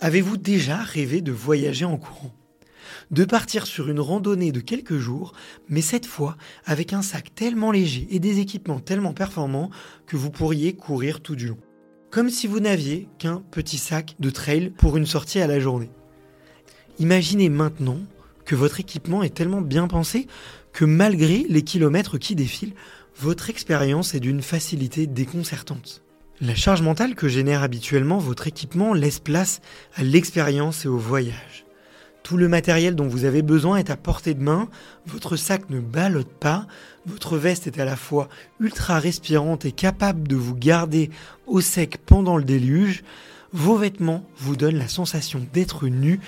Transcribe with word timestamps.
Avez-vous 0.00 0.36
déjà 0.36 0.76
rêvé 0.76 1.22
de 1.22 1.32
voyager 1.32 1.84
en 1.84 1.96
courant? 1.96 2.32
De 3.10 3.24
partir 3.24 3.66
sur 3.66 3.88
une 3.88 3.98
randonnée 3.98 4.52
de 4.52 4.60
quelques 4.60 4.96
jours, 4.96 5.32
mais 5.68 5.80
cette 5.80 6.06
fois 6.06 6.36
avec 6.64 6.92
un 6.92 7.02
sac 7.02 7.34
tellement 7.34 7.72
léger 7.72 8.06
et 8.10 8.20
des 8.20 8.38
équipements 8.38 8.78
tellement 8.78 9.12
performants 9.12 9.70
que 10.06 10.16
vous 10.16 10.30
pourriez 10.30 10.74
courir 10.74 11.20
tout 11.20 11.34
du 11.34 11.48
long. 11.48 11.58
Comme 12.10 12.30
si 12.30 12.46
vous 12.46 12.60
n'aviez 12.60 13.08
qu'un 13.18 13.42
petit 13.50 13.76
sac 13.76 14.14
de 14.20 14.30
trail 14.30 14.70
pour 14.78 14.96
une 14.96 15.06
sortie 15.06 15.40
à 15.40 15.48
la 15.48 15.58
journée. 15.58 15.90
Imaginez 17.00 17.48
maintenant 17.48 17.98
que 18.44 18.54
votre 18.54 18.78
équipement 18.78 19.24
est 19.24 19.34
tellement 19.34 19.62
bien 19.62 19.88
pensé 19.88 20.28
que 20.72 20.84
malgré 20.84 21.44
les 21.48 21.62
kilomètres 21.62 22.18
qui 22.18 22.36
défilent, 22.36 22.74
votre 23.16 23.50
expérience 23.50 24.14
est 24.14 24.20
d'une 24.20 24.42
facilité 24.42 25.08
déconcertante. 25.08 26.04
La 26.40 26.54
charge 26.54 26.82
mentale 26.82 27.16
que 27.16 27.26
génère 27.26 27.64
habituellement 27.64 28.18
votre 28.18 28.46
équipement 28.46 28.94
laisse 28.94 29.18
place 29.18 29.60
à 29.96 30.04
l'expérience 30.04 30.84
et 30.84 30.88
au 30.88 30.96
voyage. 30.96 31.66
Tout 32.22 32.36
le 32.36 32.46
matériel 32.46 32.94
dont 32.94 33.08
vous 33.08 33.24
avez 33.24 33.42
besoin 33.42 33.78
est 33.78 33.90
à 33.90 33.96
portée 33.96 34.34
de 34.34 34.42
main, 34.42 34.68
votre 35.04 35.34
sac 35.34 35.68
ne 35.68 35.80
ballotte 35.80 36.30
pas, 36.30 36.68
votre 37.06 37.38
veste 37.38 37.66
est 37.66 37.80
à 37.80 37.84
la 37.84 37.96
fois 37.96 38.28
ultra 38.60 39.00
respirante 39.00 39.64
et 39.64 39.72
capable 39.72 40.28
de 40.28 40.36
vous 40.36 40.54
garder 40.54 41.10
au 41.48 41.60
sec 41.60 41.98
pendant 42.06 42.36
le 42.36 42.44
déluge, 42.44 43.02
vos 43.52 43.76
vêtements 43.76 44.24
vous 44.36 44.54
donnent 44.54 44.78
la 44.78 44.86
sensation 44.86 45.44
d'être 45.52 45.88
nu 45.88 46.20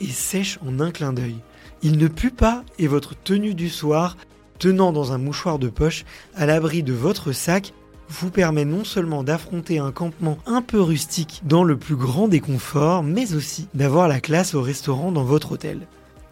et 0.00 0.06
sèche 0.06 0.58
en 0.66 0.80
un 0.80 0.92
clin 0.92 1.12
d'œil. 1.12 1.36
Il 1.82 1.98
ne 1.98 2.08
pue 2.08 2.30
pas 2.30 2.64
et 2.78 2.86
votre 2.86 3.14
tenue 3.14 3.52
du 3.52 3.68
soir, 3.68 4.16
tenant 4.58 4.92
dans 4.92 5.12
un 5.12 5.18
mouchoir 5.18 5.58
de 5.58 5.68
poche 5.68 6.06
à 6.34 6.46
l'abri 6.46 6.82
de 6.82 6.94
votre 6.94 7.32
sac, 7.32 7.74
vous 8.08 8.30
permet 8.30 8.64
non 8.64 8.84
seulement 8.84 9.22
d'affronter 9.22 9.78
un 9.78 9.92
campement 9.92 10.38
un 10.46 10.62
peu 10.62 10.80
rustique 10.80 11.42
dans 11.44 11.64
le 11.64 11.76
plus 11.76 11.96
grand 11.96 12.28
des 12.28 12.40
conforts, 12.40 13.02
mais 13.02 13.34
aussi 13.34 13.68
d'avoir 13.74 14.08
la 14.08 14.20
classe 14.20 14.54
au 14.54 14.62
restaurant 14.62 15.12
dans 15.12 15.24
votre 15.24 15.52
hôtel. 15.52 15.86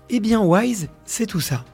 Eh 0.09 0.21
bien 0.21 0.41
Wise, 0.41 0.89
c'est 1.05 1.27
tout 1.27 1.41
ça. 1.41 1.65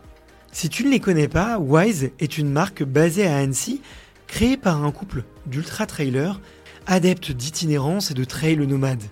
Si 0.50 0.68
tu 0.68 0.84
ne 0.84 0.90
les 0.90 1.00
connais 1.00 1.28
pas, 1.28 1.58
Wise 1.58 2.10
est 2.18 2.38
une 2.38 2.50
marque 2.50 2.82
basée 2.82 3.26
à 3.26 3.38
Annecy, 3.38 3.80
créée 4.26 4.56
par 4.56 4.84
un 4.84 4.90
couple 4.90 5.24
d'ultra-trailers, 5.46 6.40
adeptes 6.86 7.32
d'itinérance 7.32 8.10
et 8.10 8.14
de 8.14 8.24
trail 8.24 8.56
nomades. 8.56 9.04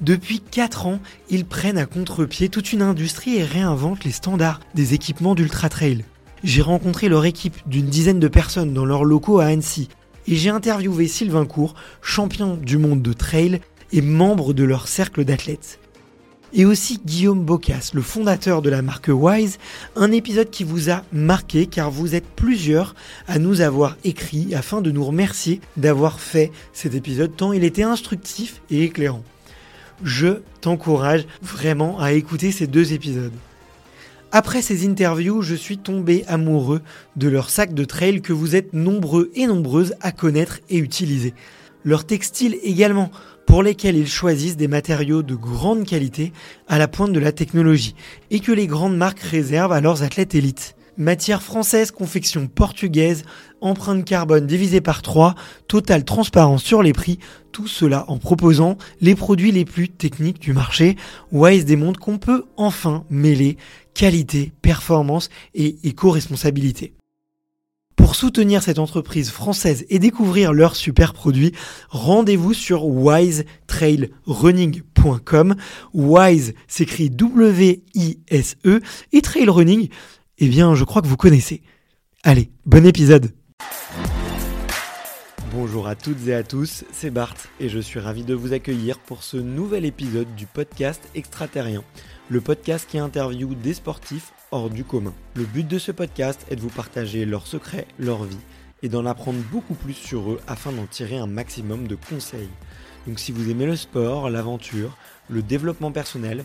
Depuis 0.00 0.40
4 0.40 0.86
ans, 0.86 1.00
ils 1.28 1.44
prennent 1.44 1.78
à 1.78 1.86
contre-pied 1.86 2.48
toute 2.48 2.72
une 2.72 2.82
industrie 2.82 3.36
et 3.36 3.44
réinventent 3.44 4.04
les 4.04 4.12
standards 4.12 4.60
des 4.74 4.94
équipements 4.94 5.34
d'ultra-trail. 5.34 6.04
J'ai 6.44 6.62
rencontré 6.62 7.08
leur 7.08 7.24
équipe 7.24 7.56
d'une 7.66 7.86
dizaine 7.86 8.20
de 8.20 8.28
personnes 8.28 8.72
dans 8.72 8.84
leurs 8.84 9.04
locaux 9.04 9.40
à 9.40 9.46
Annecy 9.46 9.88
et 10.28 10.36
j'ai 10.36 10.50
interviewé 10.50 11.08
Sylvain 11.08 11.46
Court, 11.46 11.74
champion 12.02 12.56
du 12.56 12.76
monde 12.76 13.00
de 13.00 13.14
trail 13.14 13.60
et 13.92 14.02
membre 14.02 14.52
de 14.52 14.62
leur 14.62 14.86
cercle 14.86 15.24
d'athlètes. 15.24 15.80
Et 16.52 16.64
aussi 16.64 17.00
Guillaume 17.04 17.44
Bocas, 17.44 17.90
le 17.94 18.02
fondateur 18.02 18.62
de 18.62 18.70
la 18.70 18.82
marque 18.82 19.10
Wise, 19.10 19.58
un 19.96 20.12
épisode 20.12 20.50
qui 20.50 20.64
vous 20.64 20.90
a 20.90 21.02
marqué 21.12 21.66
car 21.66 21.90
vous 21.90 22.14
êtes 22.14 22.26
plusieurs 22.26 22.94
à 23.26 23.38
nous 23.38 23.62
avoir 23.62 23.96
écrit 24.04 24.54
afin 24.54 24.80
de 24.82 24.90
nous 24.90 25.04
remercier 25.04 25.60
d'avoir 25.76 26.20
fait 26.20 26.52
cet 26.72 26.94
épisode 26.94 27.34
tant 27.34 27.52
il 27.52 27.64
était 27.64 27.82
instructif 27.82 28.60
et 28.70 28.84
éclairant. 28.84 29.24
Je 30.04 30.40
t'encourage 30.60 31.26
vraiment 31.42 31.98
à 32.00 32.12
écouter 32.12 32.52
ces 32.52 32.66
deux 32.66 32.92
épisodes. 32.92 33.32
Après 34.30 34.60
ces 34.60 34.86
interviews, 34.86 35.40
je 35.40 35.54
suis 35.54 35.78
tombé 35.78 36.24
amoureux 36.28 36.82
de 37.16 37.28
leur 37.28 37.48
sac 37.48 37.72
de 37.72 37.84
trail 37.84 38.20
que 38.20 38.34
vous 38.34 38.56
êtes 38.56 38.74
nombreux 38.74 39.30
et 39.34 39.46
nombreuses 39.46 39.94
à 40.02 40.12
connaître 40.12 40.60
et 40.68 40.76
utiliser. 40.76 41.32
Leur 41.82 42.04
textile 42.04 42.58
également, 42.62 43.10
pour 43.46 43.62
lesquels 43.62 43.96
ils 43.96 44.06
choisissent 44.06 44.58
des 44.58 44.68
matériaux 44.68 45.22
de 45.22 45.34
grande 45.34 45.86
qualité 45.86 46.34
à 46.68 46.76
la 46.76 46.88
pointe 46.88 47.14
de 47.14 47.20
la 47.20 47.32
technologie 47.32 47.94
et 48.30 48.40
que 48.40 48.52
les 48.52 48.66
grandes 48.66 48.98
marques 48.98 49.20
réservent 49.20 49.72
à 49.72 49.80
leurs 49.80 50.02
athlètes 50.02 50.34
élites. 50.34 50.76
Matière 50.98 51.42
française, 51.44 51.92
confection 51.92 52.48
portugaise, 52.48 53.22
empreinte 53.60 54.04
carbone 54.04 54.48
divisée 54.48 54.80
par 54.80 55.00
3, 55.00 55.36
totale 55.68 56.04
transparence 56.04 56.64
sur 56.64 56.82
les 56.82 56.92
prix, 56.92 57.20
tout 57.52 57.68
cela 57.68 58.04
en 58.08 58.18
proposant 58.18 58.76
les 59.00 59.14
produits 59.14 59.52
les 59.52 59.64
plus 59.64 59.88
techniques 59.88 60.40
du 60.40 60.52
marché. 60.52 60.96
Wise 61.30 61.64
démontre 61.64 62.00
qu'on 62.00 62.18
peut 62.18 62.46
enfin 62.56 63.04
mêler 63.10 63.56
qualité, 63.94 64.50
performance 64.60 65.30
et 65.54 65.76
éco-responsabilité. 65.84 66.94
Pour 67.94 68.16
soutenir 68.16 68.62
cette 68.62 68.78
entreprise 68.78 69.30
française 69.30 69.86
et 69.90 69.98
découvrir 69.98 70.52
leurs 70.52 70.76
super 70.76 71.12
produits, 71.12 71.52
rendez-vous 71.90 72.54
sur 72.54 72.86
wisetrailrunning.com. 72.86 75.56
Wise 75.92 76.54
s'écrit 76.68 77.10
W-I-S-E 77.10 78.80
et 79.12 79.20
trail 79.20 79.48
running, 79.48 79.88
eh 80.38 80.48
bien, 80.48 80.74
je 80.74 80.84
crois 80.84 81.02
que 81.02 81.06
vous 81.06 81.16
connaissez. 81.16 81.62
Allez, 82.22 82.50
bon 82.64 82.86
épisode 82.86 83.32
Bonjour 85.52 85.88
à 85.88 85.96
toutes 85.96 86.28
et 86.28 86.34
à 86.34 86.42
tous, 86.42 86.84
c'est 86.92 87.10
Bart 87.10 87.34
et 87.58 87.68
je 87.68 87.78
suis 87.78 87.98
ravi 87.98 88.22
de 88.22 88.34
vous 88.34 88.52
accueillir 88.52 88.98
pour 88.98 89.22
ce 89.22 89.36
nouvel 89.36 89.84
épisode 89.84 90.32
du 90.36 90.46
podcast 90.46 91.08
Extraterrien, 91.14 91.82
le 92.28 92.40
podcast 92.40 92.86
qui 92.88 92.98
interviewe 92.98 93.54
des 93.54 93.74
sportifs 93.74 94.32
hors 94.50 94.70
du 94.70 94.84
commun. 94.84 95.14
Le 95.34 95.44
but 95.44 95.66
de 95.66 95.78
ce 95.78 95.90
podcast 95.90 96.46
est 96.50 96.56
de 96.56 96.60
vous 96.60 96.68
partager 96.68 97.24
leurs 97.24 97.46
secrets, 97.46 97.88
leur 97.98 98.24
vie 98.24 98.36
et 98.82 98.88
d'en 98.88 99.06
apprendre 99.06 99.40
beaucoup 99.50 99.74
plus 99.74 99.94
sur 99.94 100.30
eux 100.30 100.40
afin 100.46 100.70
d'en 100.70 100.86
tirer 100.86 101.16
un 101.16 101.26
maximum 101.26 101.88
de 101.88 101.96
conseils. 101.96 102.50
Donc 103.06 103.18
si 103.18 103.32
vous 103.32 103.50
aimez 103.50 103.66
le 103.66 103.76
sport, 103.76 104.30
l'aventure, 104.30 104.96
le 105.28 105.42
développement 105.42 105.90
personnel 105.90 106.44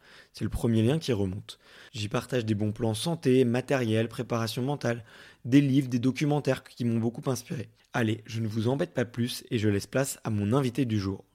C'est 0.33 0.43
le 0.43 0.49
premier 0.49 0.81
lien 0.81 0.97
qui 0.97 1.11
remonte. 1.13 1.59
J'y 1.93 2.07
partage 2.07 2.45
des 2.45 2.55
bons 2.55 2.71
plans 2.71 2.93
santé, 2.93 3.43
matériel, 3.43 4.07
préparation 4.07 4.61
mentale, 4.61 5.03
des 5.43 5.61
livres, 5.61 5.89
des 5.89 5.99
documentaires 5.99 6.63
qui 6.63 6.85
m'ont 6.85 6.99
beaucoup 6.99 7.29
inspiré. 7.29 7.69
Allez, 7.93 8.23
je 8.25 8.39
ne 8.39 8.47
vous 8.47 8.69
embête 8.69 8.93
pas 8.93 9.03
plus 9.03 9.43
et 9.51 9.57
je 9.57 9.67
laisse 9.67 9.87
place 9.87 10.19
à 10.23 10.29
mon 10.29 10.53
invité 10.53 10.85
du 10.85 10.99
jour. 10.99 11.25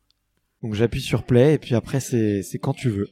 Donc 0.62 0.74
j'appuie 0.74 1.02
sur 1.02 1.24
play 1.24 1.54
et 1.54 1.58
puis 1.58 1.74
après 1.74 2.00
c'est 2.00 2.42
quand 2.60 2.72
tu 2.72 2.88
veux. 2.88 3.10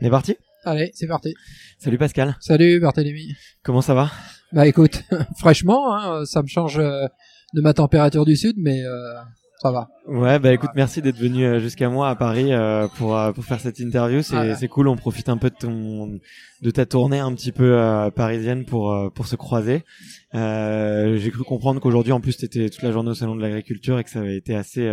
On 0.00 0.06
est 0.06 0.10
parti? 0.10 0.36
Allez, 0.64 0.90
c'est 0.94 1.06
parti. 1.06 1.34
Salut 1.78 1.98
Pascal. 1.98 2.36
Salut 2.40 2.80
Barthélémy. 2.80 3.34
Comment 3.62 3.80
ça 3.80 3.94
va? 3.94 4.10
Bah 4.52 4.66
écoute, 4.66 5.04
fraîchement, 5.38 5.94
hein, 5.94 6.24
ça 6.26 6.42
me 6.42 6.48
change 6.48 6.78
euh, 6.78 7.06
de 7.54 7.60
ma 7.60 7.72
température 7.72 8.24
du 8.24 8.36
sud, 8.36 8.56
mais 8.58 8.82
euh, 8.84 9.14
ça 9.60 9.70
va. 9.70 9.90
Ouais, 10.06 10.38
bah 10.38 10.54
écoute, 10.54 10.70
merci 10.74 11.02
d'être 11.02 11.18
venu 11.18 11.44
euh, 11.44 11.60
jusqu'à 11.60 11.90
moi 11.90 12.08
à 12.08 12.16
Paris 12.16 12.50
euh, 12.50 12.88
pour 12.96 13.14
euh, 13.14 13.32
pour 13.32 13.44
faire 13.44 13.60
cette 13.60 13.78
interview. 13.78 14.22
C'est 14.22 14.54
c'est 14.54 14.68
cool. 14.68 14.88
On 14.88 14.96
profite 14.96 15.28
un 15.28 15.36
peu 15.36 15.50
de 15.50 15.54
ton 15.54 16.18
de 16.62 16.70
ta 16.70 16.86
tournée 16.86 17.18
un 17.18 17.34
petit 17.34 17.52
peu 17.52 17.78
parisienne 18.16 18.64
pour 18.64 19.12
pour 19.14 19.26
se 19.26 19.36
croiser. 19.36 19.84
J'ai 20.32 21.30
cru 21.30 21.44
comprendre 21.44 21.78
qu'aujourd'hui, 21.78 22.12
en 22.12 22.20
plus, 22.22 22.38
t'étais 22.38 22.70
toute 22.70 22.82
la 22.82 22.90
journée 22.90 23.10
au 23.10 23.14
salon 23.14 23.36
de 23.36 23.42
l'agriculture 23.42 23.98
et 23.98 24.04
que 24.04 24.08
ça 24.08 24.20
avait 24.20 24.36
été 24.36 24.54
assez 24.54 24.90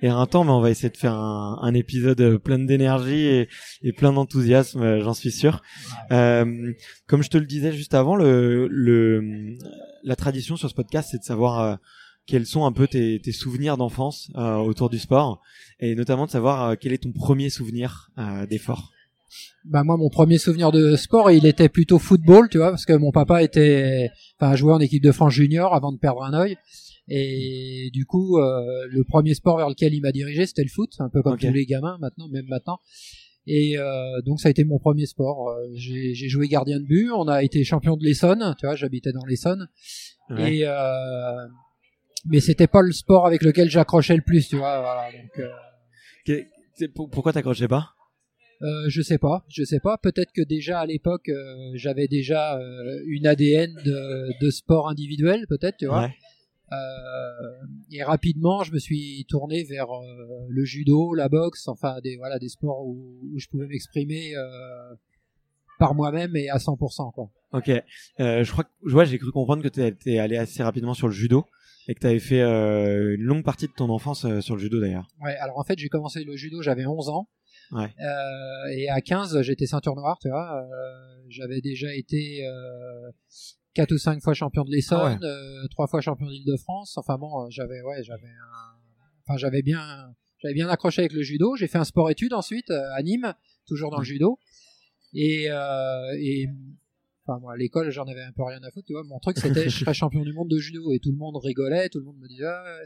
éreintant. 0.00 0.44
Mais 0.44 0.52
on 0.52 0.60
va 0.60 0.70
essayer 0.70 0.90
de 0.90 0.96
faire 0.96 1.14
un, 1.14 1.58
un 1.60 1.74
épisode 1.74 2.38
plein 2.38 2.60
d'énergie 2.60 3.26
et, 3.26 3.48
et 3.82 3.92
plein 3.92 4.12
d'enthousiasme. 4.12 5.00
J'en 5.00 5.14
suis 5.14 5.32
sûr. 5.32 5.60
comme 6.08 7.22
je 7.22 7.30
te 7.30 7.38
le 7.38 7.46
disais 7.46 7.72
juste 7.72 7.94
avant, 7.94 8.14
le 8.14 8.68
le 8.68 9.56
la 10.04 10.14
tradition 10.14 10.56
sur 10.56 10.70
ce 10.70 10.74
podcast, 10.74 11.08
c'est 11.10 11.18
de 11.18 11.24
savoir 11.24 11.78
quels 12.26 12.46
sont 12.46 12.64
un 12.64 12.72
peu 12.72 12.86
tes, 12.86 13.20
tes 13.20 13.32
souvenirs 13.32 13.76
d'enfance 13.76 14.30
euh, 14.36 14.56
autour 14.56 14.90
du 14.90 14.98
sport 14.98 15.42
et 15.80 15.94
notamment 15.94 16.26
de 16.26 16.30
savoir 16.30 16.70
euh, 16.70 16.74
quel 16.80 16.92
est 16.92 17.02
ton 17.02 17.12
premier 17.12 17.50
souvenir 17.50 18.10
euh, 18.18 18.46
d'effort. 18.46 18.90
Bah 19.64 19.82
moi 19.82 19.96
mon 19.96 20.10
premier 20.10 20.38
souvenir 20.38 20.70
de 20.72 20.94
sport 20.96 21.30
il 21.30 21.46
était 21.46 21.68
plutôt 21.68 21.98
football 21.98 22.48
tu 22.48 22.58
vois 22.58 22.70
parce 22.70 22.84
que 22.84 22.92
mon 22.92 23.10
papa 23.10 23.42
était 23.42 24.10
enfin 24.38 24.54
jouait 24.54 24.74
en 24.74 24.80
équipe 24.80 25.02
de 25.02 25.12
France 25.12 25.32
junior 25.32 25.74
avant 25.74 25.92
de 25.92 25.98
perdre 25.98 26.22
un 26.22 26.34
œil. 26.34 26.56
Et 27.08 27.90
du 27.92 28.06
coup 28.06 28.38
euh, 28.38 28.86
le 28.90 29.04
premier 29.04 29.34
sport 29.34 29.56
vers 29.56 29.68
lequel 29.68 29.94
il 29.94 30.02
m'a 30.02 30.12
dirigé 30.12 30.46
c'était 30.46 30.62
le 30.62 30.68
foot 30.68 30.90
un 30.98 31.08
peu 31.08 31.22
comme 31.22 31.38
tous 31.38 31.52
les 31.52 31.66
gamins 31.66 31.98
maintenant 32.00 32.28
même 32.28 32.46
maintenant. 32.48 32.78
Et 33.46 33.76
euh, 33.76 34.22
donc 34.24 34.40
ça 34.40 34.48
a 34.48 34.50
été 34.50 34.64
mon 34.64 34.78
premier 34.78 35.04
sport. 35.06 35.54
J'ai 35.74 36.14
joué 36.14 36.46
gardien 36.46 36.78
de 36.78 36.84
but 36.84 37.10
on 37.10 37.26
a 37.26 37.42
été 37.42 37.64
champion 37.64 37.96
de 37.96 38.04
l'Essonne 38.04 38.54
tu 38.58 38.66
vois 38.66 38.76
j'habitais 38.76 39.12
dans 39.12 39.24
l'Essonne. 39.26 39.68
Ouais. 40.30 40.58
et 40.58 40.66
euh, 40.66 41.46
mais 42.26 42.40
c'était 42.40 42.66
pas 42.66 42.82
le 42.82 42.92
sport 42.92 43.26
avec 43.26 43.42
lequel 43.42 43.70
j'accrochais 43.70 44.16
le 44.16 44.22
plus, 44.22 44.48
tu 44.48 44.56
vois. 44.56 44.80
Voilà, 44.80 45.10
donc, 45.12 45.38
euh... 45.38 45.48
Pourquoi 46.94 47.32
t'accrochais 47.32 47.68
pas? 47.68 47.94
Euh, 48.62 48.88
je 48.88 49.02
sais 49.02 49.18
pas, 49.18 49.44
je 49.48 49.64
sais 49.64 49.80
pas. 49.80 49.98
Peut-être 49.98 50.32
que 50.32 50.42
déjà 50.42 50.80
à 50.80 50.86
l'époque 50.86 51.28
euh, 51.28 51.72
j'avais 51.74 52.08
déjà 52.08 52.56
euh, 52.58 53.02
une 53.06 53.26
ADN 53.26 53.74
de, 53.84 54.30
de, 54.40 54.50
sport 54.50 54.88
individuel, 54.88 55.46
peut-être, 55.48 55.76
tu 55.76 55.86
vois. 55.86 56.04
Ouais. 56.04 56.14
Euh, 56.72 56.76
et 57.90 58.02
rapidement, 58.02 58.62
je 58.64 58.72
me 58.72 58.78
suis 58.78 59.26
tourné 59.28 59.64
vers 59.64 59.88
le 60.48 60.64
judo, 60.64 61.14
la 61.14 61.28
boxe, 61.28 61.68
enfin 61.68 62.00
des 62.02 62.16
voilà 62.16 62.38
des 62.38 62.48
sports 62.48 62.86
où, 62.86 63.20
où 63.34 63.38
je 63.38 63.48
pouvais 63.48 63.66
m'exprimer 63.66 64.32
par 65.78 65.94
moi-même 65.94 66.34
et 66.36 66.48
à 66.48 66.56
100%. 66.56 67.12
Quoi. 67.12 67.30
Ok, 67.52 67.70
je 68.18 68.50
crois 68.50 68.64
que 68.64 68.70
vois, 68.82 69.04
j'ai 69.04 69.18
cru 69.18 69.30
comprendre 69.30 69.62
que 69.62 69.68
tu 69.68 69.84
étais 69.84 70.18
allé 70.18 70.36
assez 70.36 70.62
rapidement 70.62 70.94
sur 70.94 71.08
le 71.08 71.12
judo. 71.12 71.44
Et 71.88 71.94
que 71.94 72.00
tu 72.00 72.06
avais 72.06 72.20
fait 72.20 72.40
euh, 72.40 73.14
une 73.16 73.22
longue 73.22 73.44
partie 73.44 73.66
de 73.66 73.72
ton 73.72 73.90
enfance 73.90 74.24
euh, 74.24 74.40
sur 74.40 74.56
le 74.56 74.60
judo 74.60 74.80
d'ailleurs. 74.80 75.06
Ouais, 75.22 75.36
alors 75.36 75.58
en 75.58 75.64
fait 75.64 75.78
j'ai 75.78 75.88
commencé 75.88 76.24
le 76.24 76.36
judo, 76.36 76.62
j'avais 76.62 76.86
11 76.86 77.08
ans. 77.10 77.28
Ouais. 77.72 77.92
Euh, 78.00 78.70
et 78.72 78.88
à 78.88 79.00
15 79.00 79.42
j'étais 79.42 79.66
ceinture 79.66 79.94
noire, 79.94 80.18
tu 80.20 80.28
vois. 80.28 80.66
J'avais 81.28 81.60
déjà 81.60 81.94
été 81.94 82.46
euh, 82.46 83.10
4 83.74 83.92
ou 83.92 83.98
5 83.98 84.22
fois 84.22 84.34
champion 84.34 84.64
de 84.64 84.70
l'Essonne, 84.70 85.18
ah 85.22 85.62
ouais. 85.62 85.68
3 85.70 85.86
fois 85.88 86.00
champion 86.00 86.26
d'Île-de-France. 86.26 86.96
Enfin 86.96 87.18
bon, 87.18 87.50
j'avais 87.50 87.82
ouais, 87.82 88.02
j'avais 88.02 88.28
un... 88.28 88.78
enfin 89.26 89.36
j'avais 89.36 89.62
bien 89.62 90.14
j'avais 90.38 90.54
bien 90.54 90.68
accroché 90.68 91.02
avec 91.02 91.12
le 91.12 91.22
judo. 91.22 91.56
J'ai 91.56 91.68
fait 91.68 91.78
un 91.78 91.84
sport 91.84 92.10
études 92.10 92.32
ensuite 92.32 92.70
à 92.70 93.02
Nîmes, 93.02 93.34
toujours 93.66 93.90
dans 93.90 93.98
le 93.98 94.04
judo. 94.04 94.38
Et, 95.12 95.48
et 96.18 96.48
Enfin, 97.26 97.38
moi, 97.40 97.54
à 97.54 97.56
l'école, 97.56 97.90
j'en 97.90 98.04
avais 98.04 98.22
un 98.22 98.32
peu 98.32 98.42
rien 98.42 98.62
à 98.62 98.70
foutre, 98.70 98.86
tu 98.86 98.92
vois. 98.92 99.02
Mon 99.04 99.18
truc, 99.18 99.38
c'était 99.38 99.68
je 99.68 99.78
serais 99.84 99.94
champion 99.94 100.22
du 100.22 100.32
monde 100.32 100.48
de 100.48 100.58
judo 100.58 100.92
et 100.92 100.98
tout 100.98 101.10
le 101.10 101.16
monde 101.16 101.36
rigolait, 101.36 101.88
tout 101.88 101.98
le 101.98 102.04
monde 102.04 102.18
me 102.18 102.28
disait, 102.28 102.44
ah, 102.46 102.82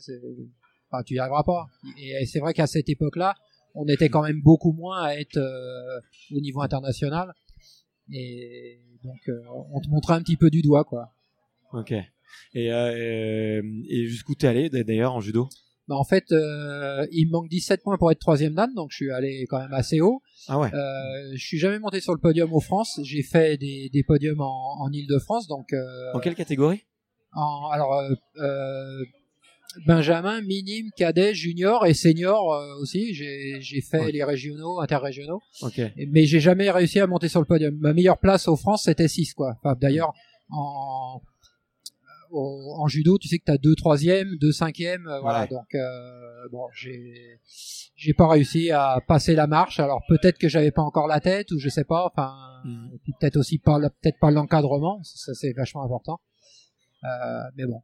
enfin, 0.90 1.02
tu 1.02 1.14
y 1.14 1.18
arriveras 1.18 1.42
pas. 1.42 1.66
Et, 2.00 2.24
c'est 2.26 2.38
vrai 2.38 2.54
qu'à 2.54 2.66
cette 2.66 2.88
époque-là, 2.88 3.34
on 3.74 3.86
était 3.86 4.08
quand 4.08 4.22
même 4.22 4.40
beaucoup 4.40 4.72
moins 4.72 5.02
à 5.02 5.14
être 5.14 5.38
euh, 5.38 6.00
au 6.32 6.40
niveau 6.40 6.60
international. 6.60 7.34
Et 8.12 8.80
donc, 9.02 9.28
euh, 9.28 9.42
on 9.72 9.80
te 9.80 9.88
montrait 9.88 10.14
un 10.14 10.22
petit 10.22 10.36
peu 10.36 10.50
du 10.50 10.62
doigt, 10.62 10.84
quoi. 10.84 11.12
Ok. 11.72 11.92
Et, 12.54 12.72
euh, 12.72 13.62
et 13.88 14.06
jusqu'où 14.06 14.34
t'es 14.34 14.46
allé 14.46 14.68
d'ailleurs 14.70 15.14
en 15.14 15.20
judo? 15.20 15.48
Bah 15.88 15.96
en 15.96 16.04
fait, 16.04 16.30
euh, 16.32 17.06
il 17.12 17.28
me 17.28 17.32
manque 17.32 17.48
17 17.48 17.82
points 17.82 17.96
pour 17.96 18.12
être 18.12 18.18
troisième 18.18 18.52
dan, 18.52 18.72
donc 18.74 18.90
je 18.90 18.96
suis 18.96 19.10
allé 19.10 19.46
quand 19.48 19.58
même 19.58 19.72
assez 19.72 20.02
haut. 20.02 20.20
Ah 20.46 20.58
ouais. 20.58 20.68
Euh, 20.74 21.32
je 21.34 21.42
suis 21.42 21.58
jamais 21.58 21.78
monté 21.78 22.00
sur 22.00 22.12
le 22.12 22.20
podium 22.20 22.52
au 22.52 22.60
France. 22.60 23.00
J'ai 23.02 23.22
fait 23.22 23.56
des, 23.56 23.88
des 23.90 24.02
podiums 24.02 24.40
en, 24.42 24.82
en 24.82 24.92
Ile-de-France, 24.92 25.48
donc. 25.48 25.72
Euh, 25.72 26.12
en 26.12 26.20
quelle 26.20 26.34
catégorie? 26.34 26.82
en, 27.32 27.70
Alors, 27.70 28.02
euh, 28.36 29.04
Benjamin, 29.86 30.42
minime, 30.42 30.90
cadet, 30.94 31.34
junior 31.34 31.86
et 31.86 31.94
senior 31.94 32.44
aussi. 32.80 33.14
J'ai 33.14 33.80
fait 33.80 34.12
les 34.12 34.24
régionaux, 34.24 34.80
interrégionaux. 34.80 35.40
Ok. 35.62 35.80
Mais 36.08 36.26
j'ai 36.26 36.40
jamais 36.40 36.70
réussi 36.70 37.00
à 37.00 37.06
monter 37.06 37.28
sur 37.28 37.40
le 37.40 37.46
podium. 37.46 37.74
Ma 37.78 37.94
meilleure 37.94 38.18
place 38.18 38.46
au 38.46 38.56
France, 38.56 38.82
c'était 38.84 39.08
6 39.08 39.32
quoi. 39.32 39.54
Enfin, 39.62 39.74
d'ailleurs, 39.80 40.12
en 40.50 41.20
en 42.30 42.86
judo, 42.88 43.18
tu 43.18 43.28
sais 43.28 43.38
que 43.38 43.44
tu 43.44 43.52
as 43.52 43.58
deux 43.58 43.74
troisièmes, 43.74 44.36
deux 44.40 44.52
cinquièmes, 44.52 45.06
euh, 45.06 45.20
voilà. 45.20 45.46
Donc 45.46 45.74
euh, 45.74 46.48
bon, 46.50 46.66
j'ai 46.72 47.40
j'ai 47.96 48.14
pas 48.14 48.28
réussi 48.28 48.70
à 48.70 49.00
passer 49.06 49.34
la 49.34 49.46
marche. 49.46 49.80
Alors 49.80 50.02
peut-être 50.08 50.38
que 50.38 50.48
j'avais 50.48 50.70
pas 50.70 50.82
encore 50.82 51.06
la 51.06 51.20
tête 51.20 51.50
ou 51.52 51.58
je 51.58 51.68
sais 51.68 51.84
pas. 51.84 52.06
Enfin, 52.06 52.34
mm. 52.64 52.90
peut-être 53.06 53.36
aussi 53.36 53.58
pas 53.58 53.78
peut-être 53.80 54.18
pas 54.20 54.30
l'encadrement. 54.30 55.02
Ça, 55.02 55.34
c'est 55.34 55.52
vachement 55.52 55.84
important. 55.84 56.20
Euh, 57.04 57.42
mais 57.56 57.66
bon, 57.66 57.82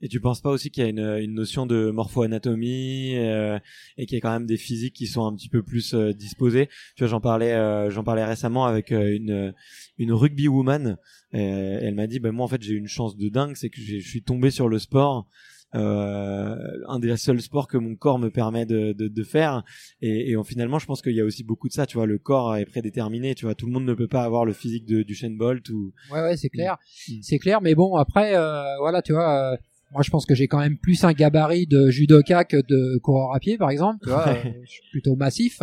et 0.00 0.08
tu 0.08 0.20
penses 0.20 0.40
pas 0.40 0.50
aussi 0.50 0.70
qu'il 0.70 0.82
y 0.82 0.86
a 0.86 1.18
une, 1.18 1.34
notion 1.34 1.66
de 1.66 1.90
morpho-anatomie 1.90 3.16
euh, 3.16 3.58
et 3.96 4.06
qu'il 4.06 4.16
y 4.16 4.18
a 4.18 4.20
quand 4.20 4.32
même 4.32 4.46
des 4.46 4.56
physiques 4.56 4.94
qui 4.94 5.06
sont 5.06 5.26
un 5.26 5.34
petit 5.34 5.48
peu 5.48 5.62
plus 5.62 5.94
euh, 5.94 6.12
disposées? 6.12 6.68
Tu 6.96 7.04
vois, 7.04 7.08
j'en 7.08 7.20
parlais, 7.20 7.52
euh, 7.52 7.90
j'en 7.90 8.04
parlais 8.04 8.24
récemment 8.24 8.66
avec 8.66 8.92
euh, 8.92 9.14
une 9.14 9.54
une 9.98 10.12
rugby 10.12 10.48
woman. 10.48 10.96
elle 11.32 11.94
m'a 11.94 12.06
dit, 12.06 12.20
ben 12.20 12.32
moi 12.32 12.44
en 12.44 12.48
fait 12.48 12.62
j'ai 12.62 12.74
une 12.74 12.88
chance 12.88 13.16
de 13.16 13.28
dingue, 13.28 13.54
c'est 13.56 13.70
que 13.70 13.80
je 13.80 13.98
suis 13.98 14.22
tombé 14.22 14.50
sur 14.50 14.68
le 14.68 14.78
sport. 14.78 15.28
Euh, 15.76 16.56
un 16.88 16.98
des 16.98 17.16
seuls 17.16 17.40
sports 17.40 17.68
que 17.68 17.78
mon 17.78 17.94
corps 17.94 18.18
me 18.18 18.28
permet 18.28 18.66
de, 18.66 18.92
de, 18.92 19.06
de 19.06 19.22
faire 19.22 19.62
et, 20.02 20.32
et 20.32 20.36
finalement 20.44 20.80
je 20.80 20.86
pense 20.86 21.00
qu'il 21.00 21.14
y 21.14 21.20
a 21.20 21.24
aussi 21.24 21.44
beaucoup 21.44 21.68
de 21.68 21.72
ça 21.72 21.86
tu 21.86 21.96
vois 21.96 22.06
le 22.06 22.18
corps 22.18 22.56
est 22.56 22.64
prédéterminé 22.64 23.36
tu 23.36 23.44
vois 23.44 23.54
tout 23.54 23.66
le 23.66 23.72
monde 23.72 23.84
ne 23.84 23.94
peut 23.94 24.08
pas 24.08 24.24
avoir 24.24 24.44
le 24.44 24.52
physique 24.52 24.84
de, 24.84 25.04
du 25.04 25.14
Shane 25.14 25.36
Bolt 25.36 25.68
ou 25.70 25.92
ouais 26.12 26.22
ouais 26.22 26.36
c'est 26.36 26.48
clair 26.48 26.76
mm. 27.08 27.12
c'est 27.22 27.38
clair 27.38 27.60
mais 27.60 27.76
bon 27.76 27.94
après 27.94 28.34
euh, 28.34 28.64
voilà 28.80 29.00
tu 29.00 29.12
vois 29.12 29.56
moi, 29.92 30.02
je 30.02 30.10
pense 30.10 30.24
que 30.24 30.34
j'ai 30.34 30.46
quand 30.46 30.58
même 30.58 30.78
plus 30.78 31.02
un 31.04 31.12
gabarit 31.12 31.66
de 31.66 31.90
judoka 31.90 32.44
que 32.44 32.56
de 32.56 32.98
coureur 32.98 33.34
à 33.34 33.40
pied, 33.40 33.58
par 33.58 33.70
exemple. 33.70 33.98
Tu 34.02 34.08
vois, 34.08 34.28
euh, 34.28 34.52
je 34.64 34.70
suis 34.70 34.82
plutôt 34.90 35.16
massif. 35.16 35.62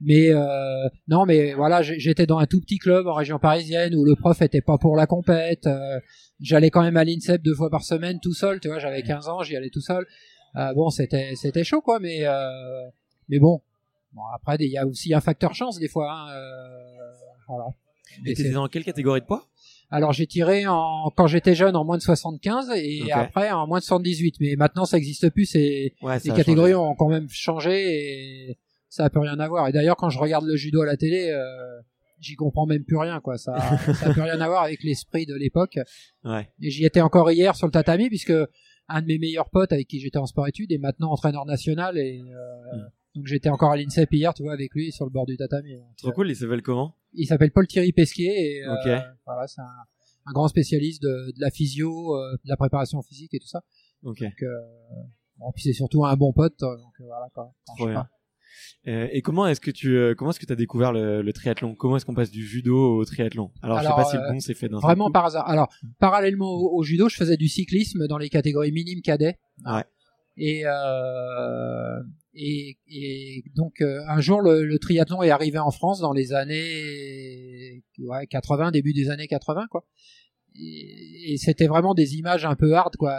Mais 0.00 0.30
euh, 0.30 0.88
non, 1.08 1.24
mais 1.26 1.54
voilà, 1.54 1.82
j'étais 1.82 2.26
dans 2.26 2.38
un 2.38 2.46
tout 2.46 2.60
petit 2.60 2.78
club 2.78 3.06
en 3.06 3.14
région 3.14 3.38
parisienne 3.38 3.94
où 3.94 4.04
le 4.04 4.14
prof 4.14 4.40
était 4.42 4.60
pas 4.60 4.78
pour 4.78 4.96
la 4.96 5.06
compète. 5.06 5.66
Euh, 5.66 6.00
J'allais 6.40 6.70
quand 6.70 6.82
même 6.82 6.98
à 6.98 7.04
l'INSEP 7.04 7.42
deux 7.42 7.54
fois 7.54 7.70
par 7.70 7.82
semaine 7.82 8.20
tout 8.20 8.34
seul. 8.34 8.60
Tu 8.60 8.68
vois, 8.68 8.78
j'avais 8.78 9.02
15 9.02 9.28
ans, 9.28 9.42
j'y 9.42 9.56
allais 9.56 9.70
tout 9.70 9.80
seul. 9.80 10.06
Euh, 10.56 10.74
bon, 10.74 10.90
c'était 10.90 11.34
c'était 11.34 11.64
chaud, 11.64 11.80
quoi. 11.80 11.98
Mais 11.98 12.26
euh, 12.26 12.46
mais 13.28 13.38
bon, 13.38 13.62
bon 14.12 14.22
après, 14.34 14.56
il 14.60 14.70
y 14.70 14.76
a 14.76 14.86
aussi 14.86 15.14
un 15.14 15.20
facteur 15.20 15.54
chance 15.54 15.78
des 15.78 15.88
fois. 15.88 16.12
Hein, 16.12 16.26
voilà. 17.48 17.68
Et 18.26 18.34
t'étais 18.34 18.50
dans 18.50 18.68
quelle 18.68 18.84
catégorie 18.84 19.20
de 19.20 19.26
poids? 19.26 19.46
Alors 19.90 20.12
j'ai 20.12 20.26
tiré 20.26 20.66
en 20.66 21.10
quand 21.16 21.26
j'étais 21.26 21.54
jeune 21.54 21.76
en 21.76 21.84
moins 21.84 21.96
de 21.96 22.02
75 22.02 22.72
et 22.74 23.12
après 23.12 23.50
en 23.50 23.66
moins 23.66 23.78
de 23.78 23.84
78. 23.84 24.36
Mais 24.40 24.56
maintenant 24.56 24.84
ça 24.84 24.96
existe 24.98 25.30
plus. 25.30 25.46
C'est 25.46 25.94
les 26.02 26.32
catégories 26.32 26.74
ont 26.74 26.94
quand 26.94 27.08
même 27.08 27.28
changé 27.30 28.50
et 28.50 28.58
ça 28.88 29.04
a 29.04 29.10
plus 29.10 29.20
rien 29.20 29.38
à 29.38 29.48
voir. 29.48 29.68
Et 29.68 29.72
d'ailleurs 29.72 29.96
quand 29.96 30.10
je 30.10 30.18
regarde 30.18 30.44
le 30.44 30.56
judo 30.56 30.82
à 30.82 30.86
la 30.86 30.96
télé, 30.96 31.30
euh, 31.30 31.80
j'y 32.20 32.34
comprends 32.34 32.66
même 32.66 32.84
plus 32.84 32.96
rien 32.96 33.20
quoi. 33.20 33.38
Ça 33.38 33.58
ça 33.94 34.10
a 34.10 34.12
plus 34.12 34.22
rien 34.22 34.40
à 34.40 34.48
voir 34.48 34.62
avec 34.62 34.82
l'esprit 34.82 35.26
de 35.26 35.34
l'époque. 35.34 35.78
Ouais. 36.24 36.48
Et 36.60 36.70
j'y 36.70 36.84
étais 36.84 37.00
encore 37.00 37.30
hier 37.30 37.54
sur 37.54 37.66
le 37.66 37.72
tatami 37.72 38.08
puisque 38.08 38.34
un 38.88 39.02
de 39.02 39.06
mes 39.06 39.18
meilleurs 39.18 39.50
potes 39.50 39.72
avec 39.72 39.88
qui 39.88 40.00
j'étais 40.00 40.18
en 40.18 40.26
sport 40.26 40.46
études 40.48 40.72
est 40.72 40.78
maintenant 40.78 41.10
entraîneur 41.10 41.44
national 41.44 41.98
et 41.98 42.20
euh, 42.20 42.76
mm. 42.76 42.90
donc 43.16 43.26
j'étais 43.26 43.48
encore 43.48 43.72
à 43.72 43.76
l'INSEP 43.76 44.12
hier, 44.12 44.34
tu 44.34 44.42
vois, 44.42 44.52
avec 44.52 44.72
lui 44.74 44.92
sur 44.92 45.04
le 45.04 45.10
bord 45.10 45.26
du 45.26 45.36
tatami. 45.36 45.76
Trop 45.96 46.12
cool. 46.12 46.30
Il 46.30 46.36
s'appelle 46.36 46.62
comment? 46.62 46.94
Il 47.12 47.26
s'appelle 47.26 47.50
Paul 47.50 47.66
Thierry 47.66 47.92
Pesquier 47.92 48.58
et 48.58 48.64
euh, 48.64 49.00
voilà, 49.24 49.46
c'est 49.46 49.60
un, 49.60 50.32
grand 50.32 50.48
spécialiste 50.48 51.02
de, 51.02 51.32
de 51.34 51.40
la 51.40 51.50
physio, 51.50 52.16
euh, 52.16 52.32
de 52.44 52.48
la 52.48 52.56
préparation 52.56 53.00
physique 53.02 53.32
et 53.34 53.38
tout 53.38 53.46
ça. 53.46 53.62
Ok. 54.02 54.20
Donc, 54.20 54.42
euh, 54.42 54.48
bon, 55.38 55.52
puis 55.52 55.62
c'est 55.62 55.72
surtout 55.72 56.04
un 56.04 56.16
bon 56.16 56.32
pote, 56.32 56.58
donc 56.60 56.94
voilà 57.00 57.28
quoi. 57.32 57.52
Et 58.84 59.22
comment 59.22 59.46
est-ce 59.46 59.60
que 59.60 59.70
tu 59.70 60.14
comment 60.16 60.30
est-ce 60.30 60.40
que 60.40 60.46
tu 60.46 60.52
as 60.52 60.56
découvert 60.56 60.92
le, 60.92 61.22
le 61.22 61.32
triathlon? 61.32 61.74
Comment 61.74 61.96
est-ce 61.96 62.06
qu'on 62.06 62.14
passe 62.14 62.30
du 62.30 62.46
judo 62.46 62.96
au 62.96 63.04
triathlon? 63.04 63.50
Alors, 63.62 63.78
Alors 63.78 63.96
je 63.96 63.96
sais 63.96 64.02
pas 64.02 64.10
si 64.10 64.16
le 64.16 64.32
bon 64.32 64.40
s'est 64.40 64.54
fait 64.54 64.68
d'un 64.68 64.78
Vraiment 64.78 65.10
par 65.10 65.26
hasard. 65.26 65.48
Alors 65.48 65.68
parallèlement 65.98 66.50
au, 66.50 66.78
au, 66.78 66.82
judo, 66.82 67.08
je 67.08 67.16
faisais 67.16 67.36
du 67.36 67.48
cyclisme 67.48 68.06
dans 68.06 68.18
les 68.18 68.28
catégories 68.28 68.72
minimes 68.72 69.02
cadets. 69.02 69.38
Ouais. 69.64 69.84
Et 70.36 70.62
euh, 70.66 72.02
et, 72.34 72.76
et 72.88 73.44
donc 73.54 73.80
euh, 73.80 74.00
un 74.08 74.20
jour 74.20 74.42
le, 74.42 74.64
le, 74.64 74.78
triathlon 74.78 75.22
est 75.22 75.30
arrivé 75.30 75.58
en 75.58 75.70
France 75.70 76.00
dans 76.00 76.12
les 76.12 76.34
années 76.34 77.82
ouais, 77.98 78.26
80, 78.26 78.70
début 78.70 78.92
des 78.92 79.08
années 79.08 79.26
80 79.26 79.66
quoi. 79.70 79.86
Et, 80.54 81.32
et 81.32 81.36
c'était 81.38 81.66
vraiment 81.66 81.94
des 81.94 82.16
images 82.16 82.44
un 82.44 82.54
peu 82.54 82.74
hard 82.74 82.96
quoi, 82.96 83.18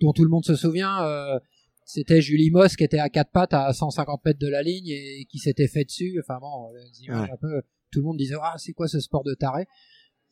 dont 0.00 0.12
tout 0.12 0.24
le 0.24 0.30
monde 0.30 0.44
se 0.44 0.56
souvient. 0.56 1.04
Euh, 1.04 1.38
c'était 1.86 2.20
Julie 2.20 2.50
Moss 2.50 2.74
qui 2.74 2.82
était 2.82 2.98
à 2.98 3.08
quatre 3.08 3.30
pattes 3.30 3.54
à 3.54 3.72
150 3.72 4.24
mètres 4.24 4.40
de 4.40 4.48
la 4.48 4.60
ligne 4.62 4.88
et 4.88 5.24
qui 5.30 5.38
s'était 5.38 5.68
fait 5.68 5.84
dessus. 5.84 6.20
Enfin 6.20 6.38
bon, 6.40 6.72
un 7.08 7.36
peu, 7.40 7.62
tout 7.92 8.00
le 8.00 8.04
monde 8.04 8.16
disait 8.18 8.34
ah 8.42 8.56
c'est 8.58 8.72
quoi 8.72 8.88
ce 8.88 8.98
sport 8.98 9.22
de 9.22 9.34
taré? 9.34 9.66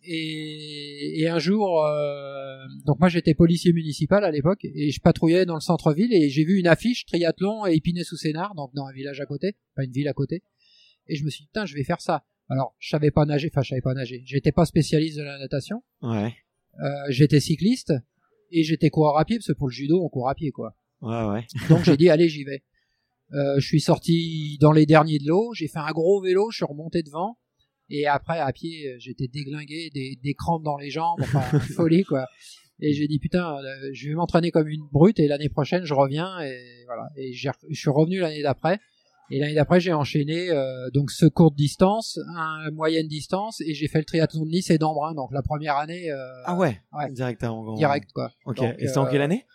Et, 0.03 1.23
et, 1.23 1.29
un 1.29 1.39
jour, 1.39 1.83
euh, 1.83 2.59
donc 2.85 2.99
moi 2.99 3.09
j'étais 3.09 3.33
policier 3.33 3.73
municipal 3.73 4.23
à 4.23 4.31
l'époque 4.31 4.63
et 4.65 4.91
je 4.91 5.01
patrouillais 5.01 5.47
dans 5.47 5.55
le 5.55 5.61
centre-ville 5.61 6.13
et 6.13 6.29
j'ai 6.29 6.45
vu 6.45 6.59
une 6.59 6.67
affiche 6.67 7.07
triathlon 7.07 7.65
et 7.65 7.75
Épinay 7.77 8.05
sous 8.05 8.19
Sénard, 8.19 8.55
donc 8.55 8.75
dans 8.75 8.85
un 8.85 8.93
village 8.93 9.21
à 9.21 9.25
côté, 9.25 9.57
pas 9.77 9.85
une 9.85 9.93
ville 9.93 10.09
à 10.09 10.13
côté. 10.13 10.43
Et 11.07 11.15
je 11.15 11.25
me 11.25 11.31
suis 11.31 11.45
dit 11.45 11.47
putain 11.47 11.65
je 11.65 11.75
vais 11.75 11.85
faire 11.85 12.01
ça. 12.01 12.27
Alors 12.51 12.75
je 12.81 12.91
savais 12.91 13.13
pas 13.13 13.25
nager, 13.25 13.49
enfin 13.51 13.63
je 13.63 13.71
savais 13.71 13.81
pas 13.81 13.95
nager. 13.95 14.23
J'étais 14.27 14.53
pas 14.53 14.67
spécialiste 14.67 15.17
de 15.17 15.23
la 15.23 15.39
natation. 15.39 15.85
Ouais. 16.03 16.35
Euh, 16.83 16.91
j'étais 17.11 17.41
cycliste 17.41 17.95
et 18.51 18.65
j'étais 18.65 18.91
coureur 18.91 19.19
à 19.19 19.25
pied 19.25 19.39
parce 19.39 19.47
que 19.47 19.53
pour 19.53 19.69
le 19.69 19.73
judo 19.73 20.03
on 20.05 20.09
court 20.09 20.29
à 20.29 20.35
pied 20.35 20.51
quoi. 20.51 20.77
Ouais 21.05 21.25
ouais. 21.33 21.47
donc 21.69 21.85
j'ai 21.85 21.97
dit 21.97 22.11
allez 22.11 22.29
j'y 22.29 22.45
vais. 22.45 22.63
Euh, 23.33 23.59
je 23.59 23.67
suis 23.67 23.81
sorti 23.81 24.59
dans 24.61 24.73
les 24.73 24.87
derniers 24.87 25.19
de 25.19 25.27
l'eau, 25.27 25.53
j'ai 25.55 25.69
fait 25.69 25.79
un 25.79 25.91
gros 25.93 26.21
vélo, 26.21 26.51
je 26.51 26.57
suis 26.57 26.65
remonté 26.65 27.03
devant 27.03 27.37
et 27.91 28.07
après, 28.07 28.39
à 28.39 28.51
pied, 28.53 28.89
euh, 28.89 28.97
j'étais 28.99 29.29
déglingué, 29.29 29.91
des, 29.93 30.19
des, 30.23 30.35
crampes 30.35 30.63
dans 30.63 30.77
les 30.77 30.91
jambes, 30.91 31.21
enfin, 31.21 31.43
folie, 31.77 32.05
quoi. 32.05 32.27
Et 32.81 32.93
j'ai 32.93 33.07
dit, 33.07 33.19
putain, 33.19 33.57
euh, 33.59 33.91
je 33.93 34.09
vais 34.09 34.15
m'entraîner 34.15 34.51
comme 34.51 34.69
une 34.69 34.87
brute 34.91 35.21
et 35.21 35.29
l'année 35.29 35.49
prochaine, 35.49 35.85
je 35.85 35.95
reviens 35.95 36.41
et 36.41 36.59
voilà. 36.87 37.09
Et 37.17 37.33
je 37.33 37.51
suis 37.73 37.91
revenu 37.91 38.19
l'année 38.19 38.43
d'après. 38.43 38.81
Et 39.31 39.39
l'année 39.39 39.55
d'après, 39.55 39.81
j'ai 39.81 39.93
enchaîné 39.93 40.51
euh, 40.51 40.91
donc 40.93 41.11
ce 41.11 41.25
courte 41.27 41.55
distance, 41.55 42.19
un 42.37 42.71
moyenne 42.73 43.07
distance, 43.07 43.61
et 43.61 43.75
j'ai 43.75 43.89
fait 43.89 43.99
le 43.99 44.05
triathlon 44.05 44.45
de 44.45 44.51
Nice 44.51 44.71
et 44.71 44.77
d'Embrun. 44.77 45.15
Donc 45.15 45.33
la 45.33 45.43
première 45.43 45.77
année. 45.77 46.11
Euh, 46.11 46.43
ah 46.45 46.57
ouais. 46.57 46.81
ouais. 46.93 47.11
Directement. 47.13 47.75
Direct 47.75 48.11
quoi. 48.13 48.33
Ok. 48.45 48.61
et 48.61 48.89
c'est 48.89 48.99
en 48.99 49.07
quelle 49.07 49.23
année? 49.23 49.47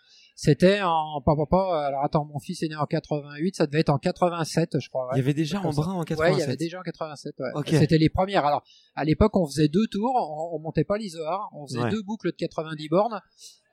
C'était 0.42 0.80
en 0.80 1.20
papa 1.20 1.42
papa. 1.50 1.84
Alors 1.86 2.02
attends, 2.02 2.24
mon 2.24 2.38
fils 2.38 2.62
est 2.62 2.68
né 2.68 2.74
en 2.74 2.86
88, 2.86 3.56
ça 3.56 3.66
devait 3.66 3.80
être 3.80 3.90
en 3.90 3.98
87, 3.98 4.80
je 4.80 4.88
crois. 4.88 5.10
Il 5.12 5.18
y 5.18 5.20
avait 5.20 5.34
déjà 5.34 5.60
en 5.60 5.70
brun 5.70 5.92
en 5.92 6.02
87. 6.02 6.18
Ouais, 6.18 6.38
il 6.38 6.40
y 6.40 6.42
avait 6.42 6.56
déjà 6.56 6.80
en 6.80 6.82
87. 6.82 7.34
Ouais. 7.38 7.50
C'était 7.66 7.98
les 7.98 8.08
premières. 8.08 8.46
Alors 8.46 8.64
à 8.94 9.04
l'époque, 9.04 9.36
on 9.36 9.46
faisait 9.46 9.68
deux 9.68 9.86
tours, 9.88 10.14
on, 10.54 10.58
montait 10.58 10.84
pas 10.84 10.96
l'Isoar, 10.96 11.50
on 11.52 11.66
faisait 11.66 11.90
deux 11.90 12.02
boucles 12.02 12.28
de 12.28 12.36
90 12.36 12.88
bornes, 12.88 13.20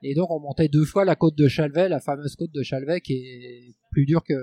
et 0.04 0.14
donc 0.14 0.30
on 0.30 0.42
montait 0.42 0.68
deux 0.68 0.84
fois 0.84 1.06
la 1.06 1.16
côte 1.16 1.36
de 1.38 1.48
Chalvet, 1.48 1.88
la 1.88 2.02
fameuse 2.02 2.36
côte 2.36 2.52
de 2.52 2.64
Chalvet, 2.64 3.00
qui 3.00 3.14
est 3.14 3.74
plus 3.92 4.06
dure 4.06 4.26
que 4.26 4.34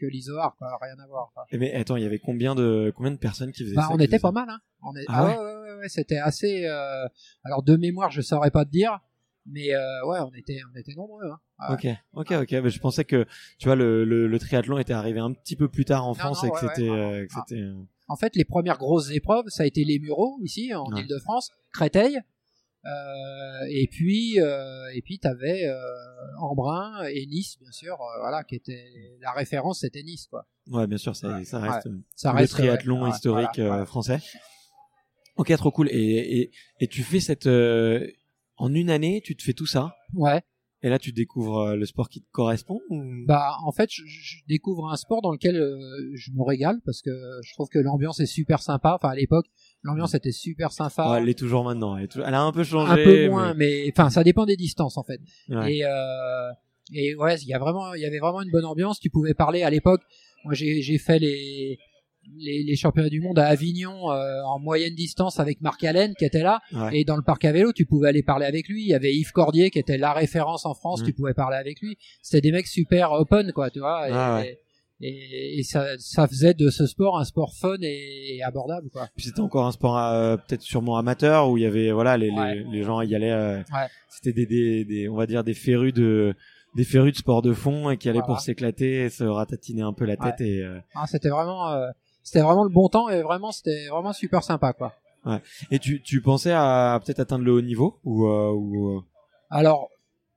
que 0.00 0.06
l'Isoar, 0.06 0.56
quoi. 0.58 0.66
Rien 0.82 0.98
à 0.98 1.06
voir. 1.06 1.32
Eh, 1.52 1.58
mais 1.58 1.72
attends, 1.74 1.94
il 1.94 2.02
y 2.02 2.06
avait 2.06 2.18
combien 2.18 2.56
de 2.56 2.92
combien 2.96 3.12
de 3.12 3.18
personnes 3.18 3.52
qui 3.52 3.62
faisaient 3.62 3.76
bah, 3.76 3.82
ça 3.82 3.94
On 3.94 3.98
était 4.00 4.18
pas 4.18 4.32
mal, 4.32 4.48
hein. 4.50 4.58
On 4.82 4.96
est... 4.96 5.04
ah, 5.06 5.26
ouais, 5.26 5.38
ouais, 5.38 5.78
ouais, 5.78 5.88
c'était 5.88 6.18
assez. 6.18 6.66
Euh... 6.66 7.06
Alors 7.44 7.62
de 7.62 7.76
mémoire, 7.76 8.10
je 8.10 8.20
saurais 8.20 8.50
pas 8.50 8.64
te 8.64 8.70
dire. 8.70 8.98
Mais 9.46 9.74
euh, 9.74 10.06
ouais, 10.06 10.20
on 10.20 10.32
était, 10.34 10.60
on 10.72 10.78
était 10.78 10.94
nombreux. 10.94 11.24
Hein. 11.30 11.74
Ok, 11.74 11.86
ok, 12.14 12.32
ok. 12.42 12.52
Mais 12.52 12.70
je 12.70 12.78
pensais 12.78 13.04
que 13.04 13.26
tu 13.58 13.66
vois 13.66 13.74
le, 13.74 14.04
le, 14.04 14.28
le, 14.28 14.38
triathlon 14.38 14.78
était 14.78 14.92
arrivé 14.92 15.18
un 15.18 15.32
petit 15.32 15.56
peu 15.56 15.68
plus 15.68 15.84
tard 15.84 16.06
en 16.06 16.14
France 16.14 16.44
et 16.44 16.50
que 16.50 16.58
c'était, 16.58 16.88
euh, 16.88 17.26
c'était. 17.28 17.60
Euh, 17.60 17.74
en 18.08 18.16
fait, 18.16 18.36
les 18.36 18.44
premières 18.44 18.78
grosses 18.78 19.10
épreuves, 19.10 19.46
ça 19.48 19.64
a 19.64 19.66
été 19.66 19.84
les 19.84 19.98
Mureaux 19.98 20.38
ici 20.42 20.72
en 20.74 20.84
Île-de-France, 20.94 21.50
Créteil, 21.72 22.18
euh, 22.84 23.66
et 23.68 23.88
puis 23.90 24.36
et 24.36 25.02
puis 25.02 25.18
t'avais 25.18 25.68
Embrun 26.38 27.04
et 27.04 27.26
Nice 27.26 27.56
bien 27.60 27.70
sûr, 27.72 27.96
voilà, 28.20 28.44
qui 28.44 28.54
était 28.54 28.84
la 29.20 29.32
référence, 29.32 29.80
c'était 29.80 30.02
Nice 30.02 30.26
quoi. 30.28 30.46
Ouais, 30.68 30.86
bien 30.86 30.98
sûr, 30.98 31.16
ça, 31.16 31.42
ça 31.44 31.58
reste 31.58 31.88
ça 32.14 32.32
le 32.32 32.46
triathlon 32.46 33.08
historique 33.08 33.60
français. 33.86 34.18
Ok, 35.36 35.56
trop 35.56 35.70
cool. 35.70 35.88
Et, 35.90 36.40
et, 36.40 36.50
et 36.80 36.86
tu 36.88 37.02
fais 37.02 37.18
cette 37.18 37.48
en 38.56 38.74
une 38.74 38.90
année, 38.90 39.20
tu 39.24 39.36
te 39.36 39.42
fais 39.42 39.52
tout 39.52 39.66
ça. 39.66 39.96
Ouais. 40.14 40.42
Et 40.84 40.88
là, 40.88 40.98
tu 40.98 41.12
découvres 41.12 41.60
euh, 41.60 41.76
le 41.76 41.86
sport 41.86 42.08
qui 42.08 42.20
te 42.20 42.28
correspond 42.32 42.80
Bah, 43.26 43.56
en 43.64 43.70
fait, 43.70 43.88
je, 43.90 44.36
découvre 44.48 44.90
un 44.90 44.96
sport 44.96 45.22
dans 45.22 45.30
lequel 45.30 45.56
euh, 45.56 45.78
je 46.14 46.32
me 46.32 46.42
régale 46.42 46.80
parce 46.84 47.02
que 47.02 47.10
je 47.42 47.52
trouve 47.52 47.68
que 47.68 47.78
l'ambiance 47.78 48.18
est 48.18 48.26
super 48.26 48.60
sympa. 48.60 48.94
Enfin, 48.96 49.10
à 49.10 49.14
l'époque, 49.14 49.46
l'ambiance 49.82 50.14
était 50.14 50.32
super 50.32 50.72
sympa. 50.72 51.20
elle 51.20 51.28
est 51.28 51.38
toujours 51.38 51.62
maintenant. 51.62 51.96
Elle, 51.96 52.08
elle, 52.16 52.34
a 52.34 52.42
un 52.42 52.50
peu 52.50 52.64
changé. 52.64 52.90
Un 52.90 52.96
peu 52.96 53.28
moins, 53.28 53.54
mais 53.54 53.92
enfin, 53.92 54.10
ça 54.10 54.24
dépend 54.24 54.44
des 54.44 54.56
distances 54.56 54.96
en 54.96 55.04
fait. 55.04 55.20
Et 55.68 55.84
euh, 55.84 56.50
et 56.92 57.14
ouais, 57.14 57.36
il 57.36 57.48
y 57.48 57.54
a 57.54 57.58
vraiment, 57.58 57.94
il 57.94 58.02
y 58.02 58.04
avait 58.04 58.18
vraiment 58.18 58.42
une 58.42 58.50
bonne 58.50 58.64
ambiance. 58.64 58.98
Tu 58.98 59.08
pouvais 59.08 59.34
parler 59.34 59.62
à 59.62 59.70
l'époque. 59.70 60.02
Moi, 60.44 60.54
j'ai 60.54 60.98
fait 60.98 61.20
les 61.20 61.78
les, 62.38 62.62
les, 62.64 62.76
championnats 62.76 63.08
du 63.08 63.20
monde 63.20 63.38
à 63.38 63.46
Avignon 63.46 64.10
euh, 64.10 64.42
en 64.44 64.58
moyenne 64.58 64.94
distance 64.94 65.40
avec 65.40 65.60
Marc 65.60 65.82
Allen 65.84 66.14
qui 66.18 66.24
était 66.24 66.42
là. 66.42 66.60
Et 66.92 67.04
dans 67.04 67.16
le 67.16 67.22
parc 67.22 67.44
à 67.44 67.52
vélo 67.52 67.72
tu 67.72 67.86
pouvais 67.86 68.08
aller 68.08 68.22
parler 68.22 68.46
avec 68.46 68.68
lui. 68.68 68.82
Il 68.82 68.88
y 68.88 68.94
avait 68.94 69.14
Yves 69.14 69.32
Cordier 69.32 69.70
qui 69.70 69.78
était 69.78 69.98
la 69.98 70.12
référence 70.12 70.66
en 70.66 70.74
France 70.74 71.02
mm. 71.02 71.06
tu 71.06 71.12
pouvais 71.12 71.34
parler 71.34 71.56
avec 71.56 71.80
lui. 71.80 71.96
C'était 72.22 72.40
des 72.40 72.52
mecs 72.52 72.66
super 72.66 73.12
open 73.12 73.52
quoi 73.52 73.70
tu 73.70 73.80
vois. 73.80 74.08
Et, 74.08 74.12
ah 74.12 74.42
et, 75.04 75.58
et, 75.58 75.62
ça, 75.64 75.98
ça, 75.98 76.28
faisait 76.28 76.54
de 76.54 76.70
ce 76.70 76.86
sport 76.86 77.18
un 77.18 77.24
sport 77.24 77.54
fun 77.56 77.76
et, 77.80 78.40
abordable 78.44 78.88
quoi. 78.90 79.08
C'était 79.16 79.40
encore 79.40 79.66
un 79.66 79.72
sport 79.72 79.98
euh, 79.98 80.36
peut-être 80.36 80.62
sûrement 80.62 80.96
amateur 80.96 81.50
où 81.50 81.58
il 81.58 81.64
y 81.64 81.66
avait 81.66 81.90
voilà 81.90 82.16
les, 82.16 82.30
les, 82.30 82.64
les, 82.70 82.82
gens 82.84 83.00
y 83.00 83.14
allaient 83.16 83.32
euh, 83.32 83.60
c'était 84.08 84.32
des, 84.32 84.46
des, 84.46 84.84
des, 84.84 85.08
on 85.08 85.16
va 85.16 85.26
dire 85.26 85.42
des 85.42 85.54
férus 85.54 85.92
de 85.92 86.36
des 86.76 86.84
férus 86.84 87.14
de 87.14 87.18
sport 87.18 87.42
de 87.42 87.52
fond 87.52 87.90
et 87.90 87.96
qui 87.96 88.08
allaient 88.08 88.22
pour 88.24 88.38
s'éclater 88.38 89.02
et 89.02 89.10
se 89.10 89.24
ratatiner 89.24 89.82
un 89.82 89.92
peu 89.92 90.04
la 90.04 90.16
tête 90.16 90.40
et 90.40 90.64
ah, 90.94 91.06
c'était 91.08 91.30
vraiment 91.30 91.74
c'était 92.22 92.40
vraiment 92.40 92.64
le 92.64 92.70
bon 92.70 92.88
temps 92.88 93.08
et 93.08 93.22
vraiment 93.22 93.52
c'était 93.52 93.88
vraiment 93.88 94.12
super 94.12 94.42
sympa 94.42 94.72
quoi. 94.72 94.94
Ouais. 95.24 95.40
Et 95.70 95.78
tu, 95.78 96.02
tu 96.02 96.20
pensais 96.20 96.52
à 96.52 97.00
peut-être 97.04 97.20
atteindre 97.20 97.44
le 97.44 97.52
haut 97.52 97.62
niveau 97.62 98.00
ou, 98.04 98.26
euh, 98.26 98.50
ou... 98.50 98.96
Euh? 98.96 99.00
Alors 99.50 99.88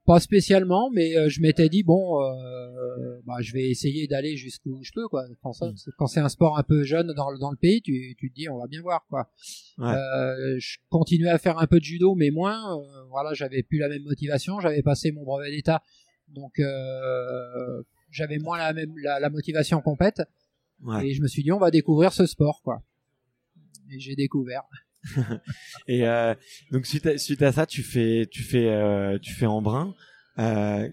pas 0.05 0.19
spécialement, 0.19 0.91
mais 0.91 1.17
euh, 1.17 1.29
je 1.29 1.41
m'étais 1.41 1.67
dit 1.67 1.81
bon, 1.81 2.21
euh, 2.21 3.19
bah, 3.25 3.37
je 3.39 3.53
vais 3.53 3.63
essayer 3.63 4.05
d'aller 4.05 4.37
jusqu'où 4.37 4.83
je 4.83 4.91
peux 4.93 5.07
quoi. 5.07 5.25
Quand, 5.41 5.59
mm. 5.59 5.73
quand 5.97 6.05
c'est 6.05 6.19
un 6.19 6.29
sport 6.29 6.59
un 6.59 6.63
peu 6.63 6.83
jeune 6.83 7.11
dans, 7.13 7.35
dans 7.39 7.49
le 7.49 7.57
pays, 7.57 7.81
tu, 7.81 8.15
tu 8.19 8.29
te 8.29 8.35
dis 8.35 8.47
on 8.47 8.59
va 8.59 8.67
bien 8.67 8.83
voir 8.83 9.03
quoi. 9.09 9.31
Ouais. 9.79 9.95
je 10.59 10.77
continuais 10.89 11.31
à 11.31 11.39
faire 11.39 11.57
un 11.57 11.65
peu 11.65 11.79
de 11.79 11.85
judo, 11.85 12.13
mais 12.13 12.29
moins. 12.29 12.79
voilà, 13.09 13.33
j'avais 13.33 13.63
plus 13.63 13.79
la 13.79 13.89
même 13.89 14.03
motivation. 14.03 14.59
J'avais 14.59 14.83
passé 14.83 15.11
mon 15.11 15.23
brevet 15.23 15.49
d'état, 15.49 15.81
donc 16.27 16.61
j'avais 18.11 18.37
moins 18.37 18.59
la 18.59 18.73
même 18.73 18.93
la, 19.01 19.19
la 19.19 19.29
motivation 19.31 19.81
complète. 19.81 20.21
Et 21.03 21.13
je 21.13 21.21
me 21.21 21.27
suis 21.27 21.43
dit, 21.43 21.51
on 21.51 21.59
va 21.59 21.71
découvrir 21.71 22.13
ce 22.13 22.25
sport, 22.25 22.61
quoi. 22.63 22.83
Et 23.91 23.99
j'ai 23.99 24.15
découvert. 24.15 24.63
et 25.87 26.07
euh, 26.07 26.33
donc 26.71 26.85
suite 26.85 27.05
à, 27.05 27.17
suite 27.17 27.41
à 27.43 27.51
ça, 27.51 27.65
tu 27.65 27.83
fais, 27.83 28.27
tu 28.31 28.41
fais, 28.41 28.69
euh, 28.69 29.19
tu 29.19 29.33
fais 29.33 29.45
Embrun. 29.45 29.93
Euh, 30.39 30.89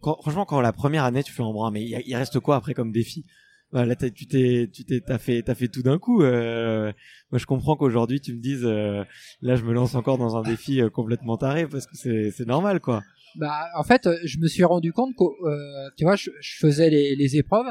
quand, 0.00 0.20
franchement, 0.20 0.44
quand 0.44 0.60
la 0.60 0.72
première 0.72 1.04
année, 1.04 1.22
tu 1.22 1.32
fais 1.32 1.42
Embrun, 1.42 1.70
mais 1.70 1.84
il, 1.84 2.16
reste 2.16 2.38
quoi 2.40 2.56
après 2.56 2.74
comme 2.74 2.92
défi? 2.92 3.24
Là, 3.72 3.96
tu 3.96 4.26
t'es, 4.28 4.70
tu 4.72 4.84
t'es, 4.84 5.00
t'as 5.00 5.18
fait, 5.18 5.42
t'as 5.42 5.56
fait 5.56 5.66
tout 5.66 5.82
d'un 5.82 5.98
coup. 5.98 6.22
Euh, 6.22 6.92
moi, 7.32 7.40
je 7.40 7.46
comprends 7.46 7.74
qu'aujourd'hui, 7.74 8.20
tu 8.20 8.32
me 8.32 8.40
dises, 8.40 8.64
euh, 8.64 9.02
là, 9.42 9.56
je 9.56 9.64
me 9.64 9.72
lance 9.72 9.96
encore 9.96 10.16
dans 10.16 10.36
un 10.36 10.42
défi 10.42 10.80
euh, 10.80 10.90
complètement 10.90 11.36
taré 11.36 11.66
parce 11.66 11.86
que 11.86 11.96
c'est, 11.96 12.30
c'est 12.30 12.46
normal, 12.46 12.78
quoi. 12.78 13.02
Bah, 13.34 13.66
en 13.76 13.82
fait, 13.82 14.08
je 14.22 14.38
me 14.38 14.46
suis 14.46 14.62
rendu 14.62 14.92
compte 14.92 15.16
que, 15.16 15.96
tu 15.96 16.04
vois, 16.04 16.14
je, 16.14 16.30
je 16.40 16.56
faisais 16.58 16.88
les, 16.88 17.16
les 17.16 17.36
épreuves 17.36 17.66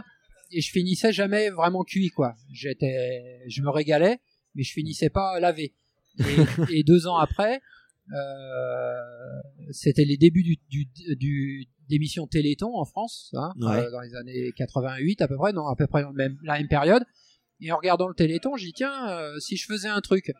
et 0.53 0.61
je 0.61 0.71
finissais 0.71 1.11
jamais 1.11 1.49
vraiment 1.49 1.83
cuit 1.83 2.09
quoi. 2.09 2.35
J'étais, 2.51 3.41
je 3.47 3.61
me 3.61 3.69
régalais, 3.69 4.19
mais 4.55 4.63
je 4.63 4.71
finissais 4.71 5.09
pas 5.09 5.39
lavé. 5.39 5.73
Et, 6.19 6.79
et 6.79 6.83
deux 6.83 7.07
ans 7.07 7.17
après, 7.17 7.61
euh, 8.11 9.41
c'était 9.71 10.05
les 10.05 10.17
débuts 10.17 10.43
du, 10.43 10.57
du, 10.69 10.87
du 11.15 11.67
d'émission 11.89 12.27
Téléthon 12.27 12.75
en 12.75 12.85
France, 12.85 13.31
hein, 13.33 13.51
euh, 13.61 13.91
dans 13.91 14.01
les 14.01 14.15
années 14.15 14.51
88 14.55 15.21
à 15.21 15.27
peu 15.27 15.37
près, 15.37 15.53
non 15.53 15.67
à 15.67 15.75
peu 15.75 15.87
près 15.87 16.01
dans 16.01 16.11
même, 16.11 16.37
la 16.43 16.57
même 16.57 16.67
période. 16.67 17.03
Et 17.59 17.71
en 17.71 17.77
regardant 17.77 18.07
le 18.07 18.13
Téléthon, 18.13 18.57
je 18.57 18.65
dis 18.65 18.73
tiens, 18.73 19.09
euh, 19.09 19.39
si 19.39 19.57
je 19.57 19.65
faisais 19.65 19.87
un 19.87 20.01
truc. 20.01 20.33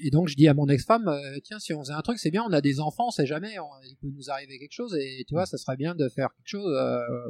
Et 0.00 0.10
donc 0.10 0.28
je 0.28 0.34
dis 0.34 0.48
à 0.48 0.54
mon 0.54 0.68
ex-femme, 0.68 1.10
tiens, 1.44 1.58
si 1.58 1.72
on 1.72 1.80
faisait 1.80 1.92
un 1.92 2.02
truc, 2.02 2.18
c'est 2.18 2.30
bien, 2.30 2.42
on 2.46 2.52
a 2.52 2.60
des 2.60 2.80
enfants, 2.80 3.08
on 3.08 3.10
sait 3.10 3.26
jamais, 3.26 3.56
il 3.84 3.96
peut 3.96 4.08
nous 4.08 4.30
arriver 4.30 4.58
quelque 4.58 4.72
chose, 4.72 4.94
et 4.96 5.24
tu 5.26 5.34
vois, 5.34 5.46
ça 5.46 5.56
serait 5.56 5.76
bien 5.76 5.94
de 5.94 6.08
faire 6.08 6.30
quelque 6.34 6.48
chose. 6.48 6.76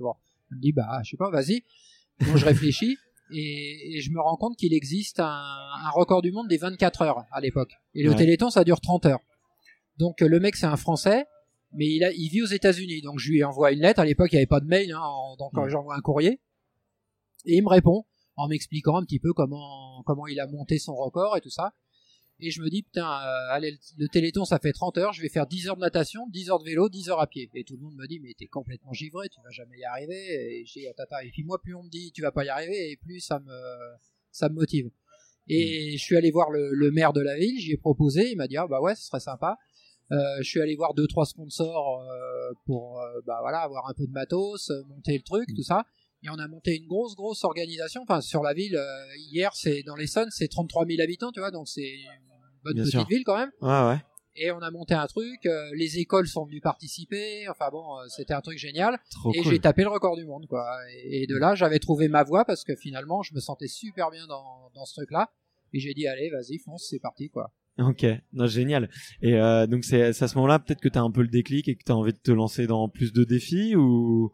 bon, 0.01 0.15
je 0.51 0.57
me 0.57 0.61
dis, 0.61 0.73
bah, 0.73 1.01
je 1.05 1.11
sais 1.11 1.17
pas, 1.17 1.31
vas-y. 1.31 1.63
Donc 2.21 2.37
je 2.37 2.45
réfléchis 2.45 2.97
et, 3.35 4.01
je 4.01 4.11
me 4.11 4.21
rends 4.21 4.37
compte 4.37 4.57
qu'il 4.57 4.73
existe 4.73 5.21
un, 5.21 5.91
record 5.93 6.23
du 6.23 6.33
monde 6.33 6.49
des 6.49 6.59
24 6.59 7.03
heures 7.03 7.25
à 7.33 7.41
l'époque. 7.41 7.73
Et 7.95 8.03
le 8.03 8.15
Téléthon, 8.15 8.51
ça 8.51 8.65
dure 8.65 8.81
30 8.81 9.07
heures. 9.07 9.21
Donc 9.99 10.21
le 10.21 10.41
mec, 10.41 10.57
c'est 10.57 10.67
un 10.67 10.77
Français, 10.77 11.27
mais 11.73 11.87
il, 11.87 12.05
a, 12.05 12.13
il 12.13 12.29
vit 12.29 12.43
aux 12.43 12.47
États-Unis. 12.47 13.03
Donc 13.03 13.19
je 13.19 13.31
lui 13.31 13.45
envoie 13.45 13.73
une 13.73 13.81
lettre. 13.81 14.01
À 14.01 14.05
l'époque, 14.05 14.29
il 14.33 14.37
n'y 14.37 14.39
avait 14.39 14.47
pas 14.47 14.61
de 14.61 14.67
mail, 14.67 14.93
hein, 14.93 15.01
donc 15.39 15.53
j'envoie 15.69 15.97
un 15.97 16.01
courrier. 16.01 16.41
Et 17.47 17.57
il 17.57 17.63
me 17.63 17.69
répond 17.69 18.05
en 18.37 18.49
m'expliquant 18.49 18.97
un 18.97 19.05
petit 19.05 19.21
peu 19.21 19.33
comment 19.33 20.03
comment 20.05 20.27
il 20.27 20.41
a 20.41 20.47
monté 20.47 20.79
son 20.79 20.95
record 20.95 21.37
et 21.37 21.41
tout 21.41 21.51
ça 21.51 21.73
et 22.41 22.51
je 22.51 22.61
me 22.61 22.69
dis 22.69 22.83
putain 22.83 23.07
euh, 23.07 23.53
allez 23.55 23.79
le 23.97 24.09
téléthon 24.09 24.45
ça 24.45 24.59
fait 24.59 24.73
30 24.73 24.99
heures 24.99 25.13
je 25.13 25.23
vais 25.23 25.29
faire 25.29 25.47
10 25.47 25.69
heures 25.69 25.77
de 25.77 25.81
natation 25.81 26.27
10 26.29 26.51
heures 26.51 26.59
de 26.59 26.65
vélo 26.65 26.89
10 26.89 27.11
heures 27.11 27.21
à 27.21 27.27
pied 27.27 27.51
et 27.55 27.65
tout 27.65 27.77
le 27.77 27.83
monde 27.83 27.95
me 27.97 28.07
dit 28.07 28.21
mais 28.21 28.35
t'es 28.37 28.47
complètement 28.47 28.93
givré 28.93 29.29
tu 29.29 29.41
vas 29.43 29.51
jamais 29.51 29.79
y 29.79 29.85
arriver 29.85 30.61
et 30.61 30.65
j'ai 30.67 30.93
tata 30.97 31.25
et 31.25 31.31
puis 31.31 31.45
moi 31.45 31.61
plus 31.61 31.75
on 31.75 31.83
me 31.83 31.91
dit 31.91 32.13
tu 32.13 32.23
vas 32.23 32.33
pas 32.33 32.45
y 32.45 32.49
arriver 32.49 32.91
et 32.91 32.97
plus 32.97 33.21
ça 33.21 33.39
me 33.39 33.53
ça 34.31 34.49
me 34.49 34.55
motive 34.55 34.91
et 35.49 35.95
mm. 35.95 35.99
je 35.99 36.03
suis 36.03 36.17
allé 36.17 36.31
voir 36.31 36.51
le, 36.51 36.91
maire 36.91 37.13
de 37.13 37.21
la 37.21 37.37
ville 37.37 37.59
j'y 37.59 37.73
ai 37.73 37.77
proposé 37.77 38.31
il 38.31 38.37
m'a 38.37 38.49
dit 38.49 38.57
ah 38.57 38.67
bah 38.67 38.81
ouais 38.81 38.95
ce 38.95 39.07
serait 39.07 39.21
sympa 39.21 39.57
je 40.11 40.43
suis 40.43 40.61
allé 40.61 40.77
voir 40.77 40.95
deux 40.95 41.07
trois 41.07 41.27
sponsors 41.27 42.07
pour 42.67 43.01
bah 43.27 43.39
voilà 43.41 43.61
avoir 43.61 43.89
un 43.89 43.95
peu 43.95 44.07
de 44.07 44.13
matos, 44.13 44.71
monter 44.87 45.17
le 45.17 45.23
truc, 45.23 45.49
mm. 45.49 45.55
tout 45.57 45.63
ça. 45.63 45.87
Et 46.25 46.31
on 46.31 46.39
a 46.39 46.49
monté 46.49 46.77
une 46.77 46.87
grosse 46.87 47.15
grosse 47.15 47.45
organisation. 47.45 48.03
Enfin 48.03 48.21
sur 48.21 48.43
la 48.43 48.55
ville 48.55 48.79
hier 49.31 49.55
c'est 49.55 49.83
dans 49.83 49.95
l'Essonne 49.95 50.29
c'est 50.31 50.49
33 50.49 50.87
000 50.87 51.01
habitants 51.03 51.31
tu 51.33 51.41
vois 51.41 51.51
donc 51.51 51.69
c'est 51.69 51.83
une 51.83 52.65
bonne 52.65 52.83
petite 52.83 53.09
ville 53.09 53.25
quand 53.25 53.37
même. 53.37 53.51
Ouais 53.61 53.89
ouais 53.89 53.99
et 54.37 54.51
on 54.51 54.59
a 54.59 54.71
monté 54.71 54.95
un 54.95 55.07
truc, 55.07 55.47
euh, 55.47 55.71
les 55.75 55.99
écoles 55.99 56.27
sont 56.27 56.45
venues 56.45 56.61
participer, 56.61 57.49
enfin 57.49 57.67
bon, 57.71 57.99
euh, 57.99 58.05
c'était 58.09 58.35
un 58.35 58.41
truc 58.41 58.59
génial. 58.59 58.99
et 59.33 59.43
j'ai 59.45 59.61
tapé 59.61 59.83
le 59.83 59.89
record 59.89 60.17
du 60.17 60.25
monde, 60.25 60.47
quoi. 60.49 60.67
Et, 61.05 61.27
de 61.27 61.37
là, 61.37 61.55
j'avais 61.55 61.79
trouvé 61.79 62.09
ma 62.09 62.25
voie 62.25 62.45
parce 62.45 62.65
que 62.65 62.75
finalement, 62.75 63.23
je 63.23 63.33
me 63.35 63.41
sentais 63.41 63.69
super 63.69 64.11
bien 64.11 64.27
dans, 64.27 64.71
dans 64.75 64.85
ce 64.85 64.95
truc-là. 64.95 65.31
Et 65.73 65.79
j'ai 65.79 65.95
dit, 65.95 66.07
allez, 66.07 66.31
vas-y, 66.31 66.59
fonce, 66.59 66.87
c'est 66.91 66.99
parti, 66.99 67.31
quoi. 67.31 67.53
Ok, 67.79 68.07
non, 68.33 68.47
génial. 68.47 68.89
Et 69.21 69.35
euh, 69.35 69.67
donc 69.67 69.85
c'est 69.85 70.03
à 70.03 70.13
ce 70.13 70.35
moment-là 70.37 70.61
peut-être 70.61 70.81
que 70.81 70.89
tu 70.89 70.97
as 70.97 71.03
un 71.03 71.11
peu 71.11 71.23
le 71.23 71.29
déclic 71.29 71.69
et 71.69 71.75
que 71.75 71.83
tu 71.85 71.91
as 71.91 71.97
envie 71.97 72.13
de 72.13 72.19
te 72.19 72.31
lancer 72.31 72.69
dans 72.69 72.89
plus 72.89 73.13
de 73.13 73.25
défis 73.25 73.75
ou 73.75 74.33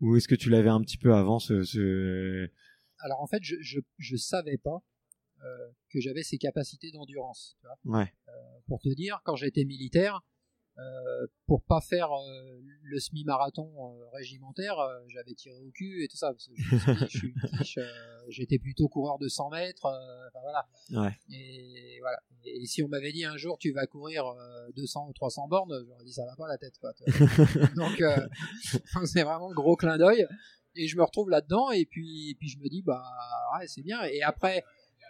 ou 0.00 0.16
est-ce 0.16 0.28
que 0.28 0.34
tu 0.34 0.50
l'avais 0.50 0.70
un 0.70 0.80
petit 0.80 0.98
peu 0.98 1.14
avant 1.14 1.38
ce, 1.38 1.62
ce... 1.64 2.50
Alors 2.98 3.20
en 3.20 3.26
fait, 3.26 3.42
je, 3.42 3.56
je 3.60 3.80
je 3.98 4.16
savais 4.16 4.58
pas 4.58 4.82
euh, 5.42 5.70
que 5.90 6.00
j'avais 6.00 6.22
ces 6.22 6.38
capacités 6.38 6.90
d'endurance. 6.90 7.56
Ouais. 7.84 8.12
Euh, 8.28 8.32
pour 8.66 8.80
te 8.80 8.88
dire, 8.94 9.20
quand 9.24 9.36
j'étais 9.36 9.64
militaire, 9.64 10.20
euh, 10.78 11.26
pour 11.46 11.62
pas 11.62 11.80
faire 11.80 12.10
le 12.82 12.98
semi-marathon 12.98 13.70
régimentaire, 14.12 14.76
j'avais 15.08 15.34
tiré 15.34 15.56
au 15.60 15.70
cul 15.70 16.02
et 16.02 16.08
tout 16.08 16.16
ça. 16.16 16.32
j'étais 18.28 18.58
plutôt 18.58 18.88
coureur 18.88 19.18
de 19.18 19.28
100 19.28 19.50
mètres. 19.50 19.86
voilà. 20.32 20.66
Ouais. 20.90 21.16
Et, 21.30 21.98
voilà. 22.00 22.18
Et, 22.44 22.66
si 22.66 22.82
on 22.82 22.88
m'avait 22.88 23.12
dit 23.12 23.24
un 23.24 23.36
jour 23.36 23.56
tu 23.58 23.72
vas 23.72 23.86
courir 23.86 24.24
200 24.74 25.08
ou 25.08 25.12
300 25.12 25.48
bornes, 25.48 25.84
j'aurais 25.86 26.04
dit 26.04 26.12
ça 26.12 26.24
va 26.26 26.34
pas 26.36 26.48
la 26.48 26.58
tête. 26.58 26.76
Quoi, 26.78 26.92
Donc 27.76 28.02
c'est 29.04 29.22
vraiment 29.22 29.48
le 29.48 29.54
gros 29.54 29.76
clin 29.76 29.96
d'œil. 29.96 30.26
Et 30.76 30.88
je 30.88 30.96
me 30.96 31.04
retrouve 31.04 31.30
là-dedans 31.30 31.70
et 31.70 31.86
puis, 31.86 32.30
et 32.30 32.34
puis 32.34 32.48
je 32.48 32.58
me 32.58 32.68
dis 32.68 32.82
bah 32.82 33.04
ouais 33.56 33.66
c'est 33.68 33.82
bien. 33.82 34.02
Et 34.02 34.22
après 34.22 34.64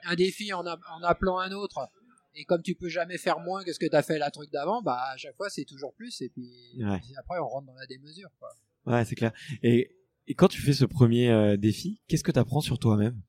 un 0.05 0.15
défi 0.15 0.53
en, 0.53 0.67
en, 0.67 1.03
appelant 1.03 1.39
un 1.39 1.53
autre, 1.53 1.89
et 2.35 2.45
comme 2.45 2.63
tu 2.63 2.75
peux 2.75 2.89
jamais 2.89 3.19
faire 3.19 3.39
moins 3.41 3.65
que 3.65 3.73
ce 3.73 3.79
que 3.79 3.87
tu 3.87 3.97
as 3.97 4.03
fait 4.03 4.19
la 4.19 4.31
truc 4.31 4.51
d'avant, 4.51 4.83
bah 4.83 5.01
à 5.13 5.17
chaque 5.17 5.37
fois 5.37 5.51
c'est 5.51 5.65
toujours 5.65 5.95
plus, 5.95 6.21
et 6.21 6.29
puis, 6.29 6.83
après 7.17 7.39
on 7.39 7.49
rentre 7.49 7.67
dans 7.67 7.75
la 7.75 7.87
démesure. 7.87 8.31
Quoi. 8.39 8.49
Ouais, 8.87 9.05
c'est 9.05 9.15
clair. 9.15 9.33
Et, 9.63 9.97
et, 10.27 10.35
quand 10.35 10.49
tu 10.49 10.61
fais 10.61 10.73
ce 10.73 10.85
premier 10.85 11.31
euh, 11.31 11.57
défi, 11.57 12.03
qu'est-ce 12.09 12.25
que 12.25 12.33
tu 12.33 12.39
apprends 12.39 12.61
sur 12.61 12.79
toi-même? 12.79 13.21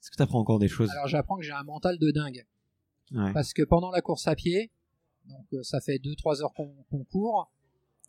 Est-ce 0.00 0.10
que 0.10 0.16
tu 0.16 0.22
apprends 0.22 0.40
encore 0.40 0.58
des 0.58 0.68
choses? 0.68 0.90
Alors 0.90 1.08
j'apprends 1.08 1.36
que 1.36 1.44
j'ai 1.44 1.52
un 1.52 1.64
mental 1.64 1.98
de 1.98 2.10
dingue. 2.10 2.46
Parce 3.32 3.52
que 3.52 3.62
pendant 3.62 3.90
la 3.90 4.00
course 4.00 4.26
à 4.26 4.34
pied, 4.34 4.70
donc 5.26 5.46
euh, 5.52 5.62
ça 5.62 5.80
fait 5.80 5.98
2-3 5.98 6.42
heures 6.42 6.52
qu'on 6.52 7.04
court, 7.04 7.50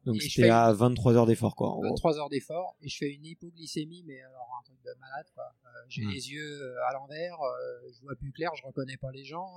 donc 0.06 0.22
c'était 0.22 0.50
à 0.50 0.72
23 0.72 1.16
heures 1.16 1.26
d'effort, 1.26 1.56
quoi. 1.56 1.78
23 1.82 2.20
heures 2.20 2.30
d'effort, 2.30 2.76
et 2.82 2.90
je 2.90 2.98
fais 2.98 3.12
une 3.12 3.26
hypoglycémie, 3.26 4.04
mais 4.04 4.22
alors 4.22 4.58
un 4.60 4.64
truc 4.64 4.78
de 4.84 4.92
malade, 5.00 5.26
quoi. 5.34 5.44
Euh, 5.66 5.70
j'ai 5.90 6.04
hmm. 6.04 6.10
les 6.10 6.32
yeux 6.32 6.62
euh, 6.62 6.88
à 6.88 6.94
l'envers, 6.94 7.42
euh, 7.42 7.92
je 7.92 8.02
vois 8.02 8.16
plus 8.16 8.32
clair, 8.32 8.52
je 8.56 8.64
reconnais 8.64 8.98
pas 8.98 9.12
les 9.12 9.26
gens, 9.26 9.56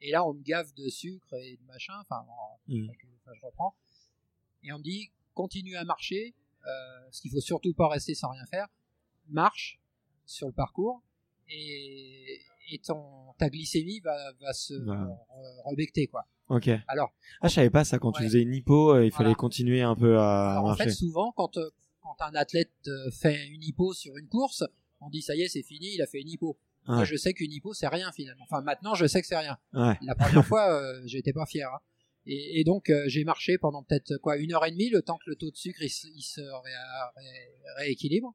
et 0.00 0.10
là 0.10 0.24
on 0.24 0.34
me 0.34 0.42
gave 0.42 0.72
de 0.74 0.88
sucre 0.88 1.34
et 1.34 1.56
de 1.56 1.66
machin, 1.66 1.94
enfin, 2.00 2.24
hmm. 2.68 2.86
je 3.34 3.46
reprends, 3.46 3.74
et 4.62 4.72
on 4.72 4.78
me 4.78 4.84
dit 4.84 5.10
continue 5.34 5.76
à 5.76 5.84
marcher, 5.84 6.34
ce 7.10 7.20
qu'il 7.20 7.30
faut 7.30 7.40
surtout 7.40 7.74
pas 7.74 7.88
rester 7.88 8.14
sans 8.14 8.30
rien 8.30 8.46
faire, 8.46 8.68
marche 9.28 9.80
sur 10.24 10.46
le 10.46 10.52
parcours, 10.52 11.02
et, 11.48 12.40
et 12.70 12.78
ton, 12.78 13.32
ta 13.38 13.48
glycémie 13.48 14.00
va, 14.00 14.16
va 14.40 14.52
se 14.52 14.74
rebecter, 15.64 16.06
quoi. 16.06 16.26
Ok. 16.48 16.68
Alors. 16.88 17.12
Ah, 17.40 17.48
je 17.48 17.54
savais 17.54 17.70
pas 17.70 17.84
ça. 17.84 17.98
Quand 17.98 18.12
tu 18.12 18.22
faisais 18.22 18.42
une 18.42 18.54
hypo, 18.54 18.94
euh, 18.94 19.04
il 19.04 19.12
fallait 19.12 19.34
continuer 19.34 19.82
un 19.82 19.96
peu 19.96 20.18
à 20.18 20.60
marcher. 20.62 20.82
En 20.82 20.86
fait, 20.86 20.90
souvent, 20.90 21.32
quand, 21.32 21.56
euh, 21.56 21.70
quand 22.00 22.16
un 22.20 22.34
athlète 22.34 22.72
euh, 22.86 23.10
fait 23.10 23.46
une 23.48 23.62
hypo 23.62 23.92
sur 23.94 24.16
une 24.16 24.28
course, 24.28 24.64
on 25.00 25.08
dit 25.08 25.22
ça 25.22 25.34
y 25.34 25.42
est, 25.42 25.48
c'est 25.48 25.62
fini, 25.62 25.94
il 25.94 26.02
a 26.02 26.06
fait 26.06 26.20
une 26.20 26.28
hypo. 26.28 26.58
Moi, 26.86 27.04
je 27.04 27.16
sais 27.16 27.32
qu'une 27.32 27.50
hypo, 27.50 27.72
c'est 27.72 27.88
rien 27.88 28.12
finalement. 28.12 28.44
Enfin, 28.44 28.60
maintenant, 28.60 28.94
je 28.94 29.06
sais 29.06 29.22
que 29.22 29.26
c'est 29.26 29.38
rien. 29.38 29.56
Ouais. 29.72 29.96
La 30.02 30.14
première 30.14 30.44
fois, 30.46 30.70
euh, 30.70 31.00
j'étais 31.06 31.32
pas 31.32 31.46
fier. 31.46 31.66
Hein. 31.66 31.78
Et, 32.26 32.60
et, 32.60 32.64
donc, 32.64 32.92
j'ai 33.06 33.24
marché 33.24 33.56
pendant 33.56 33.82
peut-être 33.82 34.18
quoi 34.18 34.36
une 34.36 34.52
heure 34.52 34.64
et 34.66 34.70
demie, 34.70 34.90
le 34.90 35.00
temps 35.00 35.16
que 35.16 35.30
le 35.30 35.36
taux 35.36 35.50
de 35.50 35.56
sucre 35.56 35.82
il, 35.82 35.88
se 35.90 36.40
rééquilibre. 37.78 38.34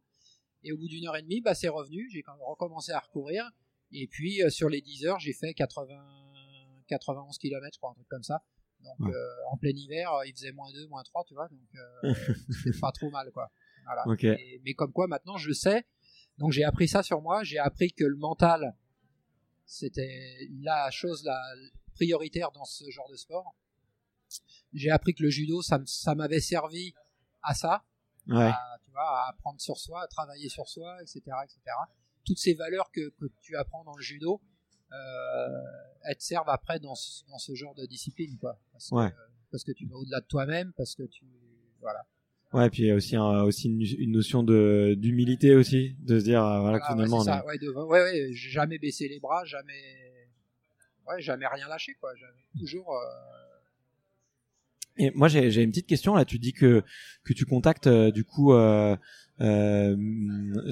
Et 0.64 0.72
au 0.72 0.78
bout 0.78 0.88
d'une 0.88 1.08
heure 1.08 1.16
et 1.16 1.22
demie, 1.22 1.42
bah, 1.42 1.54
c'est 1.54 1.70
revenu. 1.70 2.10
J'ai 2.12 2.24
recommencé 2.42 2.92
à 2.92 3.00
recourir. 3.00 3.50
Et 3.92 4.08
puis, 4.08 4.42
sur 4.50 4.70
les 4.70 4.82
10 4.82 5.06
heures, 5.06 5.20
j'ai 5.20 5.34
fait 5.34 5.54
80 5.54 5.96
91 6.90 7.38
km, 7.38 7.70
je 7.74 7.78
crois, 7.78 7.92
un 7.92 7.94
truc 7.94 8.08
comme 8.10 8.24
ça. 8.24 8.44
Donc 8.82 9.10
euh, 9.10 9.52
en 9.52 9.58
plein 9.58 9.72
hiver, 9.72 10.12
euh, 10.14 10.26
il 10.26 10.34
faisait 10.34 10.52
moins 10.52 10.72
2, 10.72 10.88
moins 10.88 11.04
3, 11.04 11.24
tu 11.26 11.34
vois, 11.34 11.48
donc 11.50 11.60
euh, 11.76 12.14
c'était 12.64 12.78
pas 12.80 12.92
trop 12.92 13.10
mal, 13.10 13.30
quoi. 13.32 13.52
Voilà. 13.86 14.04
mais 14.64 14.74
comme 14.74 14.92
quoi, 14.92 15.08
maintenant, 15.08 15.38
je 15.38 15.52
sais. 15.52 15.86
Donc 16.38 16.52
j'ai 16.52 16.64
appris 16.64 16.88
ça 16.88 17.04
sur 17.04 17.22
moi. 17.22 17.44
J'ai 17.44 17.58
appris 17.58 17.92
que 17.92 18.04
le 18.06 18.16
mental, 18.16 18.76
c'était 19.66 20.48
la 20.62 20.90
chose 20.92 21.24
la 21.24 21.42
prioritaire 21.96 22.52
dans 22.52 22.66
ce 22.66 22.90
genre 22.92 23.10
de 23.10 23.16
sport. 23.16 23.56
J'ai 24.74 24.92
appris 24.92 25.14
que 25.16 25.24
le 25.24 25.30
judo, 25.30 25.62
ça, 25.62 25.82
ça 25.86 26.14
m'avait 26.14 26.40
servi 26.40 26.94
à 27.42 27.56
ça, 27.56 27.84
ouais. 28.28 28.52
tu 28.86 28.92
vois, 28.92 29.26
à 29.26 29.30
apprendre 29.30 29.60
sur 29.60 29.78
soi, 29.78 30.04
à 30.04 30.08
travailler 30.08 30.50
sur 30.50 30.70
soi, 30.70 31.02
etc., 31.02 31.22
etc. 31.44 31.60
Toutes 32.26 32.38
ces 32.38 32.54
valeurs 32.54 32.92
que, 32.92 33.10
que 33.20 33.26
tu 33.42 33.56
apprends 33.56 33.84
dans 33.84 33.96
le 33.96 34.02
judo, 34.02 34.42
euh, 34.92 35.48
elles 36.04 36.18
te 36.18 36.24
servent 36.24 36.50
après 36.50 36.80
dans 36.80 36.96
ce, 36.96 37.26
dans 37.28 37.38
ce 37.38 37.56
genre 37.56 37.76
de 37.76 37.86
discipline, 37.86 38.38
quoi. 38.38 38.60
Parce, 38.72 38.90
que, 38.90 39.16
parce 39.52 39.64
que 39.64 39.72
tu 39.72 39.88
vas 39.88 39.96
au-delà 39.96 40.22
de 40.22 40.26
toi-même, 40.26 40.74
parce 40.78 40.96
que 40.96 41.04
tu, 41.04 41.26
voilà. 41.82 42.06
Ouais, 42.52 42.66
et 42.66 42.70
puis 42.70 42.84
il 42.84 42.88
y 42.88 42.92
a 42.92 42.96
aussi, 42.96 43.16
un, 43.16 43.44
aussi 43.44 43.68
une, 43.68 44.12
notion 44.12 44.42
de 44.42 44.96
d'humilité 44.98 45.54
aussi, 45.54 45.96
de 46.00 46.20
se 46.20 46.24
dire 46.24 46.44
euh, 46.44 46.62
voilà, 46.62 46.80
que 46.80 46.86
finalement. 46.88 47.22
Ouais, 47.22 47.60
ouais, 47.60 47.70
ouais, 47.70 48.02
ouais, 48.02 48.30
jamais 48.34 48.80
baisser 48.80 49.08
les 49.08 49.20
bras, 49.20 49.46
jamais, 49.46 50.26
ouais, 51.08 51.22
jamais 51.22 51.46
rien 51.46 51.68
lâcher, 51.68 51.94
quoi. 52.00 52.12
toujours. 52.58 52.92
Euh... 52.92 53.49
Et 55.00 55.12
moi 55.16 55.28
j'ai 55.28 55.64
une 55.64 55.72
petite 55.72 55.88
question 55.88 56.14
là. 56.14 56.26
Tu 56.26 56.38
dis 56.38 56.54
que 56.54 56.84
que 57.24 57.34
tu 57.34 57.46
contactes 57.46 57.88
euh, 57.88 58.12
du 58.12 58.24
coup 58.24 58.54
euh, 58.54 58.96
euh, 59.42 59.96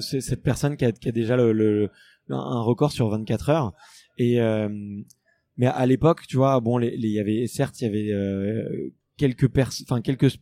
cette 0.00 0.42
personne 0.42 0.76
qui 0.76 0.84
a, 0.84 0.92
qui 0.92 1.08
a 1.08 1.12
déjà 1.12 1.36
le, 1.36 1.52
le, 1.52 1.90
un 2.28 2.60
record 2.60 2.92
sur 2.92 3.08
24 3.08 3.48
heures. 3.48 3.72
Et 4.18 4.40
euh, 4.40 4.68
mais 5.56 5.66
à 5.66 5.86
l'époque, 5.86 6.26
tu 6.28 6.36
vois, 6.36 6.60
bon, 6.60 6.78
il 6.80 7.04
y 7.06 7.18
avait 7.18 7.46
certes, 7.48 7.80
il 7.80 7.84
y 7.84 7.88
avait 7.88 8.12
euh, 8.12 8.92
quelques 9.16 9.48
personnes, 9.48 9.86
enfin 9.88 10.00
quelques, 10.00 10.38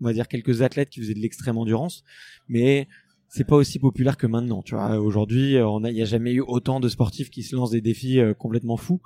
on 0.00 0.04
va 0.04 0.12
dire 0.12 0.28
quelques 0.28 0.62
athlètes 0.62 0.90
qui 0.90 1.00
faisaient 1.00 1.14
de 1.14 1.18
l'extrême 1.18 1.58
endurance, 1.58 2.04
mais 2.48 2.86
c'est 3.28 3.44
pas 3.44 3.56
aussi 3.56 3.78
populaire 3.80 4.16
que 4.16 4.26
maintenant. 4.28 4.62
Tu 4.62 4.74
vois, 4.74 4.98
aujourd'hui, 4.98 5.56
on 5.58 5.82
a, 5.82 5.90
il 5.90 5.96
y 5.96 6.02
a 6.02 6.06
jamais 6.06 6.32
eu 6.32 6.40
autant 6.40 6.78
de 6.78 6.88
sportifs 6.88 7.30
qui 7.30 7.42
se 7.42 7.56
lancent 7.56 7.70
des 7.70 7.80
défis 7.80 8.20
euh, 8.20 8.32
complètement 8.32 8.76
fous. 8.76 9.00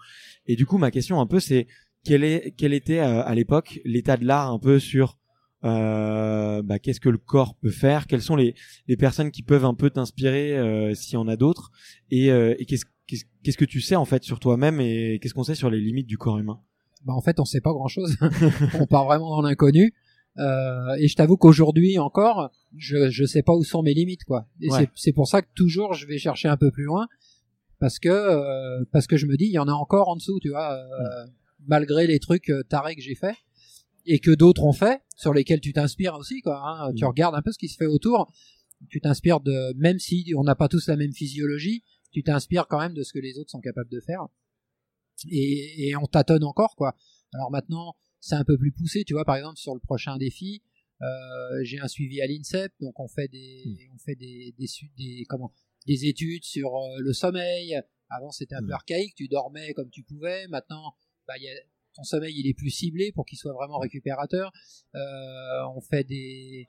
Et 0.47 0.57
du 0.57 0.67
coup, 0.67 0.77
ma 0.77 0.91
question 0.91 1.21
un 1.21 1.27
peu, 1.27 1.41
c'est 1.41 1.67
quel 2.05 2.25
est, 2.25 2.55
quel 2.57 2.73
était 2.73 2.99
à 2.99 3.35
l'époque 3.35 3.81
l'état 3.85 4.17
de 4.17 4.25
l'art 4.25 4.51
un 4.51 4.59
peu 4.59 4.79
sur 4.79 5.19
euh, 5.65 6.63
bah, 6.63 6.79
qu'est-ce 6.79 7.01
que 7.01 7.09
le 7.09 7.19
corps 7.19 7.55
peut 7.57 7.71
faire, 7.71 8.07
quelles 8.07 8.23
sont 8.23 8.37
les, 8.37 8.55
les 8.87 8.97
personnes 8.97 9.31
qui 9.31 9.43
peuvent 9.43 9.65
un 9.65 9.75
peu 9.75 9.89
t'inspirer 9.89 10.59
euh, 10.59 10.95
s'il 10.95 11.15
y 11.15 11.17
en 11.17 11.27
a 11.27 11.37
d'autres, 11.37 11.73
et, 12.11 12.31
euh, 12.31 12.55
et 12.59 12.67
qu'est-ce 12.67 12.85
qu'est-ce 13.07 13.59
que 13.59 13.65
tu 13.65 13.81
sais 13.81 13.97
en 13.97 14.05
fait 14.05 14.23
sur 14.25 14.41
toi-même 14.41 14.81
et 14.81 15.19
qu'est-ce 15.21 15.35
qu'on 15.35 15.45
sait 15.45 15.55
sur 15.55 15.71
les 15.71 15.81
limites 15.81 16.07
du 16.07 16.19
corps 16.19 16.39
humain? 16.39 16.61
Bah 17.05 17.13
en 17.13 17.21
fait 17.21 17.39
on 17.39 17.45
sait 17.45 17.61
pas 17.61 17.73
grand 17.73 17.89
chose 17.89 18.17
on 18.81 18.87
part 18.87 19.05
vraiment 19.05 19.31
dans 19.31 19.43
l'inconnu. 19.43 19.95
Euh, 20.37 20.95
et 20.99 21.07
je 21.07 21.15
t'avoue 21.15 21.37
qu'aujourd'hui 21.37 21.99
encore 21.99 22.51
je 22.77 23.09
je 23.11 23.25
sais 23.25 23.43
pas 23.43 23.55
où 23.55 23.63
sont 23.63 23.83
mes 23.83 23.95
limites 23.95 24.25
quoi. 24.25 24.49
Et 24.61 24.69
c'est 24.95 25.13
pour 25.13 25.29
ça 25.29 25.43
que 25.43 25.49
toujours 25.55 25.95
je 25.95 26.07
vais 26.07 26.19
chercher 26.19 26.49
un 26.49 26.57
peu 26.57 26.71
plus 26.71 26.85
loin 26.85 27.07
parce 27.79 27.99
que 27.99 28.09
euh, 28.09 28.85
parce 28.91 29.07
que 29.07 29.17
je 29.17 29.27
me 29.27 29.37
dis 29.37 29.45
il 29.45 29.53
y 29.53 29.59
en 29.59 29.69
a 29.69 29.73
encore 29.73 30.09
en 30.09 30.17
dessous 30.17 30.41
tu 30.41 30.49
vois 30.49 30.73
euh, 30.73 31.27
malgré 31.67 32.07
les 32.07 32.19
trucs 32.19 32.53
tarés 32.69 32.97
que 32.97 33.03
j'ai 33.03 33.15
fait 33.15 33.37
et 34.07 34.19
que 34.19 34.31
d'autres 34.31 34.65
ont 34.65 34.73
fait 34.73 35.01
sur 35.17 35.33
lesquels 35.33 35.61
tu 35.61 35.73
t'inspires 35.73 36.15
aussi 36.15 36.41
quoi 36.43 36.61
hein. 36.63 36.93
tu 36.95 37.05
mm. 37.05 37.09
regardes 37.09 37.35
un 37.35 37.43
peu 37.43 37.53
ce 37.53 37.59
qui 37.59 37.69
se 37.69 37.77
fait 37.77 37.87
autour 37.87 38.33
tu 38.91 39.01
t'inspires 39.01 39.41
de 39.41 39.73
même 39.77 39.99
si 39.99 40.33
on 40.37 40.45
n'a 40.45 40.55
pas 40.55 40.69
tous 40.69 40.89
la 40.89 40.97
même 40.97 41.13
physiologie 41.13 41.83
tu 42.15 42.23
t'inspires 42.23 42.67
quand 42.69 42.79
même 42.79 42.95
de 42.95 43.03
ce 43.03 43.13
que 43.13 43.19
les 43.19 43.39
autres 43.39 43.51
sont 43.51 43.61
capables 43.61 43.91
de 43.91 44.01
faire. 44.01 44.27
Et, 45.29 45.89
et 45.89 45.97
on 45.97 46.07
tâtonne 46.07 46.45
encore, 46.45 46.77
quoi. 46.77 46.97
Alors 47.35 47.51
maintenant, 47.51 47.97
c'est 48.21 48.37
un 48.37 48.45
peu 48.45 48.57
plus 48.57 48.73
poussé, 48.73 49.05
tu 49.05 49.15
vois, 49.15 49.25
par 49.25 49.37
exemple, 49.37 49.59
sur 49.59 49.75
le 49.75 49.81
prochain 49.81 50.17
défi, 50.17 50.63
euh, 51.03 51.07
j'ai 51.65 51.81
un 51.81 51.89
suivi 51.89 52.23
à 52.23 52.27
l'INSEP, 52.27 52.73
donc 52.81 52.99
on 53.01 53.09
fait 53.09 53.29
des, 53.29 53.65
hmm. 53.67 53.95
on 53.95 53.99
fait 53.99 54.15
des, 54.15 54.55
des, 54.57 54.67
des, 54.97 55.25
comment, 55.29 55.53
des 55.87 56.07
études 56.07 56.45
sur 56.45 56.77
euh, 56.77 56.99
le 57.01 57.13
sommeil. 57.13 57.81
Avant, 58.09 58.31
c'était 58.31 58.55
un 58.55 58.61
peu 58.61 58.69
hmm. 58.69 58.75
archaïque, 58.75 59.15
tu 59.17 59.27
dormais 59.27 59.75
comme 59.75 59.91
tu 59.91 60.05
pouvais. 60.05 60.47
Maintenant, 60.47 60.95
bah, 61.27 61.39
y 61.39 61.49
a, 61.49 61.53
ton 61.95 62.03
sommeil, 62.03 62.35
il 62.37 62.47
est 62.47 62.55
plus 62.55 62.71
ciblé 62.71 63.13
pour 63.13 63.25
qu'il 63.25 63.39
soit 63.39 63.53
vraiment 63.53 63.79
récupérateur. 63.79 64.53
Euh, 64.95 64.99
on 65.75 65.81
fait 65.81 66.05
des, 66.05 66.69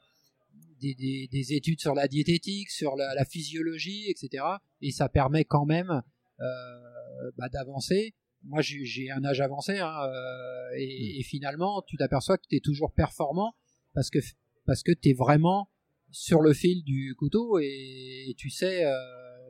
des, 0.80 1.28
des, 1.32 1.54
études 1.54 1.80
sur 1.80 1.94
la 1.94 2.08
diététique, 2.08 2.70
sur 2.70 2.96
la, 2.96 3.14
la, 3.16 3.26
physiologie, 3.26 4.10
etc. 4.10 4.44
Et 4.82 4.92
ça 4.92 5.10
permet 5.10 5.46
quand 5.46 5.66
même 5.66 6.04
euh, 6.42 7.32
bah, 7.38 7.50
d'avancer. 7.50 8.14
moi 8.44 8.62
j'ai 8.62 9.10
un 9.10 9.24
âge 9.24 9.40
avancé 9.40 9.80
hein, 9.80 9.94
euh, 10.04 10.76
et, 10.78 11.20
et, 11.20 11.24
finalement 11.24 11.82
tu 11.88 11.96
t'aperçois 11.96 12.38
que 12.38 12.46
tu 12.50 12.58
es 12.58 12.60
toujours 12.60 12.92
performant 12.92 13.56
parce 13.94 14.10
que 14.10 14.20
parce 14.66 14.84
que 14.84 14.92
tu 14.92 15.12
es 15.12 15.14
vraiment 15.14 15.70
sur 16.12 16.42
le 16.42 16.54
fil 16.54 16.84
du 16.84 17.16
couteau 17.18 17.58
et, 17.60 18.36
tu 18.38 18.50
sais 18.50 18.84
euh, 18.84 18.92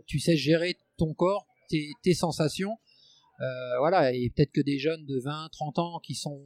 tu 0.05 0.19
sais 0.19 0.37
gérer 0.37 0.77
ton 0.97 1.15
corps 1.15 1.47
tes, 1.69 1.89
tes 2.03 2.13
sensations 2.13 2.77
euh, 3.41 3.77
voilà 3.79 4.13
et 4.13 4.29
peut-être 4.29 4.51
que 4.51 4.61
des 4.61 4.79
jeunes 4.79 5.05
de 5.05 5.19
20 5.19 5.49
30 5.51 5.79
ans 5.79 5.99
qui 5.99 6.15
sont 6.15 6.41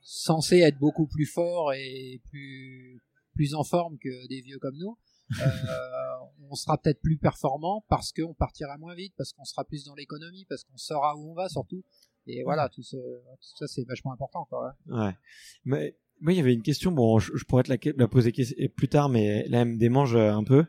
censés 0.00 0.58
être 0.58 0.78
beaucoup 0.78 1.06
plus 1.06 1.26
forts 1.26 1.72
et 1.72 2.20
plus 2.30 3.02
plus 3.34 3.54
en 3.54 3.64
forme 3.64 3.98
que 3.98 4.28
des 4.28 4.40
vieux 4.40 4.58
comme 4.58 4.76
nous 4.76 4.96
euh, 5.40 5.44
on 6.50 6.54
sera 6.54 6.78
peut-être 6.78 7.00
plus 7.00 7.18
performant 7.18 7.84
parce 7.88 8.12
qu'on 8.12 8.34
partira 8.34 8.78
moins 8.78 8.94
vite, 8.94 9.14
parce 9.16 9.32
qu'on 9.32 9.44
sera 9.44 9.64
plus 9.64 9.84
dans 9.84 9.94
l'économie, 9.94 10.46
parce 10.48 10.64
qu'on 10.64 10.76
saura 10.76 11.16
où 11.16 11.30
on 11.30 11.34
va 11.34 11.48
surtout. 11.48 11.84
Et 12.26 12.42
voilà, 12.42 12.68
tout, 12.68 12.82
ça 12.82 13.66
c'est 13.66 13.86
vachement 13.86 14.12
important. 14.12 14.46
Quoi, 14.46 14.74
ouais. 14.86 15.16
Mais 15.64 15.96
moi, 16.20 16.32
il 16.32 16.36
y 16.36 16.40
avait 16.40 16.52
une 16.52 16.62
question. 16.62 16.92
Bon, 16.92 17.18
je, 17.18 17.44
pourrais 17.44 17.62
te 17.62 17.90
la, 17.96 18.08
poser 18.08 18.32
plus 18.76 18.88
tard, 18.88 19.08
mais 19.08 19.46
là, 19.48 19.62
elle 19.62 19.68
me 19.68 19.78
démange 19.78 20.16
un 20.16 20.44
peu. 20.44 20.66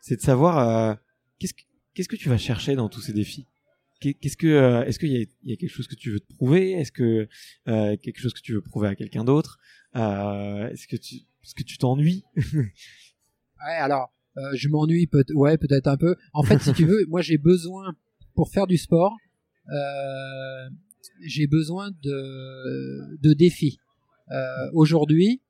c'est 0.00 0.16
de 0.16 0.22
savoir 0.22 0.58
euh, 0.58 0.94
qu'est-ce 1.38 1.54
que 1.54 1.62
qu'est-ce 1.94 2.08
que 2.08 2.16
tu 2.16 2.28
vas 2.28 2.38
chercher 2.38 2.74
dans 2.74 2.88
tous 2.88 3.00
ces 3.00 3.12
défis? 3.12 3.46
Qu'est-ce 4.12 4.36
que 4.36 4.46
euh, 4.46 4.84
est-ce 4.84 4.98
qu'il 4.98 5.12
y, 5.12 5.28
y, 5.44 5.52
a 5.52 5.56
quelque 5.56 5.70
chose 5.70 5.86
que 5.86 5.94
tu 5.94 6.10
veux 6.10 6.20
te 6.20 6.34
prouver? 6.34 6.72
Est-ce 6.72 6.92
que 6.92 7.28
euh, 7.68 7.96
quelque 7.96 8.20
chose 8.20 8.34
que 8.34 8.40
tu 8.40 8.52
veux 8.52 8.60
prouver 8.60 8.88
à 8.88 8.94
quelqu'un 8.94 9.24
d'autre? 9.24 9.58
Euh, 9.96 10.68
Est-ce 10.68 10.86
que 10.86 10.96
tu 10.96 11.16
est-ce 11.42 11.54
que 11.54 11.62
tu 11.62 11.78
t'ennuies? 11.78 12.24
Ouais, 13.66 13.76
alors 13.76 14.12
euh, 14.36 14.42
je 14.52 14.68
m'ennuie 14.68 15.06
peut 15.06 15.24
ouais 15.32 15.56
peut-être 15.56 15.86
un 15.86 15.96
peu. 15.96 16.16
En 16.34 16.42
fait, 16.42 16.58
si 16.58 16.74
tu 16.74 16.84
veux, 16.84 17.06
moi 17.08 17.22
j'ai 17.22 17.38
besoin 17.38 17.94
pour 18.34 18.50
faire 18.50 18.66
du 18.66 18.76
sport, 18.76 19.16
j'ai 21.22 21.46
besoin 21.46 21.90
de 22.02 23.16
de 23.22 23.32
défis. 23.32 23.78
Aujourd'hui, 24.74 25.40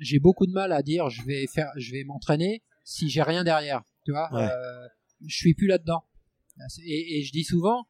j'ai 0.00 0.18
beaucoup 0.18 0.46
de 0.46 0.52
mal 0.52 0.72
à 0.72 0.82
dire 0.82 1.08
je 1.08 1.22
vais 1.22 1.46
faire, 1.46 1.70
je 1.76 1.92
vais 1.92 2.04
m'entraîner 2.04 2.62
si 2.84 3.08
j'ai 3.08 3.22
rien 3.22 3.42
derrière. 3.42 3.80
Tu 4.04 4.10
vois, 4.10 4.28
je 5.26 5.34
suis 5.34 5.54
plus 5.54 5.68
là-dedans. 5.68 6.04
Et, 6.84 7.18
et, 7.18 7.22
je 7.22 7.32
dis 7.32 7.44
souvent, 7.44 7.86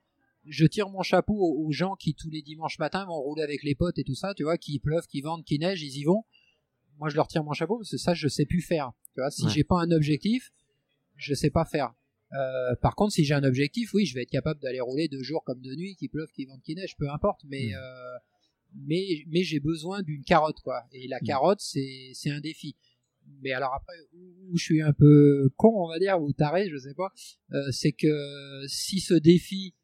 je 0.47 0.67
tire 0.67 0.89
mon 0.89 1.03
chapeau 1.03 1.35
aux, 1.35 1.67
aux, 1.67 1.73
gens 1.73 1.95
qui 1.95 2.15
tous 2.15 2.31
les 2.31 2.43
dimanches 2.43 2.79
matins 2.79 3.05
vont 3.07 3.21
rouler 3.21 3.43
avec 3.43 3.63
les 3.63 3.75
potes 3.75 3.99
et 3.99 4.05
tout 4.05 4.15
ça. 4.15 4.35
Tu 4.35 4.43
vois, 4.43 4.59
qui 4.59 4.79
pleuvent, 4.79 5.07
qui 5.07 5.21
vendent, 5.21 5.45
qui 5.45 5.59
neige, 5.59 5.83
ils 5.83 5.99
y 5.99 6.05
vont 6.05 6.25
moi 7.03 7.09
je 7.09 7.17
leur 7.17 7.27
tire 7.27 7.43
mon 7.43 7.53
chapeau 7.53 7.79
parce 7.79 7.91
que 7.91 7.97
ça 7.97 8.15
je 8.15 8.29
sais 8.29 8.47
plus 8.47 8.61
faire. 8.61 8.93
Tu 9.15 9.21
vois, 9.21 9.31
si 9.31 9.49
j'ai 9.51 9.65
pas 9.65 9.81
un 9.81 9.91
objectif, 9.91 10.53
je 11.17 11.35
sais 11.35 11.51
pas 11.51 11.65
faire. 11.65 11.93
Euh, 12.33 12.77
par 12.77 12.95
contre, 12.95 13.13
si 13.13 13.25
j'ai 13.25 13.35
un 13.35 13.43
objectif, 13.43 13.93
oui, 13.93 14.07
je 14.07 14.15
vais 14.15 14.23
être 14.23 14.31
capable 14.31 14.61
d'aller 14.61 14.81
rouler 14.81 15.09
deux 15.09 15.23
jours 15.23 15.43
comme 15.45 15.61
de 15.61 15.75
nuit, 15.75 15.97
qui 15.97 16.09
pleuve, 16.09 16.31
qui 16.33 16.47
vente, 16.47 16.63
qui 16.63 16.75
neige, 16.75 16.97
peu 16.97 17.11
importe. 17.11 17.41
Mais 17.45 17.75
euh, 17.75 18.19
mais 18.87 19.05
mais 19.27 19.43
j'ai 19.43 19.59
besoin 19.59 20.03
d'une 20.03 20.23
carotte 20.25 20.61
quoi. 20.61 20.85
Et 20.93 21.09
la 21.09 21.19
carotte 21.19 21.61
c'est 21.61 22.13
c'est 22.15 22.31
un 22.31 22.41
défi. 22.41 22.77
Mais 23.43 23.53
alors 23.53 23.75
après 23.75 23.97
où 24.15 24.57
je 24.57 24.63
suis 24.63 24.83
un 24.83 24.93
peu 24.93 25.51
con 25.57 25.73
on 25.75 25.89
va 25.89 25.99
dire 25.99 26.23
ou 26.23 26.33
taré, 26.33 26.69
je 26.71 26.79
sais 26.79 26.95
pas, 26.95 27.13
euh, 27.53 27.71
c'est 27.73 27.93
que 27.93 28.65
si 28.69 29.01
ce 29.01 29.15
défi 29.15 29.75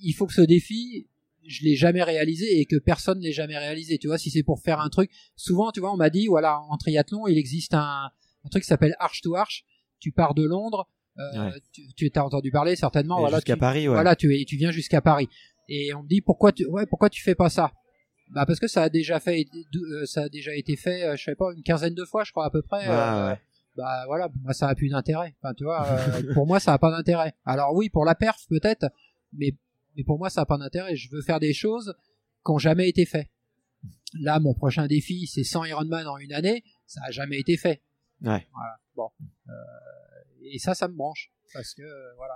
il 0.00 0.12
faut 0.12 0.26
que 0.26 0.34
ce 0.34 0.42
défi 0.42 1.06
je 1.48 1.62
l'ai 1.62 1.76
jamais 1.76 2.02
réalisé 2.02 2.58
et 2.58 2.66
que 2.66 2.76
personne 2.76 3.20
l'ait 3.20 3.32
jamais 3.32 3.56
réalisé. 3.56 3.98
Tu 3.98 4.08
vois, 4.08 4.18
si 4.18 4.30
c'est 4.30 4.42
pour 4.42 4.60
faire 4.60 4.80
un 4.80 4.88
truc, 4.88 5.10
souvent, 5.36 5.70
tu 5.70 5.80
vois, 5.80 5.92
on 5.92 5.96
m'a 5.96 6.10
dit, 6.10 6.26
voilà, 6.26 6.60
en 6.68 6.76
triathlon, 6.76 7.26
il 7.28 7.38
existe 7.38 7.74
un, 7.74 8.10
un 8.44 8.48
truc 8.48 8.64
qui 8.64 8.68
s'appelle 8.68 8.96
Arch 8.98 9.20
to 9.22 9.36
Arch. 9.36 9.64
Tu 10.00 10.12
pars 10.12 10.34
de 10.34 10.44
Londres, 10.44 10.88
euh, 11.18 11.50
tu, 11.72 11.82
tu 11.96 12.10
as 12.14 12.24
entendu 12.24 12.50
parler 12.50 12.76
certainement. 12.76 13.18
voilà, 13.20 13.38
jusqu'à 13.38 13.56
Paris, 13.56 13.88
ouais. 13.88 13.94
Voilà, 13.94 14.16
tu, 14.16 14.44
tu 14.44 14.56
viens 14.56 14.70
jusqu'à 14.70 15.00
Paris. 15.00 15.28
Et 15.68 15.94
on 15.94 16.02
me 16.02 16.08
dit 16.08 16.20
pourquoi 16.20 16.52
tu, 16.52 16.66
ouais, 16.66 16.86
pourquoi 16.86 17.08
tu 17.08 17.22
fais 17.22 17.34
pas 17.34 17.48
ça? 17.48 17.72
Bah 18.34 18.44
parce 18.44 18.58
que 18.58 18.66
ça 18.66 18.82
a 18.82 18.88
déjà 18.88 19.20
fait, 19.20 19.46
euh, 19.74 20.04
ça 20.04 20.24
a 20.24 20.28
déjà 20.28 20.54
été 20.54 20.76
fait, 20.76 21.04
euh, 21.04 21.16
je 21.16 21.24
sais 21.24 21.36
pas, 21.36 21.52
une 21.56 21.62
quinzaine 21.62 21.94
de 21.94 22.04
fois, 22.04 22.24
je 22.24 22.32
crois 22.32 22.44
à 22.44 22.50
peu 22.50 22.60
près. 22.60 22.88
Euh, 22.88 23.34
bah 23.76 24.04
voilà, 24.06 24.28
moi 24.42 24.52
ça 24.52 24.68
a 24.68 24.74
plus 24.74 24.88
d'intérêt. 24.88 25.34
Enfin, 25.40 25.54
tu 25.54 25.64
vois, 25.64 25.86
pour 26.34 26.46
moi 26.46 26.58
ça 26.58 26.72
a 26.72 26.78
pas 26.78 26.90
d'intérêt. 26.90 27.34
Alors 27.44 27.72
oui, 27.74 27.88
pour 27.88 28.04
la 28.04 28.14
perf 28.16 28.44
peut-être, 28.48 28.86
mais 29.32 29.54
mais 29.96 30.04
pour 30.04 30.18
moi 30.18 30.30
ça 30.30 30.42
n'a 30.42 30.46
pas 30.46 30.58
d'intérêt. 30.58 30.96
Je 30.96 31.10
veux 31.10 31.22
faire 31.22 31.40
des 31.40 31.52
choses 31.52 31.94
qui 32.44 32.52
n'ont 32.52 32.58
jamais 32.58 32.88
été 32.88 33.04
faites. 33.06 33.28
Là, 34.14 34.40
mon 34.40 34.54
prochain 34.54 34.86
défi, 34.86 35.26
c'est 35.26 35.44
100 35.44 35.64
Ironman 35.64 36.06
en 36.06 36.16
une 36.18 36.32
année. 36.32 36.64
Ça 36.86 37.00
n'a 37.00 37.10
jamais 37.10 37.38
été 37.38 37.56
fait. 37.56 37.82
Ouais. 38.22 38.46
Voilà. 38.52 38.78
Bon. 38.94 39.10
Euh, 39.48 39.52
et 40.42 40.58
ça, 40.58 40.74
ça 40.74 40.88
me 40.88 40.94
branche. 40.94 41.30
Parce 41.52 41.74
que, 41.74 41.82
voilà. 42.16 42.34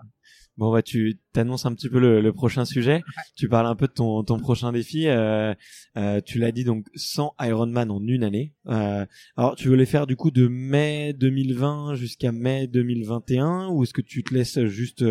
Bon, 0.56 0.72
bah, 0.72 0.82
tu 0.82 1.18
t'annonces 1.32 1.66
un 1.66 1.74
petit 1.74 1.88
peu 1.88 1.98
le, 1.98 2.32
prochain 2.32 2.64
sujet. 2.64 3.02
Tu 3.36 3.48
parles 3.48 3.66
un 3.66 3.76
peu 3.76 3.86
de 3.86 3.92
ton, 3.92 4.22
ton 4.24 4.38
prochain 4.38 4.72
défi. 4.72 5.08
Euh, 5.08 5.54
euh, 5.96 6.20
tu 6.20 6.38
l'as 6.38 6.52
dit, 6.52 6.64
donc 6.64 6.86
100 6.94 7.34
Ironman 7.40 7.90
en 7.90 8.06
une 8.06 8.24
année. 8.24 8.54
Euh, 8.66 9.06
alors, 9.36 9.56
tu 9.56 9.68
veux 9.68 9.76
les 9.76 9.86
faire 9.86 10.06
du 10.06 10.16
coup 10.16 10.30
de 10.30 10.48
mai 10.48 11.12
2020 11.14 11.94
jusqu'à 11.94 12.32
mai 12.32 12.66
2021 12.66 13.68
ou 13.68 13.82
est-ce 13.82 13.94
que 13.94 14.02
tu 14.02 14.22
te 14.22 14.34
laisses 14.34 14.64
juste 14.66 15.04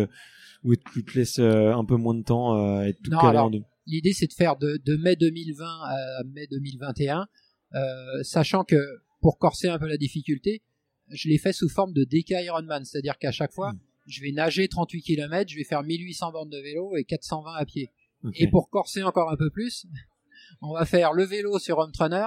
ou 0.64 0.76
tu 0.76 1.04
te 1.04 1.18
laisses 1.18 1.38
euh, 1.38 1.72
un 1.72 1.84
peu 1.84 1.96
moins 1.96 2.14
de 2.14 2.22
temps 2.22 2.56
euh, 2.56 2.82
et 2.82 2.94
tout 2.94 3.10
non, 3.10 3.50
L'idée 3.86 4.12
c'est 4.12 4.26
de 4.26 4.32
faire 4.32 4.56
de, 4.56 4.80
de, 4.84 4.96
mai 4.96 5.16
2020 5.16 5.64
à 5.66 6.24
mai 6.24 6.46
2021, 6.50 7.26
euh, 7.74 8.22
sachant 8.22 8.62
que 8.62 8.76
pour 9.20 9.38
corser 9.38 9.68
un 9.68 9.78
peu 9.78 9.88
la 9.88 9.96
difficulté, 9.96 10.62
je 11.10 11.28
l'ai 11.28 11.38
fait 11.38 11.52
sous 11.52 11.68
forme 11.68 11.92
de 11.92 12.04
DK 12.04 12.30
Ironman, 12.44 12.84
c'est-à-dire 12.84 13.18
qu'à 13.18 13.32
chaque 13.32 13.52
fois, 13.52 13.72
hmm. 13.72 13.78
je 14.06 14.20
vais 14.20 14.32
nager 14.32 14.68
38 14.68 15.02
km, 15.02 15.50
je 15.50 15.56
vais 15.56 15.64
faire 15.64 15.82
1800 15.82 16.32
bornes 16.32 16.50
de 16.50 16.58
vélo 16.58 16.96
et 16.96 17.04
420 17.04 17.54
à 17.54 17.64
pied. 17.64 17.90
Et 18.34 18.48
pour 18.48 18.68
corser 18.68 19.02
encore 19.02 19.30
un 19.30 19.36
peu 19.36 19.50
plus, 19.50 19.86
on 20.62 20.74
va 20.74 20.84
faire 20.84 21.12
le 21.12 21.24
vélo 21.24 21.58
sur 21.58 21.78
home 21.78 21.92
trainer 21.92 22.26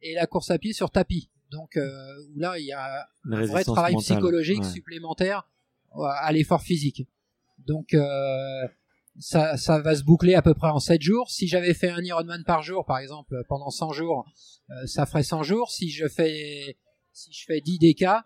et 0.00 0.14
la 0.14 0.26
course 0.26 0.50
à 0.50 0.58
pied 0.58 0.72
sur 0.72 0.90
tapis. 0.90 1.30
Donc 1.50 1.76
euh, 1.76 1.92
là 2.34 2.58
il 2.58 2.66
y 2.66 2.72
a 2.72 3.06
un 3.30 3.46
vrai 3.46 3.62
travail 3.64 3.94
psychologique 3.96 4.64
supplémentaire 4.64 5.48
à 5.94 6.32
l'effort 6.32 6.62
physique. 6.62 7.06
Donc 7.58 7.94
euh, 7.94 8.66
ça, 9.18 9.56
ça 9.56 9.80
va 9.80 9.94
se 9.94 10.04
boucler 10.04 10.34
à 10.34 10.42
peu 10.42 10.54
près 10.54 10.68
en 10.68 10.78
7 10.78 11.00
jours. 11.00 11.30
Si 11.30 11.46
j'avais 11.46 11.74
fait 11.74 11.90
un 11.90 12.02
Ironman 12.02 12.44
par 12.44 12.62
jour, 12.62 12.84
par 12.84 12.98
exemple, 12.98 13.34
pendant 13.48 13.70
100 13.70 13.92
jours, 13.92 14.26
euh, 14.70 14.86
ça 14.86 15.06
ferait 15.06 15.22
100 15.22 15.42
jours. 15.42 15.70
Si 15.70 15.90
je 15.90 16.06
fais, 16.08 16.76
si 17.12 17.32
je 17.32 17.44
fais 17.46 17.60
10 17.60 17.78
DK, 17.78 18.02
euh, 18.02 18.18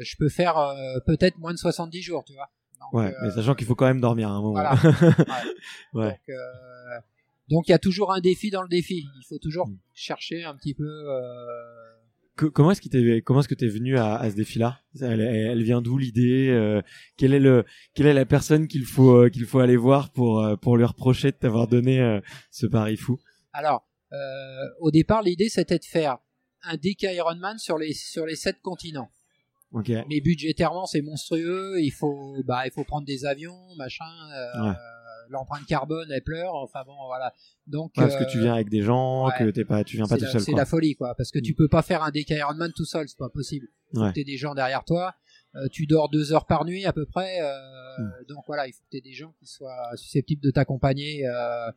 je 0.00 0.16
peux 0.18 0.28
faire 0.28 0.58
euh, 0.58 0.98
peut-être 1.06 1.38
moins 1.38 1.52
de 1.52 1.58
70 1.58 2.02
jours, 2.02 2.24
tu 2.24 2.34
vois. 2.34 2.50
Donc, 2.80 2.92
ouais, 2.92 3.14
mais 3.22 3.30
sachant 3.30 3.54
qu'il 3.54 3.66
faut 3.66 3.74
quand 3.74 3.86
même 3.86 4.00
dormir 4.00 4.28
à 4.28 4.32
un 4.32 4.42
moment. 4.42 4.52
Voilà. 4.52 4.74
ouais. 5.94 6.20
Donc, 6.28 6.36
donc 7.48 7.68
il 7.68 7.70
y 7.70 7.74
a 7.74 7.78
toujours 7.78 8.12
un 8.12 8.20
défi 8.20 8.50
dans 8.50 8.62
le 8.62 8.68
défi. 8.68 9.06
Il 9.16 9.24
faut 9.26 9.38
toujours 9.38 9.68
mm. 9.68 9.78
chercher 9.94 10.44
un 10.44 10.54
petit 10.54 10.74
peu 10.74 10.84
comment 12.36 12.70
est-ce 12.70 12.80
que 12.80 13.20
comment 13.20 13.40
est-ce 13.40 13.48
que 13.48 13.54
t'es 13.54 13.68
venu 13.68 13.96
à, 13.96 14.16
à 14.16 14.30
ce 14.30 14.36
défi-là? 14.36 14.80
Elle, 15.00 15.20
elle, 15.20 15.62
vient 15.62 15.82
d'où 15.82 15.98
l'idée 15.98 16.48
euh, 16.50 16.82
Quelle 17.16 17.34
est 17.34 17.40
le 17.40 17.64
quelle 17.94 18.06
est 18.06 18.14
la 18.14 18.26
personne 18.26 18.68
qu'il 18.68 18.84
faut 18.84 19.24
euh, 19.24 19.28
qu'il 19.28 19.44
faut 19.46 19.58
aller 19.58 19.76
voir 19.76 20.10
pour 20.10 20.40
euh, 20.40 20.56
pour 20.56 20.76
lui 20.76 20.84
reprocher 20.84 21.30
de 21.30 21.36
t'avoir 21.36 21.66
donné 21.66 22.20
ce 22.50 22.66
pari 22.66 22.96
fou? 22.96 23.18
Alors 23.52 23.86
au 24.80 24.90
départ 24.90 25.22
l'idée 25.22 25.48
c'était 25.48 25.78
de 25.78 25.84
faire 25.84 26.18
un 26.62 26.76
DK 26.76 27.02
Ironman 27.14 27.58
sur 27.58 27.78
les 27.78 27.92
sur 27.92 28.26
les 28.26 28.36
sept 28.36 28.60
continents. 28.60 29.10
Okay. 29.72 30.02
Mais 30.08 30.20
budgétairement 30.20 30.86
c'est 30.86 31.02
monstrueux, 31.02 31.80
il 31.80 31.90
faut 31.90 32.36
bah 32.44 32.66
il 32.66 32.72
faut 32.72 32.84
prendre 32.84 33.06
des 33.06 33.24
avions 33.24 33.58
machin. 33.76 34.04
Ouais 34.62 34.74
l'empreinte 35.30 35.66
carbone 35.66 36.08
elle 36.10 36.22
pleure 36.22 36.54
enfin 36.54 36.80
bon 36.86 36.96
voilà. 37.06 37.32
Donc 37.66 37.92
parce 37.94 38.16
que 38.16 38.24
tu 38.30 38.38
viens 38.38 38.54
avec 38.54 38.68
des 38.68 38.82
gens 38.82 39.28
que 39.38 39.50
t'es 39.50 39.64
pas 39.64 39.84
tu 39.84 39.96
viens 39.96 40.06
pas 40.06 40.16
tout 40.16 40.26
seul 40.26 40.40
c'est 40.40 40.52
la 40.52 40.66
folie 40.66 40.94
quoi 40.94 41.14
parce 41.14 41.30
que 41.30 41.38
tu 41.38 41.52
mm. 41.52 41.56
peux 41.56 41.68
pas 41.68 41.82
faire 41.82 42.02
un 42.02 42.10
DK 42.10 42.30
Ironman 42.30 42.72
tout 42.72 42.84
seul 42.84 43.08
c'est 43.08 43.18
pas 43.18 43.28
possible. 43.28 43.68
Ouais. 43.94 44.12
t'es 44.12 44.24
des 44.24 44.36
gens 44.36 44.54
derrière 44.54 44.84
toi 44.84 45.14
euh, 45.54 45.68
tu 45.70 45.86
dors 45.86 46.08
deux 46.08 46.32
heures 46.32 46.46
par 46.46 46.64
nuit 46.64 46.84
à 46.86 46.92
peu 46.92 47.06
près 47.06 47.40
euh, 47.40 47.52
mm. 47.98 48.24
donc 48.28 48.44
voilà 48.46 48.66
il 48.66 48.72
faut 48.72 48.82
que 48.82 48.90
t'aies 48.90 49.00
des 49.00 49.12
gens 49.12 49.32
qui 49.38 49.46
soient 49.46 49.96
susceptibles 49.96 50.42
de 50.42 50.50
t'accompagner 50.50 51.26
euh, 51.26 51.70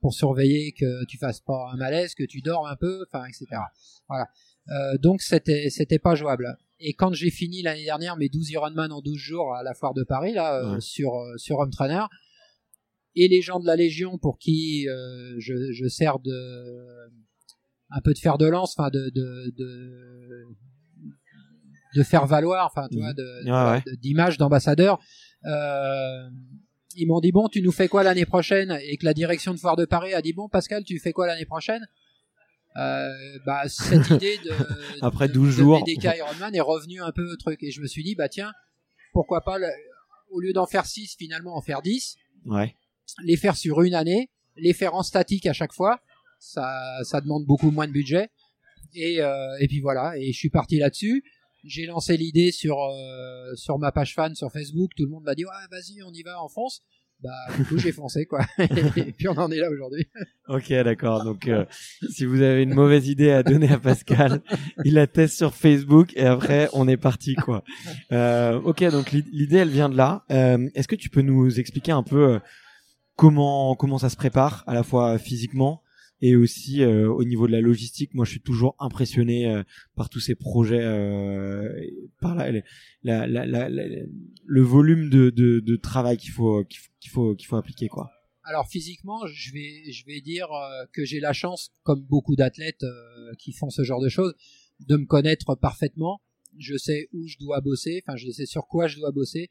pour 0.00 0.14
surveiller 0.14 0.72
que 0.72 1.04
tu 1.06 1.18
fasses 1.18 1.40
pas 1.40 1.70
un 1.72 1.76
malaise 1.76 2.14
que 2.14 2.24
tu 2.24 2.40
dors 2.40 2.66
un 2.68 2.76
peu 2.76 3.04
enfin 3.10 3.24
etc 3.26 3.60
voilà. 4.08 4.28
Donc 4.98 5.22
c'était 5.22 5.70
c'était 5.70 6.00
pas 6.00 6.16
jouable. 6.16 6.58
Et 6.80 6.92
quand 6.92 7.12
j'ai 7.12 7.30
fini 7.30 7.62
l'année 7.62 7.84
dernière 7.84 8.16
mes 8.16 8.28
12 8.28 8.50
Ironman 8.50 8.90
en 8.90 9.00
12 9.00 9.16
jours 9.16 9.54
à 9.54 9.62
la 9.62 9.74
foire 9.74 9.94
de 9.94 10.02
Paris 10.02 10.32
là 10.32 10.80
sur 10.80 11.12
sur 11.36 11.58
Home 11.60 11.70
Trainer 11.70 12.02
et 13.16 13.28
les 13.28 13.40
gens 13.40 13.58
de 13.58 13.66
la 13.66 13.76
Légion 13.76 14.18
pour 14.18 14.38
qui 14.38 14.88
euh, 14.88 15.34
je, 15.38 15.72
je, 15.72 15.88
sers 15.88 16.18
de 16.20 17.08
un 17.90 18.00
peu 18.02 18.12
de 18.12 18.18
fer 18.18 18.36
de 18.38 18.46
lance, 18.46 18.74
enfin 18.78 18.90
de, 18.90 19.10
de, 19.14 19.54
de, 19.56 20.44
de 21.96 22.02
faire 22.02 22.26
valoir, 22.26 22.66
enfin 22.66 22.88
tu 22.90 22.98
vois, 22.98 23.14
de, 23.14 23.96
d'image 23.96 24.38
d'ambassadeur. 24.38 25.00
Euh, 25.44 26.28
ils 26.94 27.06
m'ont 27.06 27.20
dit 27.20 27.32
bon, 27.32 27.48
tu 27.48 27.62
nous 27.62 27.72
fais 27.72 27.88
quoi 27.88 28.02
l'année 28.02 28.26
prochaine? 28.26 28.78
Et 28.82 28.96
que 28.96 29.04
la 29.04 29.14
direction 29.14 29.54
de 29.54 29.58
foire 29.58 29.76
de 29.76 29.84
Paris 29.84 30.14
a 30.14 30.22
dit 30.22 30.32
bon, 30.32 30.48
Pascal, 30.48 30.84
tu 30.84 30.98
fais 30.98 31.12
quoi 31.12 31.26
l'année 31.26 31.46
prochaine? 31.46 31.86
Euh, 32.76 33.08
bah, 33.46 33.62
cette 33.68 34.10
idée 34.10 34.38
de 34.44 34.52
après 35.00 35.28
12 35.28 35.56
jours. 35.56 35.82
BDK 35.82 36.18
Ironman 36.18 36.54
est 36.54 36.60
revenue 36.60 37.00
un 37.00 37.12
peu 37.12 37.32
au 37.32 37.36
truc. 37.36 37.62
Et 37.62 37.70
je 37.70 37.80
me 37.80 37.86
suis 37.86 38.02
dit 38.02 38.14
bah 38.14 38.28
tiens 38.28 38.52
pourquoi 39.12 39.40
pas 39.40 39.56
au 40.30 40.40
lieu 40.40 40.52
d'en 40.52 40.66
faire 40.66 40.84
6 40.84 41.16
finalement 41.16 41.56
en 41.56 41.62
faire 41.62 41.80
10 41.80 42.18
ouais 42.44 42.74
les 43.22 43.36
faire 43.36 43.56
sur 43.56 43.82
une 43.82 43.94
année, 43.94 44.30
les 44.56 44.72
faire 44.72 44.94
en 44.94 45.02
statique 45.02 45.46
à 45.46 45.52
chaque 45.52 45.72
fois, 45.72 46.00
ça, 46.38 46.98
ça 47.04 47.20
demande 47.20 47.44
beaucoup 47.46 47.70
moins 47.70 47.86
de 47.86 47.92
budget. 47.92 48.28
Et, 48.94 49.20
euh, 49.20 49.56
et 49.60 49.68
puis 49.68 49.80
voilà, 49.80 50.16
et 50.16 50.32
je 50.32 50.38
suis 50.38 50.50
parti 50.50 50.78
là-dessus. 50.78 51.22
J'ai 51.64 51.86
lancé 51.86 52.16
l'idée 52.16 52.52
sur 52.52 52.78
euh, 52.78 53.54
sur 53.56 53.78
ma 53.78 53.90
page 53.90 54.14
fan 54.14 54.34
sur 54.34 54.52
Facebook. 54.52 54.92
Tout 54.96 55.04
le 55.04 55.10
monde 55.10 55.24
m'a 55.24 55.34
dit 55.34 55.44
ouais 55.44 55.50
vas-y 55.70 56.02
on 56.02 56.12
y 56.12 56.22
va 56.22 56.40
en 56.40 56.48
France. 56.48 56.82
Bah 57.22 57.30
du 57.56 57.64
coup 57.64 57.78
j'ai 57.78 57.92
foncé 57.92 58.26
quoi. 58.26 58.44
et 58.58 59.12
puis 59.12 59.26
on 59.28 59.32
en 59.32 59.50
est 59.50 59.58
là 59.58 59.70
aujourd'hui. 59.70 60.06
ok 60.48 60.68
d'accord. 60.84 61.24
Donc 61.24 61.48
euh, 61.48 61.64
si 62.10 62.24
vous 62.24 62.42
avez 62.42 62.62
une 62.62 62.74
mauvaise 62.74 63.08
idée 63.08 63.30
à 63.30 63.42
donner 63.42 63.72
à 63.72 63.78
Pascal, 63.78 64.42
il 64.84 64.94
la 64.94 65.06
teste 65.06 65.36
sur 65.36 65.54
Facebook 65.54 66.12
et 66.14 66.24
après 66.26 66.68
on 66.72 66.86
est 66.86 66.98
parti 66.98 67.34
quoi. 67.34 67.64
Euh, 68.12 68.60
ok 68.60 68.84
donc 68.90 69.12
l'idée 69.12 69.56
elle 69.56 69.70
vient 69.70 69.88
de 69.88 69.96
là. 69.96 70.24
Euh, 70.30 70.68
est-ce 70.74 70.88
que 70.88 70.96
tu 70.96 71.08
peux 71.08 71.22
nous 71.22 71.58
expliquer 71.58 71.92
un 71.92 72.02
peu 72.02 72.34
euh, 72.34 72.38
comment 73.16 73.74
comment 73.74 73.98
ça 73.98 74.10
se 74.10 74.16
prépare 74.16 74.62
à 74.66 74.74
la 74.74 74.82
fois 74.82 75.18
physiquement 75.18 75.82
et 76.20 76.34
aussi 76.34 76.82
euh, 76.82 77.10
au 77.10 77.24
niveau 77.24 77.46
de 77.46 77.52
la 77.52 77.60
logistique. 77.60 78.14
Moi 78.14 78.24
je 78.24 78.30
suis 78.30 78.40
toujours 78.40 78.74
impressionné 78.78 79.50
euh, 79.50 79.62
par 79.96 80.08
tous 80.08 80.20
ces 80.20 80.34
projets 80.34 80.82
euh, 80.82 81.72
par 82.20 82.34
la, 82.34 82.52
la, 83.02 83.26
la, 83.26 83.68
le 83.68 84.62
volume 84.62 85.10
de, 85.10 85.30
de, 85.30 85.60
de 85.60 85.76
travail 85.76 86.16
qu'il 86.16 86.30
faut 86.30 86.64
qu'il 86.64 87.10
faut 87.10 87.34
qu'il 87.34 87.46
faut 87.46 87.56
appliquer 87.56 87.88
quoi. 87.88 88.10
Alors 88.44 88.68
physiquement 88.68 89.26
je 89.26 89.52
vais 89.52 89.90
je 89.90 90.06
vais 90.06 90.20
dire 90.20 90.48
que 90.92 91.04
j'ai 91.04 91.20
la 91.20 91.32
chance 91.32 91.72
comme 91.82 92.02
beaucoup 92.02 92.36
d'athlètes 92.36 92.84
qui 93.38 93.52
font 93.52 93.70
ce 93.70 93.82
genre 93.82 94.00
de 94.00 94.08
choses 94.08 94.34
de 94.80 94.96
me 94.96 95.06
connaître 95.06 95.54
parfaitement. 95.54 96.20
Je 96.58 96.76
sais 96.76 97.08
où 97.12 97.26
je 97.26 97.36
dois 97.38 97.60
bosser 97.60 98.02
enfin 98.06 98.16
je 98.16 98.30
sais 98.30 98.46
sur 98.46 98.66
quoi 98.68 98.86
je 98.86 98.96
dois 98.96 99.10
bosser 99.10 99.50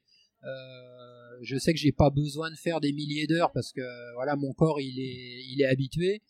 je 1.41 1.57
sais 1.57 1.73
que 1.73 1.79
j'ai 1.79 1.91
pas 1.91 2.09
besoin 2.09 2.49
de 2.49 2.55
faire 2.55 2.79
des 2.79 2.93
milliers 2.93 3.27
d'heures 3.27 3.51
parce 3.51 3.71
que 3.71 3.81
voilà 4.15 4.35
mon 4.35 4.53
corps 4.53 4.79
il 4.81 4.99
est 4.99 5.45
il 5.51 5.61
est 5.61 5.65
habitué 5.65 6.21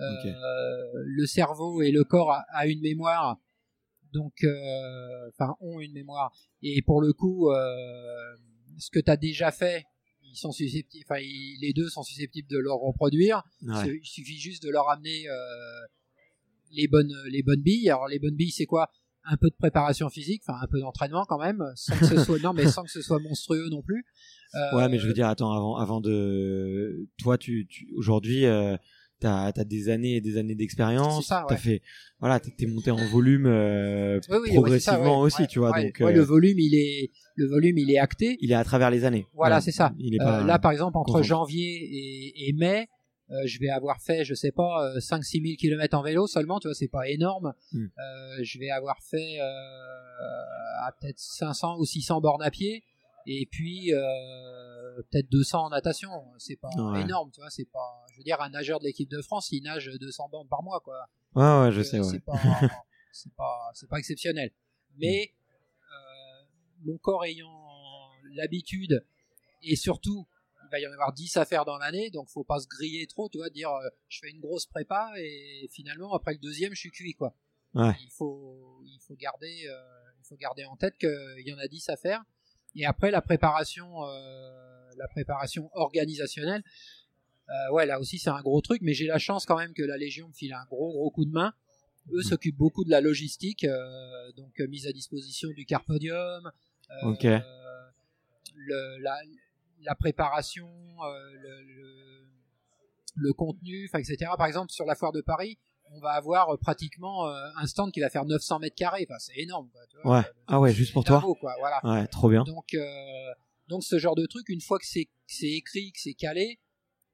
euh, 0.00 1.02
le 1.04 1.26
cerveau 1.26 1.82
et 1.82 1.90
le 1.90 2.04
corps 2.04 2.32
a, 2.52 2.66
une 2.66 2.80
mémoire, 2.80 3.38
donc 4.12 4.44
euh, 4.44 5.28
enfin 5.28 5.56
ont 5.60 5.80
une 5.80 5.92
mémoire. 5.92 6.32
Et 6.62 6.80
pour 6.82 7.02
le 7.02 7.12
coup, 7.12 7.50
euh, 7.50 8.36
ce 8.78 8.90
que 8.90 8.98
tu 8.98 9.10
as 9.10 9.16
déjà 9.16 9.50
fait, 9.50 9.84
ils 10.22 10.36
sont 10.36 10.52
susceptibles, 10.52 11.04
enfin 11.06 11.20
les 11.20 11.72
deux 11.74 11.88
sont 11.88 12.02
susceptibles 12.02 12.48
de 12.48 12.58
le 12.58 12.72
reproduire. 12.72 13.42
Il 13.62 14.00
suffit 14.02 14.38
juste 14.38 14.62
de 14.62 14.70
leur 14.70 14.88
amener 14.88 15.26
les 16.72 16.88
bonnes 16.88 17.14
les 17.28 17.42
bonnes 17.42 17.62
billes. 17.62 17.90
Alors 17.90 18.08
les 18.08 18.18
bonnes 18.18 18.36
billes, 18.36 18.52
c'est 18.52 18.66
quoi? 18.66 18.90
Un 19.24 19.36
peu 19.36 19.48
de 19.48 19.54
préparation 19.54 20.08
physique, 20.08 20.42
enfin 20.46 20.58
un 20.62 20.66
peu 20.66 20.80
d'entraînement 20.80 21.24
quand 21.28 21.38
même, 21.38 21.64
sans 21.74 21.96
que 21.96 22.06
ce 22.06 22.24
soit 22.24 22.38
non 22.38 22.52
mais 22.52 22.66
sans 22.66 22.82
que 22.82 22.90
ce 22.90 23.02
soit 23.02 23.18
monstrueux 23.20 23.68
non 23.70 23.82
plus. 23.82 24.04
ouais, 24.72 24.88
mais 24.88 24.98
je 24.98 25.06
veux 25.06 25.12
dire, 25.12 25.28
attends, 25.28 25.52
avant 25.52 25.76
avant 25.76 26.00
de 26.00 27.08
toi, 27.18 27.38
tu, 27.38 27.66
tu 27.68 27.88
aujourd'hui, 27.96 28.46
t'as 29.20 29.52
as 29.54 29.64
des 29.64 29.88
années 29.90 30.16
et 30.16 30.20
des 30.20 30.38
années 30.38 30.54
d'expérience 30.54 31.28
t'as 31.28 31.56
fait 31.56 31.82
voilà 32.20 32.40
t'es 32.40 32.66
monté 32.66 32.90
en 32.90 32.96
volume 32.96 33.44
euh, 33.46 34.18
progressivement 34.48 35.20
aussi 35.20 35.46
tu 35.46 35.58
vois 35.58 35.78
donc 35.78 35.98
le 35.98 36.22
volume 36.22 36.58
il 36.58 36.74
est 36.74 37.10
le 37.40 37.48
volume 37.48 37.78
il 37.78 37.90
est 37.90 37.98
acté. 37.98 38.36
Il 38.40 38.52
est 38.52 38.54
à 38.54 38.64
travers 38.64 38.90
les 38.90 39.04
années. 39.04 39.26
Voilà 39.34 39.60
c'est 39.60 39.72
ça. 39.72 39.92
Il 39.98 40.14
est 40.14 40.18
pas 40.18 40.42
euh, 40.42 40.44
là 40.44 40.58
par 40.58 40.72
exemple 40.72 40.98
entre 40.98 41.22
janvier 41.22 41.64
et, 41.64 42.48
et 42.48 42.52
mai 42.52 42.88
euh, 43.30 43.46
je 43.46 43.58
vais 43.60 43.68
avoir 43.68 44.00
fait 44.00 44.24
je 44.24 44.34
sais 44.34 44.52
pas 44.52 45.00
5 45.00 45.24
6 45.24 45.42
000 45.42 45.56
km 45.58 45.96
en 45.96 46.02
vélo 46.02 46.26
seulement 46.26 46.58
tu 46.58 46.68
vois 46.68 46.74
c'est 46.74 46.88
pas 46.88 47.08
énorme. 47.08 47.54
Hmm. 47.72 47.86
je 48.42 48.58
vais 48.58 48.70
avoir 48.70 49.00
fait 49.02 49.38
à 49.38 50.92
peut-être 50.92 51.18
500 51.18 51.78
ou 51.78 51.84
600 51.84 52.20
bornes 52.20 52.42
à 52.42 52.50
pied. 52.50 52.84
Et 53.26 53.46
puis 53.46 53.92
euh, 53.92 55.02
peut-être 55.10 55.30
200 55.30 55.66
en 55.66 55.70
natation. 55.70 56.10
C'est 56.38 56.56
pas 56.56 56.70
énorme 56.96 57.30
tu 57.32 57.40
vois 57.40 57.50
c'est 57.50 57.70
pas 57.70 58.04
je 58.12 58.18
veux 58.18 58.24
dire 58.24 58.40
un 58.40 58.50
nageur 58.50 58.80
de 58.80 58.84
l'équipe 58.84 59.10
de 59.10 59.20
France 59.22 59.52
il 59.52 59.62
nage 59.62 59.90
200 60.00 60.28
bornes 60.30 60.48
par 60.48 60.62
mois 60.62 60.80
quoi. 60.80 61.06
Ouais 61.34 61.60
ouais 61.60 61.72
je 61.72 61.82
sais 61.82 62.00
ouais. 62.00 62.08
c'est 62.10 62.24
pas 62.24 62.40
c'est 63.12 63.32
pas 63.34 63.70
c'est 63.74 63.88
pas 63.88 63.98
exceptionnel. 63.98 64.50
Mais 64.98 65.32
euh, 65.82 66.44
mon 66.84 66.98
corps 66.98 67.24
ayant 67.24 67.48
l'habitude 68.34 69.04
et 69.62 69.76
surtout 69.76 70.26
il 70.70 70.72
va 70.72 70.80
y 70.80 70.86
en 70.86 70.92
avoir 70.92 71.12
10 71.12 71.36
à 71.36 71.44
faire 71.44 71.64
dans 71.64 71.78
l'année 71.78 72.10
donc 72.10 72.28
faut 72.28 72.44
pas 72.44 72.60
se 72.60 72.68
griller 72.68 73.06
trop 73.06 73.28
tu 73.28 73.38
vois 73.38 73.50
dire 73.50 73.70
euh, 73.70 73.88
je 74.08 74.20
fais 74.20 74.30
une 74.30 74.40
grosse 74.40 74.66
prépa 74.66 75.10
et 75.18 75.68
finalement 75.70 76.14
après 76.14 76.32
le 76.32 76.38
deuxième 76.38 76.74
je 76.74 76.80
suis 76.80 76.90
cuit 76.90 77.14
quoi 77.14 77.34
ouais. 77.74 77.92
il 78.02 78.10
faut 78.10 78.80
il 78.84 78.98
faut 79.00 79.16
garder 79.16 79.68
il 80.20 80.24
faut 80.24 80.36
garder 80.36 80.64
en 80.64 80.76
tête 80.76 80.96
qu'il 80.98 81.44
y 81.44 81.52
en 81.52 81.58
a 81.58 81.66
10 81.66 81.88
à 81.88 81.96
faire 81.96 82.24
et 82.76 82.86
après 82.86 83.10
la 83.10 83.20
préparation, 83.20 84.06
euh, 84.06 84.90
la 84.96 85.08
préparation 85.08 85.70
organisationnelle, 85.74 86.62
euh, 87.48 87.72
ouais 87.72 87.86
là 87.86 87.98
aussi 87.98 88.18
c'est 88.18 88.30
un 88.30 88.40
gros 88.42 88.60
truc, 88.60 88.80
mais 88.82 88.94
j'ai 88.94 89.06
la 89.06 89.18
chance 89.18 89.44
quand 89.44 89.58
même 89.58 89.74
que 89.74 89.82
la 89.82 89.96
Légion 89.96 90.28
me 90.28 90.32
file 90.32 90.52
un 90.52 90.64
gros 90.66 90.92
gros 90.92 91.10
coup 91.10 91.24
de 91.24 91.32
main. 91.32 91.52
Eux 92.12 92.20
mmh. 92.20 92.22
s'occupent 92.22 92.56
beaucoup 92.56 92.84
de 92.84 92.90
la 92.90 93.00
logistique, 93.00 93.64
euh, 93.64 94.32
donc 94.32 94.58
mise 94.60 94.86
à 94.86 94.92
disposition 94.92 95.48
du 95.50 95.64
carpodium, 95.66 96.50
le, 98.54 98.98
la, 98.98 99.18
la, 99.82 99.94
préparation, 99.94 100.68
le, 101.42 101.62
le, 101.62 102.26
le, 103.14 103.32
contenu, 103.32 103.88
etc. 103.94 104.16
Par 104.36 104.46
exemple 104.46 104.70
sur 104.70 104.84
la 104.84 104.94
foire 104.94 105.12
de 105.12 105.20
Paris, 105.20 105.58
on 105.92 106.00
va 106.00 106.10
avoir 106.10 106.50
euh, 106.50 106.56
pratiquement 106.56 107.28
euh, 107.28 107.48
un 107.56 107.66
stand 107.66 107.92
qui 107.92 108.00
va 108.00 108.10
faire 108.10 108.24
900 108.24 108.60
mètres 108.60 108.76
carrés. 108.76 109.06
Enfin, 109.08 109.18
c'est 109.18 109.38
énorme. 109.38 109.68
Quoi, 110.02 110.18
ouais. 110.18 110.24
ah 110.46 110.60
ouais, 110.60 110.72
juste 110.72 110.92
pour 110.92 111.04
toi. 111.04 111.20
quoi, 111.20 111.54
voilà. 111.58 111.80
Ouais, 111.84 112.06
trop 112.06 112.30
bien. 112.30 112.44
Donc, 112.44 112.74
euh, 112.74 113.32
donc 113.68 113.82
ce 113.84 113.98
genre 113.98 114.14
de 114.14 114.26
truc, 114.26 114.48
une 114.48 114.60
fois 114.60 114.78
que 114.78 114.86
c'est 114.86 115.08
écrit, 115.42 115.92
que 115.92 116.00
c'est 116.00 116.14
calé, 116.14 116.60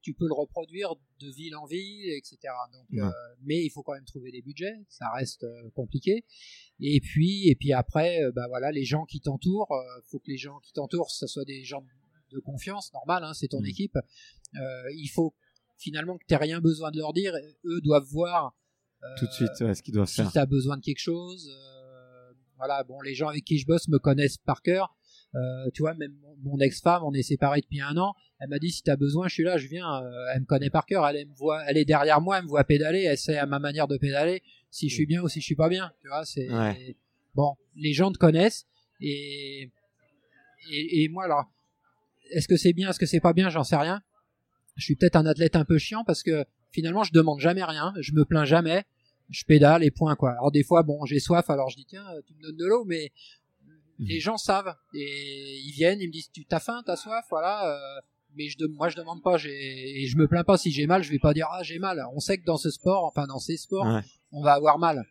tu 0.02 0.14
peux 0.14 0.26
le 0.26 0.34
reproduire 0.34 0.94
de 1.18 1.30
ville 1.30 1.56
en 1.56 1.66
ville, 1.66 2.10
etc. 2.10 2.38
Donc, 2.72 3.12
mais 3.42 3.64
il 3.64 3.70
faut 3.70 3.82
quand 3.82 3.94
même 3.94 4.04
trouver 4.04 4.30
des 4.30 4.42
budgets. 4.42 4.76
Ça 4.88 5.10
reste 5.10 5.44
compliqué. 5.74 6.24
Et 6.80 7.00
puis, 7.00 7.48
et 7.48 7.56
puis 7.56 7.72
après, 7.72 8.20
bah 8.34 8.46
voilà, 8.48 8.70
les 8.70 8.84
gens 8.84 9.04
qui 9.04 9.20
t'entourent. 9.20 9.74
faut 10.04 10.20
que 10.20 10.30
les 10.30 10.36
gens 10.36 10.60
qui 10.60 10.72
t'entourent, 10.72 11.10
ce 11.10 11.26
soit 11.26 11.44
des 11.44 11.64
gens 11.64 11.82
de 12.32 12.38
confiance, 12.38 12.92
normal. 12.92 13.24
Hein, 13.24 13.34
c'est 13.34 13.48
ton 13.48 13.60
mm. 13.60 13.66
équipe. 13.66 13.98
il 14.54 15.08
faut 15.08 15.34
finalement 15.78 16.16
que 16.16 16.24
tu 16.28 16.34
rien 16.34 16.60
besoin 16.60 16.90
de 16.90 16.98
leur 16.98 17.12
dire. 17.12 17.34
Eux 17.64 17.80
doivent 17.80 18.06
voir 18.10 18.54
tout 19.16 19.26
de 19.26 19.32
suite 19.32 19.54
ce 19.56 19.82
qu'ils 19.82 19.94
doivent 19.94 20.08
faire. 20.08 20.26
Si 20.26 20.32
tu 20.32 20.38
as 20.38 20.46
besoin 20.46 20.76
de 20.76 20.82
quelque 20.82 21.00
chose, 21.00 21.48
euh, 21.48 22.32
voilà, 22.56 22.82
bon, 22.84 23.00
les 23.00 23.14
gens 23.14 23.28
avec 23.28 23.44
qui 23.44 23.58
je 23.58 23.66
bosse 23.66 23.88
me 23.88 23.98
connaissent 23.98 24.38
par 24.38 24.62
cœur. 24.62 24.94
Euh, 25.34 25.70
tu 25.74 25.82
vois, 25.82 25.94
même 25.94 26.14
mon, 26.42 26.58
ex-femme, 26.58 27.02
on 27.04 27.12
est 27.12 27.22
séparés 27.22 27.60
depuis 27.60 27.80
un 27.80 27.96
an. 27.96 28.14
Elle 28.38 28.48
m'a 28.48 28.58
dit 28.58 28.70
si 28.70 28.82
t'as 28.82 28.96
besoin, 28.96 29.28
je 29.28 29.34
suis 29.34 29.42
là, 29.42 29.58
je 29.58 29.68
viens. 29.68 30.02
Euh, 30.02 30.10
elle 30.34 30.40
me 30.40 30.46
connaît 30.46 30.70
par 30.70 30.86
cœur. 30.86 31.06
Elle, 31.06 31.26
me 31.26 31.34
voit, 31.34 31.62
elle 31.68 31.76
est 31.76 31.84
derrière 31.84 32.20
moi, 32.20 32.38
elle 32.38 32.44
me 32.44 32.48
voit 32.48 32.64
pédaler. 32.64 33.02
Elle 33.02 33.18
sait 33.18 33.36
à 33.36 33.46
ma 33.46 33.58
manière 33.58 33.88
de 33.88 33.98
pédaler 33.98 34.42
si 34.70 34.88
je 34.88 34.94
suis 34.94 35.06
bien 35.06 35.22
ou 35.22 35.28
si 35.28 35.40
je 35.40 35.44
suis 35.44 35.56
pas 35.56 35.68
bien. 35.68 35.92
Tu 36.00 36.08
vois, 36.08 36.24
c'est 36.24 36.48
bon. 37.34 37.56
Les 37.74 37.92
gens 37.92 38.10
te 38.12 38.18
connaissent 38.18 38.66
et, 39.00 39.70
et, 40.70 41.02
et 41.02 41.08
moi 41.08 41.24
alors, 41.24 41.44
est-ce 42.30 42.48
que 42.48 42.56
c'est 42.56 42.72
bien, 42.72 42.90
est-ce 42.90 42.98
que 42.98 43.06
c'est 43.06 43.20
pas 43.20 43.32
bien, 43.32 43.48
j'en 43.48 43.64
sais 43.64 43.76
rien. 43.76 44.02
Je 44.76 44.84
suis 44.84 44.96
peut-être 44.96 45.16
un 45.16 45.26
athlète 45.26 45.56
un 45.56 45.64
peu 45.64 45.78
chiant 45.78 46.04
parce 46.04 46.22
que 46.22 46.44
finalement 46.70 47.02
je 47.02 47.12
demande 47.12 47.40
jamais 47.40 47.64
rien, 47.64 47.94
je 48.00 48.12
me 48.12 48.24
plains 48.24 48.44
jamais 48.44 48.84
je 49.30 49.44
pédale 49.44 49.84
et 49.84 49.90
point 49.90 50.16
quoi. 50.16 50.32
Alors 50.32 50.50
des 50.50 50.62
fois 50.62 50.82
bon 50.82 51.04
j'ai 51.04 51.20
soif 51.20 51.48
alors 51.50 51.70
je 51.70 51.76
dis 51.76 51.86
tiens 51.86 52.04
tu 52.26 52.34
me 52.34 52.42
donnes 52.42 52.56
de 52.56 52.66
l'eau 52.66 52.84
mais 52.84 53.12
mhm. 53.98 54.06
les 54.06 54.20
gens 54.20 54.36
savent 54.36 54.74
et 54.94 55.58
ils 55.64 55.72
viennent 55.72 56.00
ils 56.00 56.08
me 56.08 56.12
disent 56.12 56.30
tu 56.30 56.44
t'as 56.44 56.60
faim 56.60 56.82
t'as 56.84 56.96
soif 56.96 57.24
voilà 57.30 57.68
euh, 57.68 58.00
mais 58.36 58.48
je 58.48 58.64
moi 58.66 58.88
je 58.88 58.96
demande 58.96 59.22
pas 59.22 59.36
j'ai 59.36 60.02
et 60.02 60.06
je 60.06 60.16
me 60.16 60.28
plains 60.28 60.44
pas 60.44 60.58
si 60.58 60.70
j'ai 60.70 60.86
mal 60.86 61.02
je 61.02 61.10
vais 61.10 61.18
pas 61.18 61.34
dire 61.34 61.48
ah 61.50 61.62
j'ai 61.62 61.78
mal 61.78 62.04
on 62.14 62.20
sait 62.20 62.38
que 62.38 62.44
dans 62.44 62.56
ce 62.56 62.70
sport 62.70 63.04
enfin 63.04 63.26
dans 63.26 63.38
ces 63.38 63.56
sports 63.56 64.00
on 64.32 64.42
va 64.42 64.52
avoir 64.52 64.78
mal 64.78 65.04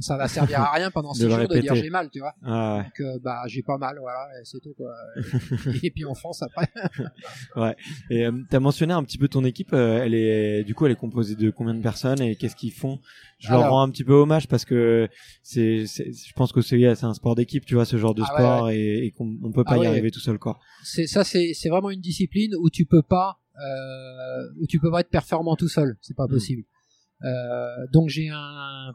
ça 0.00 0.16
va 0.16 0.28
servir 0.28 0.60
à 0.60 0.72
rien 0.72 0.90
pendant 0.90 1.12
six 1.14 1.28
jours 1.28 1.48
de 1.48 1.58
dire 1.58 1.74
j'ai 1.74 1.90
mal, 1.90 2.08
tu 2.10 2.20
vois. 2.20 2.34
Ah 2.42 2.84
Donc 2.84 3.00
euh, 3.00 3.18
bah 3.22 3.42
j'ai 3.46 3.62
pas 3.62 3.78
mal, 3.78 3.96
voilà, 4.00 4.28
c'est 4.44 4.60
tout 4.60 4.74
quoi. 4.74 4.94
et 5.82 5.90
puis 5.90 6.04
en 6.04 6.14
France 6.14 6.42
après. 6.42 6.68
ouais. 7.56 7.76
Et 8.10 8.26
euh, 8.26 8.32
t'as 8.50 8.60
mentionné 8.60 8.94
un 8.94 9.02
petit 9.04 9.18
peu 9.18 9.28
ton 9.28 9.44
équipe. 9.44 9.72
Euh, 9.72 10.02
elle 10.02 10.14
est 10.14 10.64
du 10.64 10.74
coup 10.74 10.86
elle 10.86 10.92
est 10.92 10.96
composée 10.96 11.34
de 11.34 11.50
combien 11.50 11.74
de 11.74 11.82
personnes 11.82 12.20
et 12.22 12.36
qu'est-ce 12.36 12.56
qu'ils 12.56 12.72
font? 12.72 12.98
Je 13.38 13.50
leur 13.50 13.70
rends 13.70 13.82
un 13.82 13.90
petit 13.90 14.04
peu 14.04 14.14
hommage 14.14 14.48
parce 14.48 14.64
que 14.64 15.08
c'est, 15.42 15.84
je 15.84 16.32
pense 16.34 16.52
que 16.52 16.62
c'est 16.62 17.04
un 17.04 17.14
sport 17.14 17.34
d'équipe, 17.34 17.66
tu 17.66 17.74
vois, 17.74 17.84
ce 17.84 17.98
genre 17.98 18.14
de 18.14 18.22
ah 18.22 18.32
sport 18.34 18.70
et, 18.70 19.12
qu'on 19.16 19.36
on 19.42 19.52
peut 19.52 19.64
pas 19.64 19.74
ah 19.74 19.84
y 19.84 19.86
arriver 19.86 20.10
tout 20.10 20.20
seul 20.20 20.38
quoi. 20.38 20.58
C'est 20.82 21.06
ça, 21.06 21.24
c'est 21.24 21.52
c'est 21.52 21.68
vraiment 21.68 21.90
une 21.90 22.00
discipline 22.00 22.54
où 22.58 22.70
tu 22.70 22.86
peux 22.86 23.02
pas 23.02 23.38
où 24.60 24.66
tu 24.66 24.80
peux 24.80 24.90
pas 24.90 25.00
être 25.00 25.10
performant 25.10 25.56
tout 25.56 25.68
seul, 25.68 25.98
c'est 26.00 26.16
pas 26.16 26.26
hmm. 26.26 26.30
possible. 26.30 26.64
Donc 27.92 28.08
j'ai 28.08 28.30
un 28.30 28.94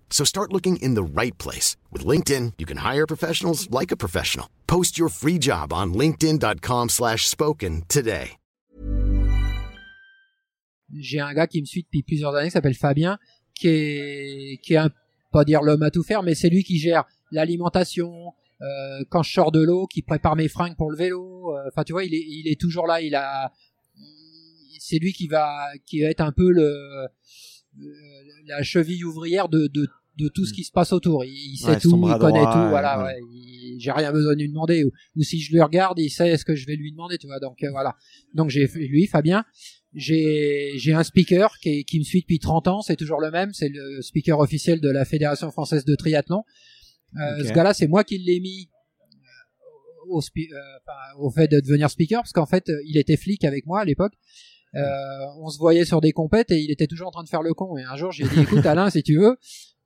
So 0.11 0.23
start 0.23 0.53
looking 0.53 0.75
in 0.83 0.93
the 0.93 1.03
right 1.03 1.35
place. 1.39 1.77
With 1.91 2.05
LinkedIn, 2.05 2.53
you 2.59 2.67
can 2.67 2.77
hire 2.85 3.07
professionals 3.07 3.67
like 3.71 3.91
a 3.91 3.97
professional. 3.97 4.47
Post 4.67 4.99
your 4.99 5.09
free 5.09 5.39
job 5.39 5.73
on 5.73 5.95
linkedin.com 5.95 6.89
slash 6.89 7.27
spoken 7.27 7.81
today. 7.87 8.37
J'ai 10.93 11.21
un 11.21 11.33
gars 11.33 11.47
qui 11.47 11.61
me 11.61 11.65
suit 11.65 11.83
depuis 11.83 12.03
plusieurs 12.03 12.35
années 12.35 12.47
qui 12.49 12.51
s'appelle 12.51 12.75
Fabien, 12.75 13.17
qui 13.55 13.69
est, 13.69 14.61
qui 14.61 14.73
est 14.73 14.77
un, 14.77 14.89
pas 15.31 15.45
dire 15.45 15.61
l'homme 15.61 15.83
à 15.83 15.89
tout 15.89 16.03
faire, 16.03 16.21
mais 16.21 16.35
c'est 16.35 16.49
lui 16.49 16.65
qui 16.65 16.79
gère 16.79 17.05
l'alimentation, 17.31 18.33
euh, 18.61 19.03
quand 19.09 19.23
je 19.23 19.31
sors 19.31 19.53
de 19.53 19.61
l'eau, 19.61 19.87
qui 19.87 20.01
prépare 20.01 20.35
mes 20.35 20.49
fringues 20.49 20.75
pour 20.75 20.91
le 20.91 20.97
vélo. 20.97 21.55
Euh, 21.55 21.63
enfin, 21.69 21.85
tu 21.85 21.93
vois, 21.93 22.03
il 22.03 22.13
est, 22.13 22.25
il 22.27 22.49
est 22.51 22.59
toujours 22.59 22.87
là. 22.87 23.01
Il 23.01 23.15
a, 23.15 23.53
c'est 24.79 24.99
lui 24.99 25.13
qui 25.13 25.27
va, 25.27 25.69
qui 25.85 26.01
va 26.01 26.09
être 26.09 26.19
un 26.19 26.33
peu 26.33 26.51
le, 26.51 27.07
la 28.47 28.61
cheville 28.63 29.05
ouvrière 29.05 29.47
de, 29.47 29.67
de, 29.67 29.87
de 30.17 30.27
tout 30.27 30.45
ce 30.45 30.51
mm. 30.51 30.55
qui 30.55 30.63
se 30.63 30.71
passe 30.71 30.93
autour. 30.93 31.23
Il, 31.25 31.57
sait 31.57 31.79
tout, 31.79 32.01
il 32.07 32.17
connaît 32.17 32.43
tout. 32.43 32.69
Voilà, 32.69 33.03
ouais. 33.03 33.19
j'ai 33.77 33.91
rien 33.91 34.11
besoin 34.11 34.33
de 34.33 34.39
lui 34.39 34.49
demander. 34.49 34.83
Ou, 34.83 35.23
si 35.23 35.41
je 35.41 35.55
le 35.55 35.63
regarde, 35.63 35.99
il 35.99 36.09
sait 36.09 36.37
ce 36.37 36.45
que 36.45 36.55
je 36.55 36.65
vais 36.65 36.75
lui 36.75 36.91
demander. 36.91 37.17
Tu 37.17 37.27
vois. 37.27 37.39
Donc 37.39 37.63
euh, 37.63 37.71
voilà. 37.71 37.95
Donc 38.33 38.49
j'ai 38.49 38.67
lui, 38.67 39.07
Fabien. 39.07 39.45
J'ai 39.93 40.71
j'ai 40.75 40.93
un 40.93 41.03
speaker 41.03 41.57
qui, 41.61 41.83
qui 41.83 41.99
me 41.99 42.03
suit 42.03 42.21
depuis 42.21 42.39
30 42.39 42.67
ans. 42.67 42.81
C'est 42.81 42.95
toujours 42.95 43.19
le 43.19 43.31
même. 43.31 43.53
C'est 43.53 43.69
le 43.69 44.01
speaker 44.01 44.39
officiel 44.39 44.79
de 44.79 44.89
la 44.89 45.05
Fédération 45.05 45.51
française 45.51 45.85
de 45.85 45.95
triathlon. 45.95 46.43
Euh, 47.17 47.43
Ce 47.43 47.51
gars-là, 47.51 47.73
c'est 47.73 47.87
moi 47.87 48.05
qui 48.05 48.17
l'ai 48.17 48.39
mis 48.39 48.69
euh, 49.03 50.07
au, 50.07 50.21
euh, 50.21 51.19
au 51.19 51.29
fait 51.29 51.49
de 51.49 51.59
devenir 51.59 51.89
speaker 51.89 52.21
parce 52.21 52.31
qu'en 52.31 52.45
fait, 52.45 52.71
il 52.85 52.97
était 52.97 53.17
flic 53.17 53.43
avec 53.43 53.65
moi 53.65 53.81
à 53.81 53.85
l'époque. 53.85 54.13
Euh, 54.75 55.25
on 55.39 55.49
se 55.49 55.57
voyait 55.57 55.85
sur 55.85 55.99
des 55.99 56.13
compètes 56.13 56.51
et 56.51 56.59
il 56.59 56.71
était 56.71 56.87
toujours 56.87 57.07
en 57.07 57.11
train 57.11 57.23
de 57.23 57.29
faire 57.29 57.41
le 57.41 57.53
con. 57.53 57.77
Et 57.77 57.83
un 57.83 57.95
jour, 57.95 58.11
j'ai 58.11 58.23
dit, 58.23 58.39
écoute 58.39 58.65
Alain, 58.65 58.89
si 58.89 59.03
tu 59.03 59.17
veux, 59.17 59.37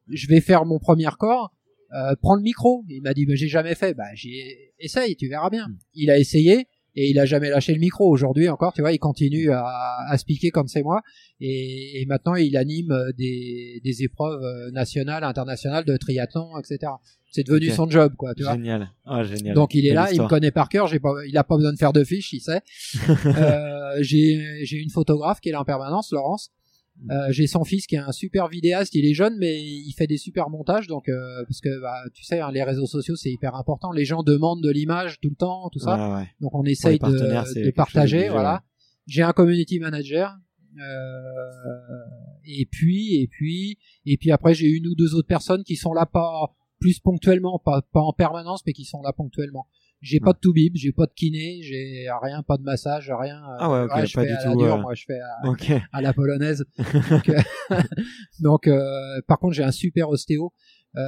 je 0.10 0.28
vais 0.28 0.42
faire 0.42 0.66
mon 0.66 0.80
premier 0.80 1.10
corps. 1.18 1.54
Euh, 1.94 2.16
prends 2.22 2.36
le 2.36 2.42
micro. 2.42 2.84
Il 2.90 3.02
m'a 3.02 3.14
dit, 3.14 3.26
mais 3.28 3.36
j'ai 3.36 3.48
jamais 3.48 3.76
fait. 3.76 3.94
Bah, 3.94 4.04
j'ai 4.14 4.74
essaye, 4.80 5.16
tu 5.16 5.28
verras 5.28 5.50
bien. 5.50 5.68
Hmm. 5.68 5.78
Il 5.94 6.10
a 6.10 6.18
essayé 6.18 6.68
et 6.96 7.10
il 7.10 7.20
a 7.20 7.26
jamais 7.26 7.50
lâché 7.50 7.74
le 7.74 7.80
micro. 7.80 8.10
Aujourd'hui 8.10 8.50
encore, 8.50 8.74
tu 8.74 8.82
vois, 8.82 8.92
il 8.92 9.00
continue 9.00 9.52
à, 9.52 9.66
à 10.08 10.18
speaker 10.18 10.52
comme 10.52 10.68
c'est 10.68 10.84
moi. 10.84 11.02
Et, 11.40 12.02
et, 12.02 12.06
maintenant, 12.06 12.36
il 12.36 12.56
anime 12.58 12.92
euh, 12.92 13.12
des, 13.18 13.82
des 13.84 14.04
épreuves 14.04 14.42
euh, 14.42 14.72
nationales, 14.72 15.24
internationales 15.24 15.86
de 15.86 15.98
triathlon, 15.98 16.58
etc. 16.58 16.94
C'est 17.30 17.46
devenu 17.46 17.70
son 17.70 17.90
job, 17.90 18.14
quoi, 18.16 18.34
tu 18.34 18.44
vois. 18.44 18.54
Génial. 18.54 18.90
Ah, 19.04 19.24
génial. 19.24 19.56
Donc 19.56 19.76
il 19.76 19.86
est 19.86 19.94
là, 19.94 20.10
il 20.14 20.22
me 20.22 20.28
connaît 20.28 20.52
par 20.52 20.70
cœur. 20.70 20.88
J'ai 20.88 21.00
pas, 21.00 21.14
il 21.28 21.38
a 21.38 21.44
pas 21.44 21.58
besoin 21.58 21.74
de 21.74 21.78
faire 21.78 21.92
de 21.92 22.04
fiches, 22.06 22.32
il 22.32 22.40
sait. 22.40 22.62
euh, 23.26 23.98
j'ai, 24.00 24.64
j'ai 24.64 24.78
une 24.78 24.90
photographe 24.90 25.42
qui 25.42 25.50
est 25.50 25.52
là 25.52 25.60
en 25.60 25.66
permanence, 25.66 26.14
Laurence. 26.14 26.52
Euh, 27.12 27.28
j'ai 27.30 27.46
son 27.46 27.64
fils 27.64 27.86
qui 27.88 27.96
est 27.96 28.00
un 28.00 28.14
super 28.14 28.48
vidéaste, 28.48 28.96
il 28.96 29.06
est 29.06 29.14
jeune 29.14 29.38
mais 29.38 29.62
il 29.62 29.92
fait 29.92 30.08
des 30.08 30.18
super 30.18 30.50
montages 30.50 30.88
donc 30.88 31.10
euh, 31.10 31.44
parce 31.46 31.60
que 31.60 31.82
bah, 31.82 31.98
tu 32.14 32.24
sais 32.24 32.40
hein, 32.40 32.52
les 32.52 32.64
réseaux 32.64 32.88
sociaux 32.88 33.16
c'est 33.16 33.30
hyper 33.30 33.54
important, 33.56 33.92
les 33.92 34.06
gens 34.06 34.24
demandent 34.24 34.64
de 34.64 34.72
l'image 34.72 35.20
tout 35.20 35.30
le 35.30 35.36
temps, 35.36 35.70
tout 35.72 35.80
ça. 35.80 36.18
Ouais, 36.18 36.28
Donc 36.40 36.56
on 36.56 36.64
essaye 36.64 36.98
de, 36.98 37.66
de, 37.66 37.72
partager, 37.72 38.30
voilà. 38.30 38.64
J'ai 39.08 39.22
un 39.22 39.34
community 39.34 39.78
manager 39.80 40.36
euh, 40.78 40.80
et 42.46 42.66
puis 42.66 43.22
et 43.22 43.28
puis 43.28 43.78
et 44.06 44.18
puis 44.18 44.32
après 44.32 44.54
j'ai 44.54 44.68
une 44.68 44.88
ou 44.88 44.96
deux 44.96 45.16
autres 45.16 45.28
personnes 45.28 45.64
qui 45.64 45.76
sont 45.76 45.94
là 45.94 46.06
pas 46.06 46.56
plus 46.80 47.00
ponctuellement, 47.00 47.60
pas 47.64 47.82
pas 47.82 48.02
en 48.02 48.14
permanence 48.14 48.62
mais 48.66 48.74
qui 48.74 48.86
sont 48.86 49.02
là 49.02 49.12
ponctuellement. 49.12 49.68
J'ai 50.02 50.20
pas 50.20 50.34
de 50.34 50.40
tout 50.40 50.54
bib, 50.54 50.74
j'ai 50.76 50.92
pas 50.92 51.06
de 51.06 51.14
kiné, 51.16 51.62
j'ai 51.64 52.08
rien, 52.22 52.44
pas 52.44 52.58
de 52.58 52.64
massage, 52.64 53.12
rien. 53.12 53.38
Euh, 53.38 53.58
ah 53.60 53.72
ouais, 53.72 53.82
ok, 53.86 53.96
ouais, 53.96 54.06
je 54.06 54.14
pas 54.14 54.22
fais 54.22 54.28
du 54.28 54.34
à 54.34 54.44
tout. 54.44 54.50
La 54.50 54.56
dure, 54.56 54.78
Moi, 54.80 54.94
je 54.94 55.06
fais 55.06 55.20
à, 55.20 55.82
à 55.94 56.02
la 56.02 56.14
polonaise. 56.14 56.66
donc, 57.10 57.30
euh, 57.30 57.42
donc 58.40 58.68
euh, 58.68 59.22
par 59.28 59.40
contre, 59.40 59.54
j'ai 59.54 59.64
un 59.64 59.72
super 59.72 60.10
ostéo 60.10 60.54
euh, 60.96 61.02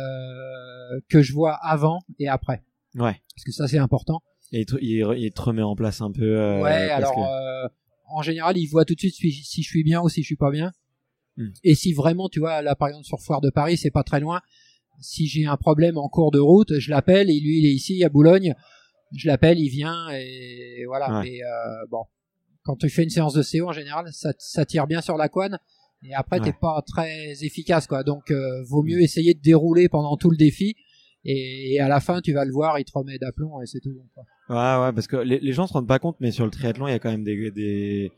que 1.09 1.21
je 1.21 1.33
vois 1.33 1.59
avant 1.61 1.99
et 2.17 2.27
après. 2.27 2.63
Ouais. 2.95 3.21
Parce 3.35 3.43
que 3.45 3.51
ça, 3.51 3.67
c'est 3.67 3.77
important. 3.77 4.21
Et 4.51 4.65
il, 4.81 5.05
il, 5.17 5.31
te 5.31 5.41
remet 5.41 5.61
en 5.61 5.75
place 5.75 6.01
un 6.01 6.11
peu. 6.11 6.61
ouais, 6.61 6.89
alors 6.89 7.13
que... 7.13 7.71
en 8.09 8.21
général, 8.21 8.57
il 8.57 8.67
voit 8.67 8.85
tout 8.85 8.95
de 8.95 8.99
suite 8.99 9.13
si, 9.13 9.31
si, 9.31 9.61
je 9.61 9.67
suis 9.67 9.83
bien 9.83 10.01
ou 10.01 10.09
si 10.09 10.21
je 10.21 10.25
suis 10.25 10.37
pas 10.37 10.51
bien. 10.51 10.71
Hmm. 11.35 11.49
Et 11.63 11.75
si 11.75 11.93
vraiment, 11.93 12.29
tu 12.29 12.39
vois, 12.39 12.61
là 12.61 12.75
par 12.75 12.87
exemple 12.87 13.05
sur 13.05 13.19
Foire 13.19 13.41
de 13.41 13.49
Paris, 13.49 13.77
c'est 13.77 13.91
pas 13.91 14.03
très 14.03 14.19
loin. 14.19 14.41
Si 14.99 15.27
j'ai 15.27 15.45
un 15.45 15.57
problème 15.57 15.97
en 15.97 16.09
cours 16.09 16.31
de 16.31 16.39
route, 16.39 16.79
je 16.79 16.89
l'appelle 16.89 17.29
et 17.29 17.39
lui 17.39 17.59
il 17.59 17.65
est 17.67 17.73
ici 17.73 18.03
à 18.03 18.09
Boulogne 18.09 18.55
je 19.15 19.27
l'appelle, 19.27 19.59
il 19.59 19.69
vient 19.69 20.09
et 20.11 20.83
voilà. 20.87 21.23
Et 21.25 21.43
euh, 21.43 21.85
bon, 21.89 22.03
quand 22.63 22.75
tu 22.75 22.89
fais 22.89 23.03
une 23.03 23.09
séance 23.09 23.33
de 23.33 23.43
CO 23.43 23.69
en 23.69 23.73
général, 23.73 24.07
ça, 24.11 24.33
ça 24.37 24.65
tire 24.65 24.87
bien 24.87 25.01
sur 25.01 25.17
la 25.17 25.29
couenne 25.29 25.59
et 26.03 26.13
après 26.13 26.39
t'es 26.39 26.53
pas 26.53 26.81
très 26.85 27.43
efficace 27.43 27.87
quoi. 27.87 28.03
Donc 28.03 28.31
euh, 28.31 28.63
vaut 28.63 28.83
mieux 28.83 29.01
essayer 29.01 29.33
de 29.33 29.41
dérouler 29.41 29.89
pendant 29.89 30.17
tout 30.17 30.29
le 30.29 30.37
défi 30.37 30.75
et, 31.25 31.79
à 31.79 31.87
la 31.87 31.99
fin 31.99 32.21
tu 32.21 32.33
vas 32.33 32.45
le 32.45 32.51
voir, 32.51 32.79
il 32.79 32.85
te 32.85 32.91
remet 32.93 33.17
d'aplomb 33.17 33.61
et 33.61 33.65
c'est 33.65 33.79
tout 33.79 33.93
bon. 33.93 34.05
Quoi. 34.13 34.23
Ouais 34.49 34.85
ouais 34.85 34.93
parce 34.93 35.07
que 35.07 35.17
les, 35.17 35.39
les, 35.39 35.53
gens 35.53 35.67
se 35.67 35.73
rendent 35.73 35.87
pas 35.87 35.99
compte 35.99 36.17
mais 36.19 36.31
sur 36.31 36.45
le 36.45 36.51
triathlon 36.51 36.87
il 36.87 36.91
y 36.91 36.93
a 36.93 36.99
quand 36.99 37.11
même 37.11 37.23
des, 37.23 37.51
des 37.51 38.11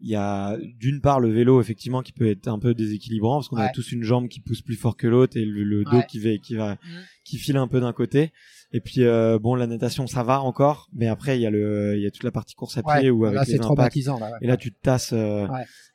il 0.00 0.10
y 0.10 0.14
a 0.14 0.56
d'une 0.78 1.00
part 1.00 1.18
le 1.18 1.30
vélo 1.30 1.60
effectivement 1.60 2.02
qui 2.02 2.12
peut 2.12 2.28
être 2.28 2.48
un 2.48 2.58
peu 2.58 2.74
déséquilibrant 2.74 3.38
parce 3.38 3.48
qu'on 3.48 3.56
a 3.56 3.68
tous 3.68 3.92
une 3.92 4.04
jambe 4.04 4.28
qui 4.28 4.40
pousse 4.40 4.62
plus 4.62 4.76
fort 4.76 4.96
que 4.96 5.08
l'autre 5.08 5.36
et 5.36 5.44
le, 5.44 5.84
dos 5.84 6.02
qui 6.08 6.20
va 6.20 6.38
qui 6.38 6.54
va 6.54 6.74
mmh. 6.74 6.78
qui 7.24 7.38
file 7.38 7.56
un 7.56 7.68
peu 7.68 7.80
d'un 7.80 7.92
côté. 7.92 8.32
Et 8.70 8.80
puis 8.80 9.02
euh, 9.02 9.38
bon 9.38 9.54
la 9.54 9.66
natation 9.66 10.06
ça 10.06 10.22
va 10.22 10.42
encore 10.42 10.88
mais 10.92 11.08
après 11.08 11.38
il 11.38 11.40
y 11.40 11.46
a 11.46 11.50
le 11.50 11.96
il 11.96 12.02
y 12.02 12.06
a 12.06 12.10
toute 12.10 12.22
la 12.22 12.30
partie 12.30 12.54
course 12.54 12.76
à 12.76 12.82
pied 12.82 13.10
où 13.10 13.24
avec 13.24 13.38
là, 13.38 13.44
les 13.48 13.60
impacts. 13.60 13.96
là, 13.96 14.30
et 14.42 14.46
là 14.46 14.56
tu 14.58 14.72
te 14.72 14.80
tasses 14.80 15.14
euh, 15.14 15.46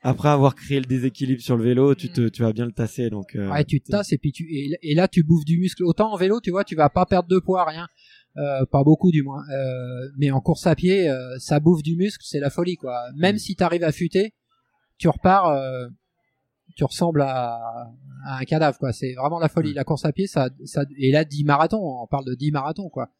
après 0.02 0.28
avoir 0.28 0.56
créé 0.56 0.80
le 0.80 0.86
déséquilibre 0.86 1.40
sur 1.40 1.56
le 1.56 1.62
vélo 1.62 1.94
tu 1.94 2.10
te 2.10 2.22
mmh. 2.22 2.30
tu 2.30 2.42
vas 2.42 2.52
bien 2.52 2.66
le 2.66 2.72
tasser 2.72 3.10
donc 3.10 3.36
euh, 3.36 3.48
ouais 3.48 3.64
tu 3.64 3.80
te 3.80 3.92
tasses 3.92 4.12
et 4.12 4.18
puis 4.18 4.32
tu 4.32 4.44
et, 4.50 4.94
là 4.94 5.06
tu 5.06 5.22
bouffes 5.22 5.44
du 5.44 5.58
muscle. 5.58 5.84
Autant 5.84 6.12
en 6.12 6.16
vélo 6.16 6.40
tu 6.40 6.50
vois 6.50 6.64
tu 6.64 6.74
vas 6.74 6.90
pas 6.90 7.06
perdre 7.06 7.28
de 7.28 7.38
poids 7.38 7.64
rien 7.64 7.86
euh, 8.36 8.66
pas 8.66 8.82
beaucoup 8.82 9.10
du 9.10 9.22
moins. 9.22 9.44
Euh, 9.50 10.10
mais 10.16 10.30
en 10.30 10.40
course 10.40 10.66
à 10.66 10.74
pied, 10.74 11.08
euh, 11.08 11.38
ça 11.38 11.60
bouffe 11.60 11.82
du 11.82 11.96
muscle, 11.96 12.24
c'est 12.26 12.40
la 12.40 12.50
folie 12.50 12.76
quoi. 12.76 13.04
Même 13.14 13.36
mm. 13.36 13.38
si 13.38 13.56
t'arrives 13.56 13.84
à 13.84 13.92
futer, 13.92 14.34
tu 14.98 15.08
repars, 15.08 15.56
tu 16.76 16.84
ressembles 16.84 17.22
à, 17.22 17.92
à, 18.26 18.38
un 18.38 18.44
cadavre 18.44 18.78
quoi. 18.78 18.92
C'est 18.92 19.14
vraiment 19.14 19.38
la 19.38 19.48
folie. 19.48 19.70
Mm. 19.70 19.76
La 19.76 19.84
course 19.84 20.04
à 20.04 20.12
pied, 20.12 20.26
ça, 20.26 20.48
ça 20.64 20.84
et 20.98 21.12
là 21.12 21.24
10 21.24 21.44
marathons, 21.44 22.02
on 22.02 22.06
parle 22.06 22.24
de 22.24 22.34
10 22.34 22.50
marathons 22.50 22.88
quoi. 22.88 23.10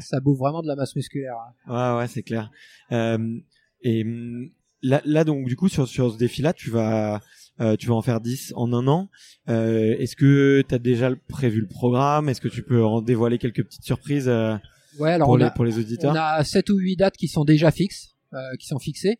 Ça 0.00 0.20
bouffe 0.20 0.38
vraiment 0.38 0.62
de 0.62 0.68
la 0.68 0.74
masse 0.74 0.96
musculaire. 0.96 1.36
Hein. 1.66 1.92
Ouais 1.94 2.00
ouais 2.00 2.08
c'est 2.08 2.22
clair. 2.22 2.50
et 2.90 4.04
mm, 4.04 4.50
là, 4.82 5.00
là 5.04 5.24
donc 5.24 5.46
du 5.46 5.54
coup 5.54 5.68
sur 5.68 5.86
sur 5.86 6.12
ce 6.12 6.18
défi 6.18 6.42
là, 6.42 6.52
tu 6.52 6.70
vas 6.70 7.20
euh, 7.60 7.76
tu 7.76 7.86
vas 7.86 7.94
en 7.94 8.02
faire 8.02 8.20
10 8.20 8.52
en 8.56 8.72
un 8.72 8.86
an. 8.86 9.08
Euh, 9.48 9.96
Est-ce 9.98 10.16
que 10.16 10.62
tu 10.68 10.74
as 10.74 10.78
déjà 10.78 11.10
prévu 11.28 11.60
le 11.60 11.66
programme? 11.66 12.28
Est-ce 12.28 12.40
que 12.40 12.48
tu 12.48 12.62
peux 12.62 12.84
en 12.84 13.00
dévoiler 13.00 13.38
quelques 13.38 13.64
petites 13.64 13.84
surprises 13.84 14.28
euh, 14.28 14.56
ouais, 14.98 15.12
alors 15.12 15.28
pour, 15.28 15.38
les, 15.38 15.50
pour 15.50 15.64
les 15.64 15.78
auditeurs? 15.78 16.12
On 16.12 16.16
a 16.16 16.44
7 16.44 16.70
ou 16.70 16.78
8 16.78 16.96
dates 16.96 17.16
qui 17.16 17.28
sont 17.28 17.44
déjà 17.44 17.70
fixes, 17.70 18.14
euh, 18.34 18.38
qui 18.58 18.66
sont 18.66 18.78
fixées. 18.78 19.18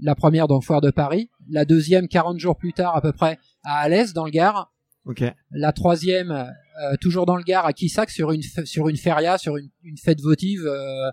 La 0.00 0.14
première 0.14 0.48
dans 0.48 0.60
Foire 0.60 0.80
de 0.80 0.90
Paris, 0.90 1.30
la 1.48 1.64
deuxième 1.64 2.08
40 2.08 2.38
jours 2.38 2.56
plus 2.56 2.72
tard 2.72 2.96
à 2.96 3.00
peu 3.00 3.12
près 3.12 3.38
à 3.64 3.78
Alès 3.80 4.12
dans 4.12 4.24
le 4.24 4.30
Gard. 4.30 4.72
Okay. 5.04 5.32
La 5.50 5.72
troisième 5.72 6.30
euh, 6.30 6.96
toujours 7.00 7.26
dans 7.26 7.36
le 7.36 7.42
Gard 7.42 7.66
à 7.66 7.72
Quissac 7.72 8.10
sur 8.10 8.32
une 8.32 8.42
sur 8.42 8.88
une 8.88 8.96
feria, 8.96 9.36
sur 9.36 9.56
une, 9.56 9.68
une 9.82 9.96
fête 9.98 10.20
votive 10.20 10.64
euh, 10.66 11.10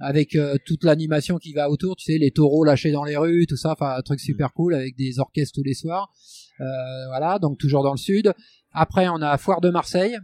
avec 0.00 0.34
euh, 0.34 0.56
toute 0.66 0.82
l'animation 0.82 1.36
qui 1.36 1.52
va 1.52 1.70
autour, 1.70 1.96
tu 1.96 2.04
sais, 2.04 2.18
les 2.18 2.30
taureaux 2.30 2.64
lâchés 2.64 2.90
dans 2.90 3.04
les 3.04 3.16
rues, 3.16 3.46
tout 3.46 3.56
ça, 3.56 3.72
enfin 3.72 3.94
un 3.96 4.02
truc 4.02 4.18
super 4.18 4.48
mm. 4.48 4.52
cool 4.56 4.74
avec 4.74 4.96
des 4.96 5.18
orchestres 5.18 5.54
tous 5.54 5.62
les 5.62 5.74
soirs. 5.74 6.10
Euh, 6.60 7.06
voilà, 7.08 7.38
donc 7.38 7.58
toujours 7.58 7.82
dans 7.82 7.92
le 7.92 7.98
sud. 7.98 8.32
Après, 8.72 9.08
on 9.08 9.22
a 9.22 9.36
Foire 9.38 9.60
de 9.60 9.70
Marseille 9.70 10.18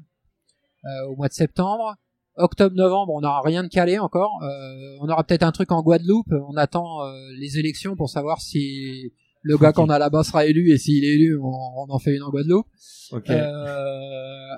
euh, 0.84 1.06
au 1.08 1.16
mois 1.16 1.28
de 1.28 1.32
septembre. 1.32 1.94
Octobre-novembre, 2.36 3.14
on 3.14 3.22
n'aura 3.22 3.40
rien 3.40 3.62
de 3.62 3.68
calé 3.68 3.98
encore. 3.98 4.42
Euh, 4.42 4.96
on 5.00 5.08
aura 5.08 5.24
peut-être 5.24 5.42
un 5.42 5.52
truc 5.52 5.72
en 5.72 5.82
Guadeloupe. 5.82 6.32
On 6.48 6.56
attend 6.56 7.00
les 7.38 7.58
élections 7.58 7.96
pour 7.96 8.10
savoir 8.10 8.42
si 8.42 9.12
le 9.40 9.56
gars 9.56 9.72
qu'on 9.72 9.88
a 9.88 9.98
là-bas 9.98 10.22
sera 10.22 10.44
élu 10.44 10.70
et 10.70 10.76
s'il 10.76 11.04
est 11.04 11.14
élu, 11.14 11.38
on, 11.38 11.46
on, 11.46 11.86
en 11.88 11.98
fait 11.98 12.14
une 12.14 12.22
en 12.22 12.30
Guadeloupe. 12.30 12.66
Okay. 13.12 13.40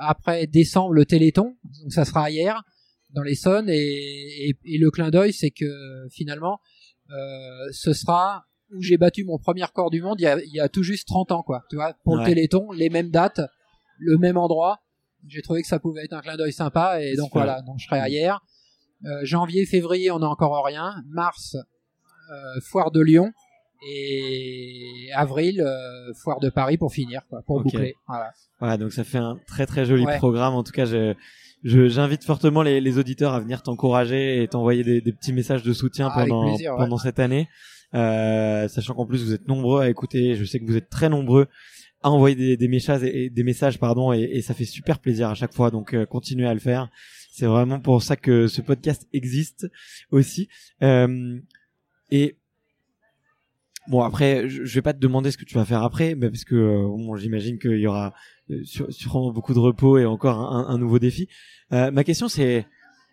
après 0.00 0.46
décembre, 0.46 0.94
le 0.94 1.04
Téléthon, 1.04 1.54
donc 1.82 1.92
ça 1.92 2.06
sera 2.06 2.30
hier 2.30 2.64
dans 3.14 3.22
l'Essonne 3.22 3.68
et, 3.68 4.48
et, 4.48 4.56
et, 4.64 4.78
le 4.78 4.90
clin 4.90 5.10
d'œil 5.10 5.32
c'est 5.32 5.50
que 5.50 6.06
finalement 6.10 6.60
euh, 7.10 7.68
ce 7.72 7.92
sera 7.92 8.44
où 8.70 8.82
j'ai 8.82 8.98
battu 8.98 9.24
mon 9.24 9.38
premier 9.38 9.64
corps 9.72 9.90
du 9.90 10.02
monde 10.02 10.20
il 10.20 10.24
y, 10.24 10.26
a, 10.26 10.38
il 10.42 10.52
y 10.52 10.60
a 10.60 10.68
tout 10.68 10.82
juste 10.82 11.08
30 11.08 11.32
ans 11.32 11.42
quoi. 11.42 11.64
Tu 11.70 11.76
vois 11.76 11.94
pour 12.04 12.16
le 12.16 12.24
Téléthon 12.24 12.70
les 12.72 12.90
mêmes 12.90 13.10
dates 13.10 13.40
le 13.98 14.18
même 14.18 14.36
endroit. 14.36 14.80
J'ai 15.26 15.42
trouvé 15.42 15.62
que 15.62 15.68
ça 15.68 15.78
pouvait 15.78 16.04
être 16.04 16.12
un 16.12 16.20
clin 16.20 16.36
d'œil 16.36 16.52
sympa 16.52 17.02
et 17.02 17.16
donc 17.16 17.30
voilà 17.32 17.62
donc 17.62 17.78
je 17.78 17.86
serai 17.86 18.08
hier. 18.10 18.40
Euh, 19.04 19.20
janvier 19.22 19.64
février 19.64 20.10
on 20.10 20.18
n'a 20.18 20.28
encore 20.28 20.64
rien. 20.64 21.02
Mars 21.08 21.56
euh, 22.30 22.60
foire 22.60 22.90
de 22.90 23.00
Lyon 23.00 23.32
et 23.88 25.08
avril 25.14 25.60
euh, 25.60 26.12
foire 26.14 26.40
de 26.40 26.50
Paris 26.50 26.76
pour 26.76 26.92
finir 26.92 27.22
quoi 27.30 27.42
pour 27.46 27.62
boucler. 27.62 27.94
Voilà. 28.06 28.32
Voilà 28.58 28.76
donc 28.76 28.92
ça 28.92 29.04
fait 29.04 29.18
un 29.18 29.38
très 29.46 29.66
très 29.66 29.86
joli 29.86 30.04
programme. 30.18 30.54
En 30.54 30.62
tout 30.62 30.72
cas 30.72 30.84
je 30.84 31.14
j'invite 31.64 32.24
fortement 32.24 32.62
les, 32.62 32.80
les, 32.80 32.98
auditeurs 32.98 33.34
à 33.34 33.40
venir 33.40 33.62
t'encourager 33.62 34.42
et 34.42 34.48
t'envoyer 34.48 34.84
des, 34.84 35.00
des, 35.00 35.12
petits 35.12 35.32
messages 35.32 35.62
de 35.62 35.72
soutien 35.72 36.08
ah, 36.12 36.24
pendant 36.24 36.56
pendant 36.76 36.98
cette 36.98 37.18
année, 37.18 37.48
euh, 37.94 38.68
sachant 38.68 38.94
qu'en 38.94 39.06
plus 39.06 39.24
vous 39.24 39.34
êtes 39.34 39.48
nombreux 39.48 39.82
à 39.82 39.88
écouter. 39.88 40.34
Je 40.36 40.44
sais 40.44 40.60
que 40.60 40.66
vous 40.66 40.76
êtes 40.76 40.88
très 40.88 41.08
nombreux 41.08 41.46
à 42.02 42.10
envoyer 42.10 42.36
des, 42.36 42.56
des 42.56 42.68
messages 42.68 43.02
et 43.02 43.28
des 43.28 43.42
messages 43.42 43.78
pardon 43.78 44.12
et, 44.12 44.20
et, 44.20 44.40
ça 44.40 44.54
fait 44.54 44.64
super 44.64 45.00
plaisir 45.00 45.28
à 45.28 45.34
chaque 45.34 45.52
fois. 45.52 45.70
Donc 45.70 45.94
euh, 45.94 46.06
continuez 46.06 46.46
à 46.46 46.54
le 46.54 46.60
faire. 46.60 46.88
C'est 47.32 47.46
vraiment 47.46 47.80
pour 47.80 48.02
ça 48.02 48.16
que 48.16 48.46
ce 48.46 48.60
podcast 48.60 49.06
existe 49.12 49.68
aussi. 50.10 50.48
Euh, 50.82 51.38
et 52.10 52.37
bon 53.88 54.02
après 54.02 54.48
je, 54.48 54.62
vais 54.62 54.82
pas 54.82 54.92
te 54.92 54.98
demander 54.98 55.30
ce 55.30 55.38
que 55.38 55.44
tu 55.44 55.54
vas 55.54 55.64
faire 55.64 55.82
après 55.82 56.14
mais 56.14 56.30
parce 56.30 56.44
que 56.44 56.54
euh, 56.54 56.82
bon, 56.82 57.16
j'imagine 57.16 57.58
qu'il 57.58 57.78
y 57.78 57.86
aura 57.86 58.14
euh, 58.50 58.62
sûrement 58.90 59.32
beaucoup 59.32 59.54
de 59.54 59.58
repos 59.58 59.98
et 59.98 60.06
encore 60.06 60.38
un, 60.38 60.68
un 60.68 60.78
nouveau 60.78 60.98
défi 60.98 61.28
ma 61.70 62.04
question 62.04 62.28
c'est 62.28 62.66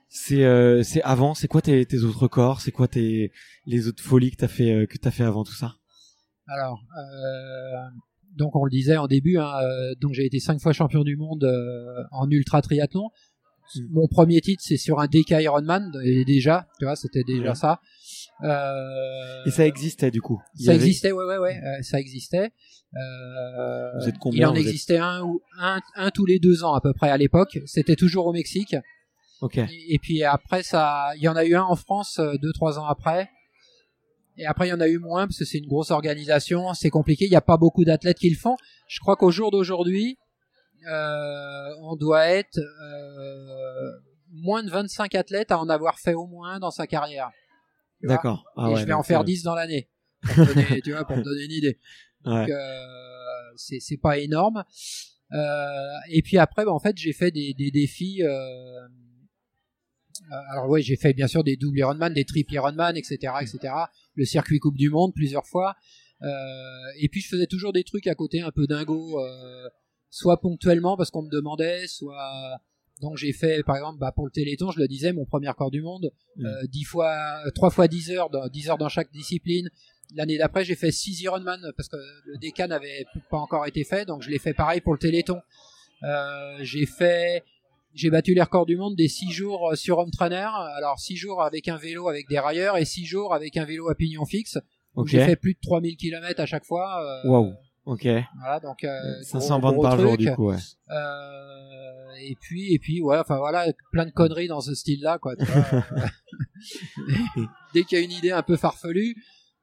c'est 0.07 0.45
c'est 0.83 1.01
avant 1.01 1.33
c'est 1.33 1.47
quoi 1.47 1.61
tes, 1.61 1.85
tes 1.85 2.03
autres 2.03 2.29
corps? 2.29 2.61
C'est 2.61 2.71
quoi 2.71 2.87
tes 2.87 3.33
les 3.65 3.87
autres 3.89 4.01
folies 4.01 4.31
que 4.31 4.37
t'as 4.37 4.47
fait 4.47 4.87
que 4.87 4.97
t'as 4.97 5.11
fait 5.11 5.23
avant 5.23 5.43
tout 5.43 5.53
ça? 5.53 5.75
Alors 6.47 6.81
donc 8.35 8.55
on 8.55 8.65
le 8.65 8.69
disait 8.69 8.97
en 8.97 9.07
début, 9.07 9.37
hein, 9.37 9.51
euh, 9.61 9.95
donc 9.99 10.13
j'ai 10.13 10.25
été 10.25 10.39
cinq 10.39 10.59
fois 10.59 10.73
champion 10.73 11.03
du 11.03 11.15
monde 11.15 11.43
euh, 11.43 12.03
en 12.11 12.29
ultra 12.29 12.61
triathlon. 12.61 13.09
Mm. 13.75 13.81
Mon 13.91 14.07
premier 14.07 14.41
titre 14.41 14.61
c'est 14.65 14.77
sur 14.77 14.99
un 14.99 15.07
DK 15.07 15.31
Ironman 15.31 15.91
et 16.03 16.25
déjà, 16.25 16.67
tu 16.79 16.85
vois, 16.85 16.95
c'était 16.95 17.23
déjà 17.23 17.55
ça. 17.55 17.79
Euh, 18.43 19.45
et 19.45 19.51
ça 19.51 19.65
existait 19.65 20.11
du 20.11 20.21
coup. 20.21 20.41
ça 20.55 20.73
existait, 20.73 21.11
ouais, 21.11 21.25
ouais, 21.25 21.37
ouais, 21.37 21.61
ça 21.81 21.99
existait. 21.99 22.51
vous 22.93 24.09
êtes 24.09 24.17
combien, 24.19 24.49
il 24.49 24.51
en 24.51 24.55
existait 24.55 24.97
un 24.97 25.21
ou 25.23 25.41
un, 25.57 25.81
un 25.95 26.11
tous 26.11 26.25
les 26.25 26.39
deux 26.39 26.63
ans 26.63 26.73
à 26.73 26.81
peu 26.81 26.93
près 26.93 27.09
à 27.09 27.17
l'époque. 27.17 27.59
C'était 27.65 27.95
toujours 27.95 28.27
au 28.27 28.33
Mexique. 28.33 28.75
Ok. 29.41 29.57
Et, 29.57 29.95
et, 29.95 29.99
puis 29.99 30.23
après 30.23 30.63
ça, 30.63 31.11
il 31.15 31.23
y 31.23 31.27
en 31.27 31.35
a 31.35 31.45
eu 31.45 31.55
un 31.55 31.63
en 31.63 31.75
France 31.75 32.19
deux 32.41 32.53
trois 32.53 32.79
ans 32.79 32.85
après. 32.85 33.29
Et 34.37 34.45
après, 34.45 34.67
il 34.67 34.71
y 34.71 34.73
en 34.73 34.81
a 34.81 34.87
eu 34.87 34.97
moins 34.97 35.27
parce 35.27 35.39
que 35.39 35.45
c'est 35.45 35.59
une 35.59 35.67
grosse 35.67 35.91
organisation, 35.91 36.73
c'est 36.73 36.89
compliqué. 36.89 37.25
Il 37.25 37.29
n'y 37.29 37.37
a 37.37 37.41
pas 37.41 37.57
beaucoup 37.57 37.85
d'athlètes 37.85 38.19
qui 38.19 38.29
le 38.29 38.35
font. 38.35 38.57
Je 38.87 38.99
crois 38.99 39.15
qu'au 39.15 39.31
jour 39.31 39.49
d'aujourd'hui, 39.49 40.17
euh, 40.87 41.69
on 41.81 41.95
doit 41.95 42.27
être 42.27 42.59
euh, 42.59 43.91
moins 44.31 44.61
de 44.63 44.69
25 44.69 45.15
athlètes 45.15 45.51
à 45.51 45.59
en 45.59 45.69
avoir 45.69 45.99
fait 45.99 46.13
au 46.13 46.27
moins 46.27 46.59
dans 46.59 46.71
sa 46.71 46.85
carrière. 46.85 47.31
D'accord. 48.01 48.45
Ah 48.55 48.71
et 48.71 48.75
je 48.77 48.85
vais 48.85 48.93
en 48.93 49.03
faire 49.03 49.23
10 49.23 49.43
dans 49.43 49.55
l'année. 49.55 49.89
tu 50.83 50.91
vois, 50.91 51.05
pour 51.05 51.17
me 51.17 51.23
donner 51.23 51.45
une 51.45 51.51
idée. 51.51 51.79
Donc, 52.23 52.49
euh, 52.49 52.61
c'est 53.55 53.97
pas 53.97 54.17
énorme. 54.17 54.63
Euh, 55.31 55.97
et 56.09 56.21
puis 56.21 56.37
après, 56.37 56.65
bah, 56.65 56.71
en 56.71 56.79
fait, 56.79 56.97
j'ai 56.97 57.13
fait 57.13 57.31
des, 57.31 57.53
des 57.53 57.71
défis. 57.71 58.23
Euh, 58.23 58.87
euh, 60.31 60.35
alors 60.51 60.69
oui, 60.69 60.81
j'ai 60.81 60.95
fait 60.95 61.13
bien 61.13 61.27
sûr 61.27 61.43
des 61.43 61.57
doubles 61.57 61.79
Ironman, 61.79 62.13
des 62.13 62.25
triples 62.25 62.53
Ironman, 62.53 62.95
etc., 62.97 63.33
etc. 63.41 63.73
Le 64.15 64.25
circuit 64.25 64.59
Coupe 64.59 64.77
du 64.77 64.89
Monde 64.89 65.13
plusieurs 65.13 65.45
fois. 65.45 65.75
Euh, 66.21 66.27
et 66.99 67.09
puis 67.09 67.21
je 67.21 67.27
faisais 67.27 67.47
toujours 67.47 67.73
des 67.73 67.83
trucs 67.83 68.07
à 68.07 68.15
côté 68.15 68.41
un 68.41 68.51
peu 68.51 68.67
dingo, 68.67 69.19
euh, 69.19 69.69
soit 70.09 70.39
ponctuellement 70.39 70.95
parce 70.95 71.11
qu'on 71.11 71.23
me 71.23 71.29
demandait, 71.29 71.87
soit 71.87 72.59
donc 73.01 73.17
j'ai 73.17 73.33
fait 73.33 73.63
par 73.63 73.75
exemple 73.75 73.99
bah, 73.99 74.11
pour 74.11 74.25
le 74.25 74.31
Téléthon, 74.31 74.71
je 74.71 74.79
le 74.79 74.87
disais, 74.87 75.13
mon 75.13 75.25
premier 75.25 75.51
corps 75.57 75.71
du 75.71 75.81
monde, 75.81 76.11
mmh. 76.37 76.45
euh, 76.45 76.67
10 76.67 76.83
fois, 76.83 77.15
3 77.53 77.69
fois 77.69 77.87
10 77.87 78.11
heures, 78.11 78.29
10 78.49 78.69
heures 78.69 78.77
dans 78.77 78.89
chaque 78.89 79.11
discipline. 79.11 79.69
L'année 80.13 80.37
d'après, 80.37 80.63
j'ai 80.63 80.75
fait 80.75 80.91
6 80.91 81.21
Ironman 81.21 81.73
parce 81.75 81.89
que 81.89 81.97
le 82.25 82.37
DK 82.37 82.69
n'avait 82.69 83.05
pas 83.29 83.37
encore 83.37 83.65
été 83.65 83.83
fait, 83.83 84.05
donc 84.05 84.21
je 84.21 84.29
l'ai 84.29 84.39
fait 84.39 84.53
pareil 84.53 84.81
pour 84.81 84.93
le 84.93 84.99
Téléthon. 84.99 85.41
Euh, 86.03 86.57
j'ai 86.61 86.85
fait 86.85 87.43
j'ai 87.93 88.09
battu 88.09 88.33
les 88.33 88.41
records 88.41 88.65
du 88.65 88.75
monde 88.75 88.95
des 88.95 89.07
6 89.07 89.31
jours 89.31 89.71
euh, 89.71 89.75
sur 89.75 89.97
home 89.97 90.11
trainer. 90.11 90.49
Alors 90.75 90.99
6 90.99 91.15
jours 91.15 91.41
avec 91.41 91.67
un 91.67 91.77
vélo 91.77 92.09
avec 92.09 92.27
des 92.27 92.39
railleurs 92.39 92.77
et 92.77 92.85
6 92.85 93.05
jours 93.05 93.33
avec 93.33 93.57
un 93.57 93.65
vélo 93.65 93.89
à 93.89 93.95
pignon 93.95 94.25
fixe. 94.25 94.57
J'ai 95.05 95.25
fait 95.25 95.35
plus 95.35 95.53
de 95.53 95.59
3000 95.61 95.97
km 95.97 96.39
à 96.39 96.45
chaque 96.45 96.65
fois. 96.65 97.01
Euh, 97.25 97.29
Waouh. 97.29 97.53
Ok. 97.85 98.07
Voilà 98.39 98.59
donc 98.59 98.83
euh, 98.83 99.21
500 99.21 99.59
bandes 99.59 99.81
par 99.81 99.99
jour 99.99 100.17
du 100.17 100.31
coup. 100.33 100.49
Ouais. 100.49 100.57
Euh, 100.89 102.13
et 102.21 102.35
puis 102.39 102.73
et 102.73 102.79
puis 102.79 103.01
ouais 103.01 103.17
enfin 103.17 103.37
voilà 103.37 103.67
plein 103.91 104.05
de 104.05 104.11
conneries 104.11 104.47
dans 104.47 104.61
ce 104.61 104.73
style 104.73 105.01
là 105.01 105.19
quoi. 105.19 105.35
Dès 107.73 107.83
qu'il 107.83 107.97
y 107.97 108.01
a 108.01 108.03
une 108.03 108.11
idée 108.11 108.31
un 108.31 108.41
peu 108.41 108.57
farfelue, 108.57 109.15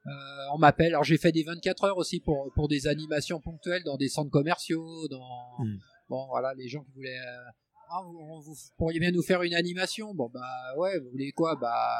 euh, 0.06 0.10
on 0.54 0.58
m'appelle. 0.58 0.88
Alors 0.88 1.02
j'ai 1.02 1.18
fait 1.18 1.32
des 1.32 1.42
24 1.42 1.84
heures 1.84 1.98
aussi 1.98 2.20
pour 2.20 2.52
pour 2.54 2.68
des 2.68 2.86
animations 2.86 3.40
ponctuelles 3.40 3.82
dans 3.84 3.96
des 3.96 4.08
centres 4.08 4.30
commerciaux, 4.30 5.08
dans 5.08 5.58
hmm. 5.58 5.78
bon 6.08 6.26
voilà 6.28 6.54
les 6.54 6.68
gens 6.68 6.84
qui 6.84 6.92
voulaient 6.92 7.18
euh, 7.18 7.50
ah, 7.90 8.02
vous, 8.04 8.54
pourriez 8.78 9.00
bien 9.00 9.10
nous 9.10 9.22
faire 9.22 9.42
une 9.42 9.54
animation. 9.54 10.14
Bon 10.14 10.30
bah 10.32 10.40
ouais, 10.78 10.98
vous 11.00 11.10
voulez 11.10 11.32
quoi? 11.32 11.56
Bah 11.56 11.96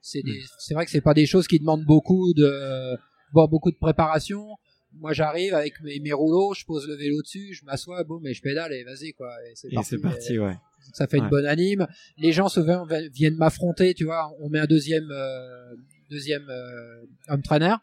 c'est 0.00 0.22
des, 0.22 0.40
c'est 0.58 0.74
vrai 0.74 0.86
que 0.86 0.90
c'est 0.90 1.02
pas 1.02 1.14
des 1.14 1.26
choses 1.26 1.46
qui 1.46 1.60
demandent 1.60 1.84
beaucoup 1.84 2.32
de, 2.34 2.98
bon, 3.32 3.46
beaucoup 3.46 3.70
de 3.70 3.76
préparation. 3.76 4.56
Moi 4.94 5.12
j'arrive 5.12 5.54
avec 5.54 5.80
mes, 5.82 5.98
mes, 6.00 6.12
rouleaux, 6.12 6.54
je 6.54 6.64
pose 6.64 6.86
le 6.86 6.94
vélo 6.94 7.22
dessus, 7.22 7.54
je 7.54 7.64
m'assois, 7.64 8.04
bon 8.04 8.20
mais 8.22 8.34
je 8.34 8.42
pédale 8.42 8.72
et 8.72 8.84
vas-y 8.84 9.12
quoi. 9.12 9.32
Et 9.48 9.52
c'est 9.54 9.70
parti, 9.70 9.98
parti 9.98 10.38
ouais. 10.38 10.56
Ça 10.92 11.06
fait 11.06 11.18
une 11.18 11.28
bonne 11.28 11.46
anime. 11.46 11.86
Les 12.18 12.32
gens 12.32 12.48
souvent 12.48 12.86
viennent 13.12 13.36
m'affronter, 13.36 13.94
tu 13.94 14.04
vois. 14.04 14.30
On 14.40 14.48
met 14.48 14.58
un 14.58 14.66
deuxième, 14.66 15.08
euh, 15.10 15.74
deuxième 16.10 16.48
euh, 16.50 17.04
homme 17.28 17.42
trainer. 17.42 17.74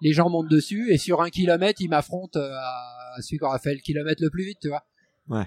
Les 0.00 0.12
gens 0.12 0.28
montent 0.30 0.50
dessus 0.50 0.92
et 0.92 0.98
sur 0.98 1.22
un 1.22 1.30
kilomètre, 1.30 1.80
ils 1.80 1.88
m'affrontent 1.88 2.38
euh, 2.38 2.52
à 2.54 3.20
celui 3.20 3.38
qui 3.38 3.44
aura 3.44 3.58
fait 3.58 3.74
le 3.74 3.80
kilomètre 3.80 4.22
le 4.22 4.30
plus 4.30 4.44
vite, 4.44 4.58
tu 4.60 4.68
vois. 4.68 4.84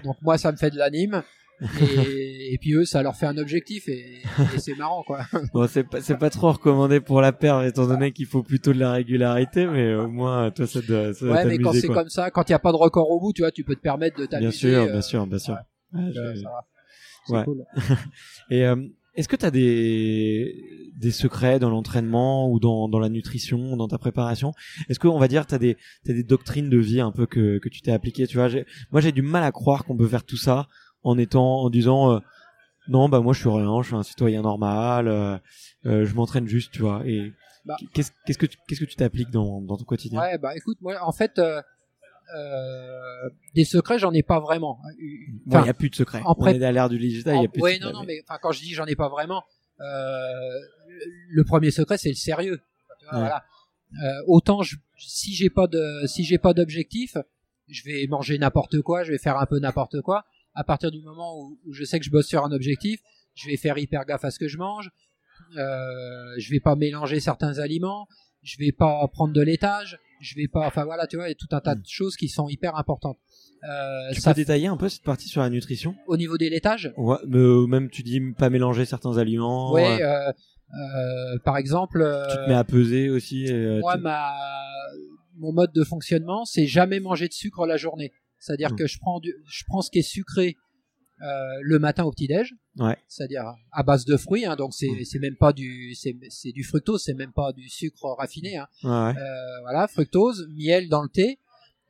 Donc 0.04 0.16
moi, 0.22 0.38
ça 0.38 0.52
me 0.52 0.56
fait 0.56 0.70
de 0.70 0.78
l'anime. 0.78 1.22
Et, 1.80 2.54
et, 2.54 2.58
puis 2.58 2.74
eux, 2.74 2.84
ça 2.84 3.02
leur 3.02 3.16
fait 3.16 3.26
un 3.26 3.38
objectif 3.38 3.88
et, 3.88 4.22
et 4.54 4.58
c'est 4.58 4.74
marrant 4.74 5.02
quoi. 5.02 5.20
Bon, 5.54 5.66
c'est 5.68 5.84
pas, 5.84 6.00
c'est 6.00 6.18
pas 6.18 6.30
trop 6.30 6.52
recommandé 6.52 7.00
pour 7.00 7.20
la 7.20 7.32
paire 7.32 7.62
étant 7.62 7.86
donné 7.86 8.12
qu'il 8.12 8.26
faut 8.26 8.42
plutôt 8.42 8.72
de 8.72 8.78
la 8.78 8.92
régularité, 8.92 9.66
mais 9.66 9.94
au 9.94 10.08
moins 10.08 10.50
toi 10.50 10.66
ça 10.66 10.80
doit. 10.80 11.14
Ça 11.14 11.26
ouais, 11.26 11.44
mais 11.44 11.58
quand 11.58 11.72
c'est 11.72 11.88
comme 11.88 12.08
ça, 12.08 12.30
quand 12.30 12.48
il 12.48 12.52
y 12.52 12.54
a 12.54 12.58
pas 12.58 12.72
de 12.72 12.76
record 12.76 13.10
au 13.10 13.20
bout, 13.20 13.32
tu 13.32 13.42
vois, 13.42 13.50
tu 13.50 13.64
peux 13.64 13.76
te 13.76 13.80
permettre 13.80 14.18
de 14.18 14.26
t'amuser. 14.26 14.70
Bien 14.70 14.84
sûr, 14.84 14.92
bien 14.92 15.02
sûr, 15.02 15.26
bien 15.26 15.38
sûr. 15.38 15.56
Ouais, 15.92 16.02
ouais, 17.30 17.44
Cool. 17.44 17.64
et 18.50 18.66
euh, 18.66 18.76
est-ce 19.14 19.28
que 19.28 19.36
tu 19.36 19.44
as 19.44 19.50
des, 19.50 20.90
des 20.96 21.10
secrets 21.10 21.58
dans 21.58 21.68
l'entraînement 21.68 22.50
ou 22.50 22.58
dans, 22.58 22.88
dans 22.88 22.98
la 22.98 23.10
nutrition, 23.10 23.76
dans 23.76 23.86
ta 23.86 23.98
préparation? 23.98 24.52
Est-ce 24.88 24.98
qu'on 24.98 25.18
va 25.18 25.28
dire 25.28 25.46
tu 25.46 25.54
as 25.54 25.58
des, 25.58 25.76
as 26.08 26.12
des 26.12 26.24
doctrines 26.24 26.70
de 26.70 26.78
vie 26.78 27.00
un 27.00 27.12
peu 27.12 27.26
que, 27.26 27.58
que 27.58 27.68
tu 27.68 27.82
t'es 27.82 27.92
appliqué 27.92 28.26
tu 28.26 28.38
vois? 28.38 28.48
Moi 28.90 29.00
j'ai 29.00 29.12
du 29.12 29.22
mal 29.22 29.44
à 29.44 29.52
croire 29.52 29.84
qu'on 29.84 29.96
peut 29.96 30.08
faire 30.08 30.24
tout 30.24 30.38
ça 30.38 30.66
en 31.04 31.18
étant 31.18 31.62
en 31.62 31.70
disant 31.70 32.12
euh, 32.12 32.18
non 32.88 33.08
bah 33.08 33.20
moi 33.20 33.32
je 33.32 33.40
suis 33.40 33.48
rien, 33.48 33.82
je 33.82 33.88
suis 33.88 33.96
un 33.96 34.02
citoyen 34.02 34.42
normal, 34.42 35.08
euh, 35.08 35.38
euh, 35.86 36.04
je 36.04 36.14
m'entraîne 36.14 36.46
juste, 36.46 36.72
tu 36.72 36.82
vois. 36.82 37.02
Et 37.06 37.32
bah. 37.64 37.76
qu'est-ce 37.94 38.10
que 38.38 38.46
qu'est-ce 38.46 38.80
que 38.80 38.84
tu 38.84 38.96
t'appliques 38.96 39.30
dans, 39.30 39.60
dans 39.60 39.76
ton 39.76 39.84
quotidien? 39.84 40.20
Ouais 40.20 40.38
bah 40.38 40.56
écoute 40.56 40.78
moi 40.80 40.96
en 41.02 41.12
fait 41.12 41.40
euh, 42.34 43.28
des 43.54 43.64
secrets, 43.64 43.98
j'en 43.98 44.12
ai 44.12 44.22
pas 44.22 44.40
vraiment. 44.40 44.80
Il 44.98 45.38
n'y 45.46 45.68
a 45.68 45.74
plus 45.74 45.90
de 45.90 45.94
secrets. 45.94 46.22
En 46.24 46.34
On 46.38 46.46
est 46.46 46.62
à 46.64 46.72
l'ère 46.72 46.88
du 46.88 46.98
digital, 46.98 47.36
il 47.36 47.40
n'y 47.40 47.46
a 47.46 47.48
plus 47.48 47.60
ouais, 47.60 47.78
non, 47.78 47.92
non, 47.92 48.04
mais 48.04 48.22
quand 48.40 48.52
je 48.52 48.60
dis 48.60 48.72
j'en 48.74 48.86
ai 48.86 48.96
pas 48.96 49.08
vraiment, 49.08 49.44
euh, 49.80 49.84
le 51.28 51.44
premier 51.44 51.70
secret, 51.70 51.98
c'est 51.98 52.08
le 52.08 52.14
sérieux. 52.14 52.60
Voilà. 53.10 53.44
Euh, 54.02 54.22
autant 54.26 54.62
je, 54.62 54.76
si 54.96 55.34
j'ai 55.34 55.50
pas 55.50 55.66
de 55.66 56.06
si 56.06 56.24
j'ai 56.24 56.38
pas 56.38 56.54
d'objectif, 56.54 57.18
je 57.68 57.82
vais 57.84 58.06
manger 58.06 58.38
n'importe 58.38 58.80
quoi, 58.80 59.02
je 59.02 59.12
vais 59.12 59.18
faire 59.18 59.36
un 59.36 59.46
peu 59.46 59.58
n'importe 59.58 60.00
quoi. 60.00 60.24
À 60.54 60.64
partir 60.64 60.90
du 60.90 61.00
moment 61.02 61.38
où, 61.38 61.58
où, 61.66 61.72
je 61.72 61.84
sais 61.84 61.98
que 61.98 62.04
je 62.04 62.10
bosse 62.10 62.26
sur 62.26 62.44
un 62.44 62.52
objectif, 62.52 63.00
je 63.34 63.48
vais 63.48 63.56
faire 63.56 63.78
hyper 63.78 64.04
gaffe 64.04 64.24
à 64.24 64.30
ce 64.30 64.38
que 64.38 64.48
je 64.48 64.58
mange. 64.58 64.90
Euh, 65.56 66.34
je 66.38 66.50
vais 66.50 66.60
pas 66.60 66.76
mélanger 66.76 67.20
certains 67.20 67.58
aliments. 67.58 68.06
Je 68.42 68.56
vais 68.58 68.72
pas 68.72 69.06
prendre 69.08 69.32
de 69.32 69.40
laitage 69.40 69.98
je 70.22 70.36
vais 70.36 70.48
pas 70.48 70.66
enfin 70.66 70.84
voilà 70.84 71.06
tu 71.06 71.16
vois 71.16 71.26
il 71.26 71.30
y 71.30 71.32
a 71.32 71.34
tout 71.34 71.48
un 71.50 71.60
tas 71.60 71.74
de 71.74 71.80
hmm. 71.80 71.88
choses 71.88 72.16
qui 72.16 72.28
sont 72.28 72.48
hyper 72.48 72.76
importantes 72.76 73.18
euh, 73.64 74.12
tu 74.12 74.20
ça 74.20 74.32
peux 74.32 74.40
détailler 74.40 74.68
un 74.68 74.76
peu 74.76 74.88
cette 74.88 75.02
partie 75.02 75.28
sur 75.28 75.40
la 75.40 75.48
nutrition? 75.50 75.94
Au 76.08 76.16
niveau 76.16 76.36
des 76.36 76.50
laitages? 76.50 76.92
Ouais 76.96 77.18
mais 77.28 77.66
même 77.68 77.90
tu 77.90 78.02
dis 78.02 78.20
pas 78.38 78.48
mélanger 78.48 78.84
certains 78.84 79.18
aliments 79.18 79.72
ouais 79.72 80.02
euh, 80.02 80.30
euh, 80.30 81.38
par 81.44 81.58
exemple 81.58 81.98
tu 82.30 82.36
te 82.36 82.48
mets 82.48 82.54
à 82.54 82.64
peser 82.64 83.10
aussi 83.10 83.52
moi 83.80 83.96
ma 83.96 84.32
mon 85.36 85.52
mode 85.52 85.72
de 85.72 85.84
fonctionnement 85.84 86.44
c'est 86.44 86.66
jamais 86.66 87.00
manger 87.00 87.28
de 87.28 87.32
sucre 87.32 87.66
la 87.66 87.76
journée 87.76 88.12
c'est 88.42 88.52
à 88.52 88.56
dire 88.56 88.72
hmm. 88.72 88.76
que 88.76 88.86
je 88.88 88.98
prends 88.98 89.20
du, 89.20 89.32
je 89.46 89.62
prends 89.68 89.82
ce 89.82 89.90
qui 89.90 90.00
est 90.00 90.02
sucré 90.02 90.56
euh, 91.22 91.58
le 91.62 91.78
matin 91.78 92.02
au 92.02 92.10
petit 92.10 92.26
déj, 92.26 92.52
ouais. 92.78 92.96
c'est-à-dire 93.06 93.44
à 93.70 93.82
base 93.84 94.04
de 94.04 94.16
fruits, 94.16 94.44
hein, 94.44 94.56
donc 94.56 94.74
c'est 94.74 94.88
mm. 94.88 95.04
c'est 95.04 95.20
même 95.20 95.36
pas 95.36 95.52
du 95.52 95.94
c'est 95.94 96.50
du 96.50 96.64
fructose, 96.64 97.04
c'est 97.04 97.14
même 97.14 97.32
pas 97.32 97.52
du 97.52 97.68
sucre 97.68 98.16
raffiné, 98.18 98.56
hein. 98.56 98.66
ouais. 98.82 98.90
euh, 98.90 99.60
voilà 99.60 99.86
fructose, 99.86 100.48
miel 100.56 100.88
dans 100.88 101.00
le 101.00 101.08
thé, 101.08 101.38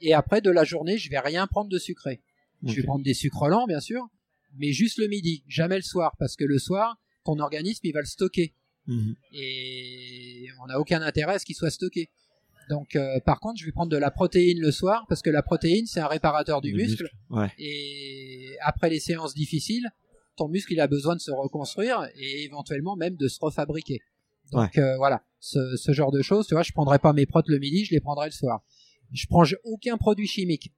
et 0.01 0.13
après 0.13 0.43
de 0.43 0.51
la 0.51 0.65
journée 0.65 0.99
je 0.99 1.09
vais 1.09 1.19
rien 1.19 1.47
prendre 1.47 1.71
de 1.71 1.79
sucré, 1.79 2.21
je 2.63 2.75
vais 2.75 2.83
prendre 2.83 3.03
des 3.03 3.15
sucres 3.15 3.49
lents 3.49 3.67
bien 3.67 3.81
sûr, 3.81 4.07
mais 4.59 4.73
juste 4.73 4.99
le 4.99 5.07
midi, 5.07 5.45
jamais 5.49 5.77
le 5.77 5.83
soir, 5.83 6.15
parce 6.19 6.37
que 6.37 6.45
le 6.45 6.59
soir 6.59 6.99
ton 7.25 7.39
organisme 7.39 7.87
il 7.87 7.93
va 7.93 8.01
le 8.01 8.07
stocker, 8.07 8.53
mm-hmm. 8.87 9.15
et 9.33 10.47
on 10.63 10.67
n'a 10.67 10.79
aucun 10.79 11.01
intérêt 11.01 11.35
à 11.35 11.39
ce 11.39 11.47
qu'il 11.47 11.57
soit 11.57 11.71
stocké. 11.71 12.11
Donc, 12.69 12.97
euh, 12.97 13.21
par 13.21 13.41
contre, 13.41 13.61
je 13.61 13.65
vais 13.65 13.73
prendre 13.73 13.91
de 13.91 13.97
la 13.97 14.11
protéine 14.11 14.61
le 14.61 14.71
soir 14.71 15.05
parce 15.09 15.23
que 15.23 15.31
la 15.31 15.43
protéine, 15.43 15.87
c'est 15.87 16.01
un 16.01 16.07
réparateur 16.07 16.61
du 16.61 16.73
muscle. 16.75 17.09
Et 17.59 18.57
après 18.61 18.91
les 18.91 19.01
séances 19.01 19.35
difficiles, 19.35 19.91
ton 20.37 20.49
muscle, 20.49 20.73
il 20.73 20.81
a 20.81 20.87
besoin 20.87 21.15
de 21.15 21.21
se 21.21 21.31
reconstruire 21.31 22.09
et 22.17 22.45
éventuellement 22.45 22.97
même 22.97 23.17
de 23.17 23.29
se 23.29 23.39
refabriquer. 23.41 24.01
Donc 24.53 24.77
euh, 24.77 24.97
voilà, 24.97 25.23
ce, 25.41 25.77
ce, 25.77 25.93
genre 25.93 26.13
de 26.13 26.21
choses, 26.23 26.47
tu 26.47 26.55
vois, 26.55 26.63
je 26.63 26.73
prendrai 26.73 26.99
pas 26.99 27.13
mes 27.13 27.27
protes 27.27 27.49
le 27.49 27.59
midi, 27.59 27.85
je 27.85 27.93
les 27.93 28.01
prendrai 28.01 28.27
le 28.27 28.33
soir. 28.33 28.63
je 29.13 29.27
prends 29.27 29.45
aucun 29.65 29.97
produit 29.97 30.27
chimique. 30.27 30.73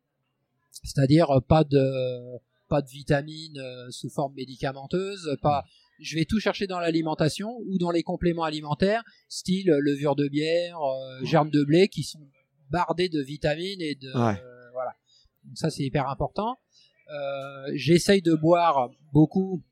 C'est-à-dire 0.83 1.31
euh, 1.31 1.41
pas 1.41 1.65
de 1.65 2.39
pas 2.69 2.81
de 2.83 2.89
vitamines 2.89 3.59
euh, 3.59 3.91
sous 3.91 4.11
forme 4.11 4.35
médicamenteuse, 4.35 5.37
pas 5.43 5.65
je 6.01 6.17
vais 6.17 6.25
tout 6.25 6.41
chercher 6.41 6.67
dans 6.67 6.81
l'alimentation 6.81 7.57
ou 7.67 7.79
dans 7.79 7.91
les 7.91 8.03
compléments 8.03 8.45
alimentaires, 8.45 9.03
style 9.29 9.71
levure 9.81 10.17
de 10.17 10.29
bière, 10.29 10.79
euh, 10.81 11.25
germes 11.25 11.51
de 11.51 11.65
blé 11.65 11.89
qui 11.89 12.03
sont 12.03 12.27
bardés 12.71 13.09
de 13.09 13.21
vitamines 13.21 13.81
et 13.81 13.95
de 13.95 14.11
voilà. 14.13 14.93
Donc 15.45 15.57
ça 15.57 15.71
c'est 15.71 15.83
hyper 15.83 16.09
important. 16.09 16.57
J'essaye 17.75 18.23
de 18.23 18.35
boire 18.35 18.91
beaucoup, 19.13 19.63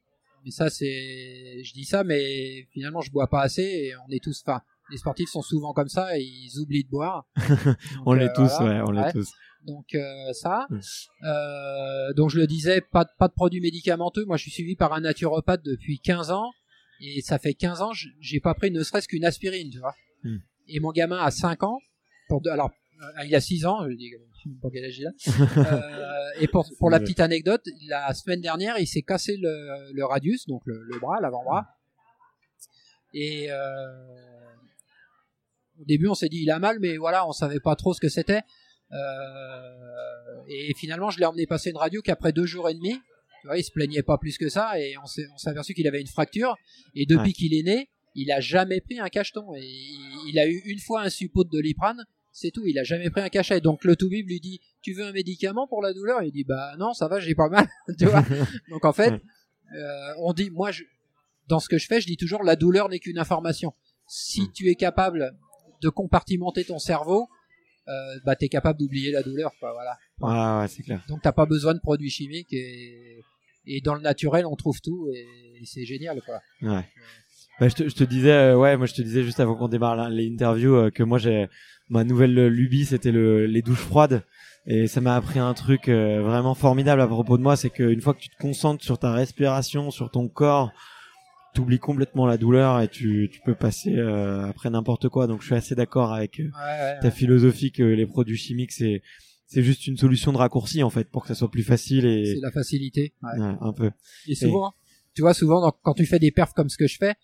mais 0.45 0.51
ça 0.51 0.71
c'est, 0.71 1.63
je 1.65 1.73
dis 1.73 1.85
ça, 1.85 2.05
mais 2.05 2.67
finalement 2.73 3.01
je 3.01 3.11
bois 3.11 3.29
pas 3.29 3.43
assez 3.43 3.63
et 3.63 3.93
on 4.07 4.11
est 4.11 4.23
tous, 4.23 4.43
enfin 4.47 4.63
les 4.91 4.99
sportifs 4.99 5.31
sont 5.31 5.43
souvent 5.43 5.73
comme 5.73 5.89
ça 5.89 6.19
et 6.19 6.23
ils 6.23 6.61
oublient 6.61 6.85
de 6.85 6.91
boire. 6.91 7.27
on 8.07 8.13
l'est 8.13 8.33
tous, 8.35 8.53
ouais, 8.61 8.81
on 8.87 8.91
l'est 8.91 9.13
tous. 9.13 9.33
Donc 9.65 9.95
euh, 9.95 10.33
ça. 10.33 10.67
Mm. 10.71 10.81
Euh, 11.25 12.13
donc 12.15 12.31
je 12.31 12.39
le 12.39 12.47
disais, 12.47 12.81
pas, 12.81 13.05
pas 13.05 13.29
de 13.29 13.33
produits 13.33 13.61
médicamenteux. 13.61 14.25
Moi, 14.25 14.37
je 14.37 14.43
suis 14.43 14.51
suivi 14.51 14.77
par 14.77 14.93
un 14.93 15.01
naturopathe 15.01 15.63
depuis 15.65 16.01
15 16.01 16.31
ans 16.31 16.51
et 17.01 17.21
ça 17.21 17.39
fait 17.39 17.55
15 17.55 17.83
ans, 17.83 17.91
j'ai 18.21 18.41
pas 18.41 18.55
pris 18.55 18.71
ne 18.71 18.83
serait-ce 18.83 19.09
qu'une 19.09 19.25
aspirine, 19.25 19.71
tu 19.71 19.79
vois. 19.79 19.95
Mm. 20.25 20.37
Et 20.69 20.81
mon 20.81 20.93
gamin 20.93 21.19
a 21.19 21.31
5 21.31 21.63
ans. 21.65 21.79
Pour 22.29 22.41
alors, 22.51 22.71
euh, 23.03 23.25
il 23.25 23.35
a 23.35 23.41
6 23.41 23.67
ans, 23.67 23.89
je 23.89 23.95
dis 23.95 24.11
pas 24.61 24.69
quel 24.73 24.85
âge 24.85 24.99
il 24.99 25.07
a. 25.07 26.33
et 26.41 26.49
pour, 26.49 26.67
pour 26.79 26.91
la 26.91 27.01
petite 27.01 27.21
anecdote, 27.21 27.63
la 27.89 28.15
semaine 28.15 28.41
dernière, 28.41 28.79
il 28.79 28.87
s'est 28.87 29.03
cassé 29.03 29.37
le, 29.37 29.93
le 29.93 30.05
radius, 30.05 30.47
donc 30.47 30.63
le, 30.67 30.83
le 30.85 30.99
bras, 30.99 31.21
l'avant-bras. 31.21 31.67
Et 33.15 33.51
au 35.81 35.85
début, 35.85 36.09
on 36.09 36.15
s'est 36.15 36.29
dit 36.29 36.43
il 36.43 36.51
a 36.51 36.59
mal, 36.59 36.79
mais 36.81 36.97
voilà, 36.97 37.27
on 37.27 37.33
savait 37.33 37.61
pas 37.61 37.77
trop 37.77 37.93
ce 37.93 38.01
que 38.01 38.09
c'était. 38.09 38.43
Euh, 38.93 40.43
et 40.49 40.75
finalement, 40.75 41.11
je 41.11 41.19
l'ai 41.19 41.27
emmené 41.27 41.47
passer 41.47 41.71
une 41.71 41.77
radio 41.77 42.03
qu'après 42.03 42.33
deux 42.33 42.47
jours 42.47 42.69
et 42.69 42.75
demi, 42.75 42.93
tu 43.41 43.47
vois, 43.47 43.59
il 43.59 43.65
se 43.65 43.73
plaignait 43.73 44.03
pas 44.03 44.19
plus 44.19 44.39
que 44.39 44.49
ça, 44.49 44.79
et 44.79 44.97
on 45.03 45.07
s'est, 45.07 45.27
aperçu 45.47 45.75
qu'il 45.75 45.87
avait 45.89 46.01
une 46.01 46.07
fracture. 46.07 46.57
Et 46.95 47.07
depuis 47.07 47.33
qu'il 47.33 47.55
est 47.55 47.63
né, 47.63 47.89
il 48.15 48.31
a 48.31 48.41
jamais 48.41 48.81
pris 48.81 49.01
un 49.01 49.09
cacheton. 49.09 49.55
Et 49.57 49.67
il, 50.29 50.39
a 50.39 50.47
eu 50.47 50.63
une 50.67 50.79
fois 50.79 51.03
un 51.03 51.11
suppôt 51.11 51.45
de 51.45 51.51
doliprane, 51.51 52.05
c'est 52.31 52.51
tout. 52.51 52.67
Il 52.67 52.79
a 52.79 52.85
jamais 52.85 53.11
pris 53.11 53.21
un 53.21 53.29
cachet. 53.29 53.61
Donc 53.61 53.85
le 53.85 53.97
toubib 53.97 54.29
lui 54.29 54.41
dit, 54.41 54.61
tu 54.83 54.93
veux 54.93 55.05
un 55.05 55.13
médicament 55.13 55.67
pour 55.67 55.83
la 55.83 55.93
douleur? 55.93 56.23
Il 56.23 56.33
dit, 56.33 56.45
bah 56.45 56.75
non, 56.79 56.93
ça 56.93 57.09
va, 57.09 57.21
j'ai 57.21 57.35
pas 57.35 57.49
mal. 57.49 57.67
tu 57.99 58.07
vois 58.07 58.25
Donc 58.71 58.85
en 58.85 58.93
fait, 58.93 59.15
euh, 59.75 60.13
on 60.19 60.33
dit, 60.33 60.51
moi, 60.51 60.71
je, 60.71 60.85
dans 61.49 61.61
ce 61.61 61.69
que 61.69 61.79
je 61.79 61.87
fais, 61.87 62.01
je 62.01 62.07
dis 62.07 62.17
toujours, 62.17 62.43
la 62.43 62.57
douleur 62.57 62.89
n'est 62.89 62.99
qu'une 62.99 63.19
information. 63.19 63.75
Si 64.07 64.51
tu 64.53 64.69
es 64.69 64.75
capable 64.75 65.35
de 65.81 65.89
compartimenter 65.89 66.65
ton 66.65 66.79
cerveau, 66.79 67.29
euh, 67.89 68.19
bah 68.25 68.37
t'es 68.37 68.49
capable 68.49 68.79
d'oublier 68.79 69.11
la 69.11 69.23
douleur, 69.23 69.53
quoi. 69.59 69.73
Voilà. 69.73 69.97
Ah 70.23 70.61
ouais, 70.61 70.69
c'est 70.69 70.83
clair. 70.83 71.03
Donc 71.09 71.21
t'as 71.23 71.33
pas 71.33 71.47
besoin 71.47 71.75
de 71.75 71.81
produits 71.81 72.11
chimiques 72.11 72.53
et 72.53 73.21
et 73.65 73.81
dans 73.81 73.95
le 73.95 74.01
naturel 74.01 74.45
on 74.45 74.57
trouve 74.57 74.81
tout 74.81 75.09
et, 75.15 75.27
c'est 75.65 75.85
génial, 75.85 76.21
quoi. 76.23 76.41
Ouais. 76.63 76.85
Bah, 77.61 77.69
je, 77.69 77.75
te, 77.77 77.89
je 77.89 77.95
te 77.95 78.03
disais, 78.03 78.33
euh, 78.33 78.57
ouais, 78.57 78.77
moi 78.77 78.87
je 78.87 78.95
te 78.95 79.03
disais 79.03 79.23
juste 79.23 79.39
avant 79.39 79.55
qu'on 79.55 79.69
démarre 79.69 80.11
l'interview 80.11 80.75
euh, 80.75 80.91
que 80.91 81.05
moi 81.05 81.19
j'ai 81.19 81.49
ma 81.89 82.03
nouvelle 82.03 82.49
lubie, 82.49 82.87
c'était 82.87 83.13
le, 83.13 83.47
les 83.47 83.63
douches 83.63 83.79
froides. 83.79 84.25
Et 84.67 84.87
ça 84.87 85.01
m'a 85.01 85.17
appris 85.17 85.39
un 85.39 85.55
truc 85.55 85.89
euh, 85.89 86.23
vraiment 86.23 86.55
formidable 86.55 87.01
à 87.01 87.07
propos 87.07 87.37
de 87.37 87.43
moi, 87.43 87.57
c'est 87.57 87.71
qu'une 87.71 88.01
fois 88.01 88.15
que 88.15 88.21
tu 88.21 88.29
te 88.29 88.37
concentres 88.41 88.85
sur 88.85 88.99
ta 88.99 89.13
respiration, 89.13 89.91
sur 89.91 90.11
ton 90.11 90.29
corps, 90.29 90.73
t'oublies 91.55 91.79
complètement 91.79 92.27
la 92.27 92.37
douleur 92.37 92.81
et 92.81 92.89
tu, 92.89 93.29
tu 93.33 93.41
peux 93.41 93.55
passer 93.55 93.97
euh, 93.97 94.47
après 94.47 94.71
n'importe 94.71 95.09
quoi. 95.09 95.27
Donc 95.27 95.41
je 95.43 95.47
suis 95.47 95.55
assez 95.55 95.75
d'accord 95.75 96.13
avec 96.13 96.41
euh, 96.41 97.01
ta 97.01 97.11
philosophie 97.11 97.73
que 97.73 97.83
les 97.83 98.07
produits 98.07 98.37
chimiques 98.37 98.73
c'est 98.73 99.03
c'est 99.47 99.63
juste 99.63 99.87
une 99.87 99.99
solution 99.99 100.33
de 100.33 100.39
raccourci 100.39 100.83
en 100.83 100.89
fait 100.89 101.11
pour 101.11 101.23
que 101.23 101.29
ça 101.29 101.35
soit 101.35 101.51
plus 101.51 101.63
facile 101.63 102.07
et 102.07 102.35
c'est 102.35 102.41
la 102.41 102.51
facilité. 102.51 103.13
Ouais. 103.23 103.39
un 103.39 103.73
peu. 103.73 103.91
Et 104.27 104.35
souvent, 104.35 104.73
tu 105.15 105.23
vois 105.23 105.35
souvent 105.35 105.73
quand 105.83 105.95
tu 105.95 106.07
fais 106.07 106.19
des 106.19 106.31
perfs 106.31 106.55
comme 106.55 106.71
ce 106.71 106.79
que 106.79 106.87
je 106.87 106.97
fais, 106.97 107.15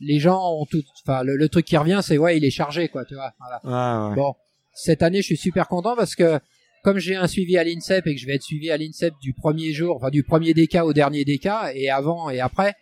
les 0.00 0.20
gens 0.20 0.40
ont 0.40 0.64
tout, 0.64 0.82
enfin 1.04 1.22
le, 1.24 1.48
truc 1.48 1.64
qui 1.64 1.76
revient 1.76 2.00
c'est 2.02 2.18
ouais 2.18 2.36
il 2.36 2.44
est 2.44 2.50
chargé 2.50 2.88
quoi, 2.88 3.04
tu 3.04 3.14
vois. 3.14 3.32
Voilà. 3.40 4.14
Bon, 4.14 4.34
cette 4.74 5.02
année 5.02 5.22
je 5.22 5.26
suis 5.26 5.36
super 5.36 5.66
content 5.66 5.96
parce 5.96 6.14
que 6.14 6.38
comme 6.84 6.98
j'ai 6.98 7.16
un 7.16 7.26
suivi 7.26 7.56
à 7.56 7.64
l'INSEP 7.64 8.06
et 8.06 8.14
que 8.14 8.20
je 8.20 8.26
vais 8.26 8.34
être 8.34 8.42
suivi 8.42 8.70
à 8.70 8.76
l'INSEP 8.76 9.14
du 9.20 9.32
premier 9.32 9.72
jour, 9.72 9.96
enfin 9.96 10.10
du 10.10 10.22
premier 10.22 10.54
DK 10.54 10.76
au 10.84 10.92
dernier 10.92 11.24
DK 11.24 11.48
et 11.74 11.90
avant 11.90 12.30
et 12.30 12.40
après, 12.40 12.74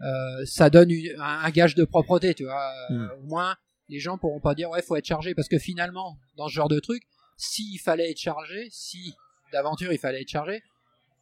euh, 0.00 0.44
ça 0.44 0.70
donne 0.70 0.92
un, 1.18 1.50
gage 1.50 1.74
de 1.74 1.84
propreté, 1.84 2.34
tu 2.34 2.44
vois. 2.44 2.72
Euh, 2.90 2.94
hmm. 2.94 3.10
Au 3.18 3.26
moins, 3.26 3.56
les 3.88 3.98
gens 3.98 4.18
pourront 4.18 4.40
pas 4.40 4.54
dire 4.54 4.70
ouais, 4.70 4.82
faut 4.82 4.96
être 4.96 5.06
chargé, 5.06 5.34
parce 5.34 5.48
que 5.48 5.58
finalement, 5.58 6.18
dans 6.36 6.48
ce 6.48 6.54
genre 6.54 6.68
de 6.68 6.80
truc, 6.80 7.02
s'il 7.36 7.78
fallait 7.80 8.10
être 8.10 8.18
chargé, 8.18 8.68
si 8.70 9.14
d'aventure 9.52 9.92
il 9.92 9.98
fallait 9.98 10.22
être 10.22 10.28
chargé, 10.28 10.62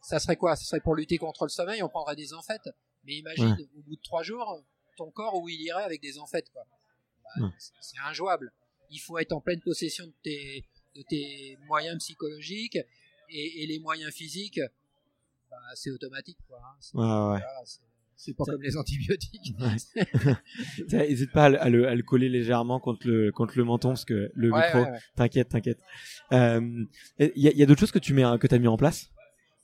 ça 0.01 0.19
serait 0.19 0.35
quoi? 0.35 0.55
Ça 0.55 0.65
serait 0.65 0.81
pour 0.81 0.95
lutter 0.95 1.17
contre 1.17 1.45
le 1.45 1.49
sommeil, 1.49 1.81
on 1.83 1.89
prendrait 1.89 2.15
des 2.15 2.33
amphètes. 2.33 2.69
Mais 3.05 3.15
imagine, 3.15 3.55
au 3.77 3.81
bout 3.81 3.95
de 3.95 4.01
trois 4.01 4.23
jours, 4.23 4.63
ton 4.97 5.11
corps 5.11 5.35
où 5.35 5.47
il 5.49 5.61
irait 5.61 5.83
avec 5.83 6.01
des 6.01 6.17
amphètes, 6.17 6.51
quoi. 6.51 6.63
Bah, 7.23 7.47
c'est 7.57 7.99
injouable. 8.05 8.51
Il 8.91 8.99
faut 8.99 9.17
être 9.17 9.31
en 9.31 9.41
pleine 9.41 9.61
possession 9.61 10.05
de 10.05 10.13
tes, 10.23 10.65
de 10.95 11.01
tes 11.03 11.57
moyens 11.67 11.97
psychologiques 11.99 12.77
et, 13.29 13.63
et 13.63 13.67
les 13.67 13.79
moyens 13.79 14.13
physiques. 14.13 14.59
Bah, 15.49 15.57
c'est 15.75 15.91
automatique, 15.91 16.37
quoi. 16.47 16.59
Hein. 16.63 17.33
ouais, 17.33 17.35
ouais. 17.35 17.45
C'est 17.65 17.81
pas 18.37 18.43
comme 18.45 18.61
les 18.61 18.77
antibiotiques. 18.77 19.55
N'hésite 20.91 21.31
pas 21.31 21.45
à 21.45 21.69
le, 21.69 21.87
à 21.87 21.95
le, 21.95 22.03
coller 22.03 22.29
légèrement 22.29 22.79
contre 22.79 23.07
le, 23.07 23.31
contre 23.31 23.57
le 23.57 23.63
menton 23.63 23.89
parce 23.89 24.05
que 24.05 24.31
le 24.33 24.51
micro, 24.51 24.85
t'inquiète, 25.15 25.49
t'inquiète. 25.49 25.79
Il 26.31 26.37
euh, 26.37 26.85
y 27.19 27.47
a, 27.47 27.51
y 27.51 27.63
a 27.63 27.65
d'autres 27.65 27.79
choses 27.79 27.91
que 27.91 27.99
tu 27.99 28.13
mets, 28.13 28.23
que 28.39 28.47
t'as 28.47 28.57
mis 28.57 28.67
en 28.67 28.77
place? 28.77 29.09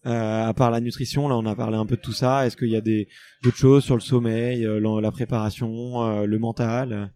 Euh, 0.07 0.47
à 0.47 0.53
part 0.55 0.71
la 0.71 0.81
nutrition, 0.81 1.27
là 1.27 1.37
on 1.37 1.45
a 1.45 1.55
parlé 1.55 1.77
un 1.77 1.85
peu 1.85 1.95
de 1.95 2.01
tout 2.01 2.11
ça. 2.13 2.47
Est-ce 2.47 2.57
qu'il 2.57 2.69
y 2.69 2.75
a 2.75 2.81
des 2.81 3.07
d'autres 3.43 3.57
choses 3.57 3.83
sur 3.83 3.93
le 3.95 4.01
sommeil, 4.01 4.65
euh, 4.65 4.79
la, 4.99 5.11
préparation, 5.11 6.01
euh, 6.03 6.25
le 6.25 6.39
mental? 6.39 7.13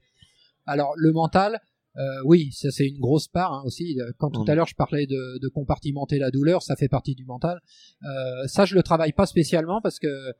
Alors 0.67 0.93
le 0.95 1.11
mental, 1.11 1.59
euh, 1.97 2.01
oui, 2.25 2.51
ça 2.51 2.69
c'est 2.69 2.87
une 2.87 2.99
grosse 2.99 3.27
part 3.27 3.53
hein, 3.53 3.63
aussi. 3.65 3.97
Quand 4.19 4.29
tout 4.29 4.45
à 4.47 4.53
l'heure 4.53 4.67
je 4.67 4.75
parlais 4.75 5.07
de, 5.07 5.39
de, 5.41 5.47
compartimenter 5.47 6.19
la 6.19 6.29
douleur, 6.29 6.61
ça 6.61 6.75
fait 6.75 6.87
partie 6.87 7.15
du 7.15 7.25
mental. 7.25 7.59
Euh, 8.03 8.45
ça 8.45 8.65
je 8.65 8.75
le 8.75 8.83
travaille 8.83 9.13
pas 9.13 9.25
spécialement 9.25 9.81
parce 9.81 9.97
que 9.97 10.33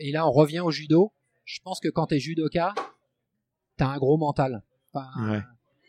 et 0.00 0.12
là, 0.12 0.26
on 0.26 0.32
revient 0.32 0.60
au 0.60 0.70
judo. 0.70 1.12
Je 1.44 1.60
pense 1.60 1.80
que 1.80 1.88
quand 1.88 2.06
t'es 2.06 2.18
judoka, 2.18 2.74
t'as 3.76 3.88
un 3.88 3.98
gros 3.98 4.16
mental. 4.16 4.62
Enfin, 4.92 5.42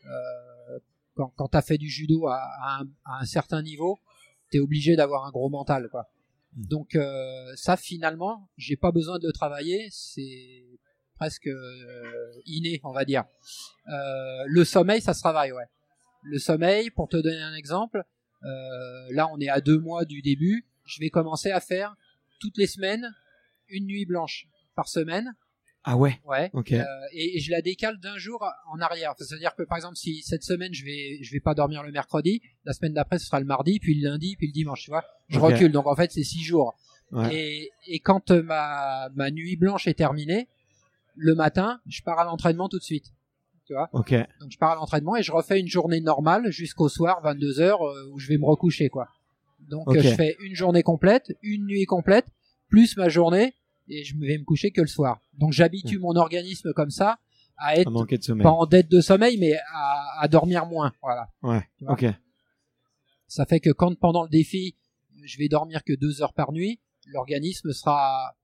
euh, 0.05 0.79
quand, 1.15 1.31
quand 1.35 1.47
t'as 1.49 1.61
fait 1.61 1.77
du 1.77 1.89
judo 1.89 2.27
à, 2.27 2.41
un, 2.79 2.87
à 3.05 3.21
un, 3.21 3.25
certain 3.25 3.61
niveau, 3.61 3.99
t'es 4.49 4.59
obligé 4.59 4.95
d'avoir 4.95 5.25
un 5.25 5.31
gros 5.31 5.49
mental, 5.49 5.89
quoi. 5.89 6.09
Hmm. 6.55 6.65
Donc 6.65 6.95
euh, 6.95 7.51
ça, 7.55 7.77
finalement, 7.77 8.49
j'ai 8.57 8.75
pas 8.75 8.91
besoin 8.91 9.19
de 9.19 9.27
le 9.27 9.33
travailler. 9.33 9.87
C'est 9.91 10.63
presque 11.15 11.47
euh, 11.47 12.41
inné, 12.45 12.81
on 12.83 12.91
va 12.91 13.05
dire. 13.05 13.23
Euh, 13.87 14.43
le 14.47 14.63
sommeil, 14.63 15.01
ça 15.01 15.13
se 15.13 15.19
travaille, 15.19 15.51
ouais. 15.51 15.65
Le 16.23 16.39
sommeil, 16.39 16.89
pour 16.89 17.09
te 17.09 17.17
donner 17.17 17.41
un 17.41 17.53
exemple, 17.53 18.03
euh, 18.43 19.07
là, 19.11 19.29
on 19.31 19.39
est 19.39 19.49
à 19.49 19.61
deux 19.61 19.79
mois 19.79 20.05
du 20.05 20.21
début. 20.21 20.65
Je 20.85 20.99
vais 20.99 21.09
commencer 21.09 21.51
à 21.51 21.59
faire 21.59 21.95
toutes 22.39 22.57
les 22.57 22.67
semaines 22.67 23.13
une 23.73 23.85
nuit 23.85 24.05
blanche 24.05 24.47
par 24.75 24.87
semaine. 24.87 25.33
Ah 25.83 25.97
ouais. 25.97 26.19
Ouais. 26.25 26.49
Ok. 26.53 26.71
Euh, 26.71 26.83
et, 27.11 27.39
je 27.39 27.51
la 27.51 27.61
décale 27.61 27.99
d'un 27.99 28.17
jour 28.17 28.45
en 28.71 28.79
arrière. 28.79 29.13
C'est-à-dire 29.17 29.53
que 29.55 29.63
par 29.63 29.77
exemple, 29.77 29.97
si 29.97 30.21
cette 30.21 30.43
semaine 30.43 30.73
je 30.73 30.85
vais 30.85 31.19
je 31.21 31.31
vais 31.33 31.41
pas 31.41 31.53
dormir 31.53 31.83
le 31.83 31.91
mercredi, 31.91 32.41
la 32.63 32.73
semaine 32.73 32.93
d'après 32.93 33.19
ce 33.19 33.25
sera 33.25 33.39
le 33.39 33.45
mardi, 33.45 33.79
puis 33.79 33.99
le 33.99 34.09
lundi, 34.09 34.35
puis 34.37 34.47
le 34.47 34.53
dimanche. 34.53 34.83
Tu 34.83 34.91
vois. 34.91 35.03
Je 35.27 35.39
recule. 35.39 35.71
Donc 35.71 35.87
en 35.87 35.95
fait 35.95 36.11
c'est 36.11 36.23
six 36.23 36.43
jours. 36.43 36.75
Et, 37.31 37.69
et 37.85 37.99
quand 37.99 38.31
euh, 38.31 38.41
ma 38.41 39.09
ma 39.13 39.29
nuit 39.29 39.55
blanche 39.55 39.87
est 39.87 39.93
terminée, 39.93 40.47
le 41.15 41.35
matin, 41.35 41.79
je 41.85 42.01
pars 42.01 42.17
à 42.17 42.23
l'entraînement 42.23 42.69
tout 42.69 42.79
de 42.79 42.83
suite. 42.83 43.13
Tu 43.65 43.73
vois? 43.73 43.89
Ok. 43.93 44.13
Donc 44.39 44.51
je 44.51 44.57
pars 44.57 44.71
à 44.71 44.75
l'entraînement 44.75 45.15
et 45.15 45.23
je 45.23 45.31
refais 45.31 45.59
une 45.59 45.67
journée 45.67 46.01
normale 46.01 46.49
jusqu'au 46.51 46.89
soir 46.89 47.21
22 47.23 47.59
heures 47.61 47.85
euh, 47.85 48.09
où 48.11 48.19
je 48.19 48.27
vais 48.29 48.37
me 48.37 48.45
recoucher 48.45 48.89
quoi. 48.89 49.09
Donc 49.69 49.97
je 49.97 50.09
fais 50.09 50.35
une 50.41 50.55
journée 50.55 50.83
complète, 50.83 51.37
une 51.41 51.65
nuit 51.65 51.85
complète, 51.85 52.25
plus 52.67 52.97
ma 52.97 53.09
journée 53.09 53.53
et 53.87 54.03
je 54.03 54.15
vais 54.17 54.37
me 54.37 54.43
coucher 54.43 54.71
que 54.71 54.81
le 54.81 54.87
soir. 54.87 55.21
Donc 55.33 55.51
j'habitue 55.51 55.99
mon 55.99 56.15
organisme 56.15 56.73
comme 56.73 56.89
ça 56.89 57.19
à 57.57 57.75
être 57.77 57.91
pas 58.41 58.49
en 58.49 58.65
dette 58.65 58.89
de 58.89 58.99
sommeil, 58.99 59.37
mais 59.37 59.53
à, 59.73 60.21
à 60.21 60.27
dormir 60.27 60.65
moins. 60.65 60.91
Voilà. 61.01 61.29
Ouais. 61.43 61.63
Ok. 61.87 62.05
Ça 63.27 63.45
fait 63.45 63.59
que 63.59 63.69
quand 63.69 63.97
pendant 63.97 64.23
le 64.23 64.29
défi, 64.29 64.75
je 65.23 65.37
vais 65.37 65.47
dormir 65.47 65.83
que 65.83 65.93
deux 65.93 66.21
heures 66.21 66.33
par 66.33 66.51
nuit, 66.51 66.79
l'organisme 67.07 67.71
sera, 67.71 68.35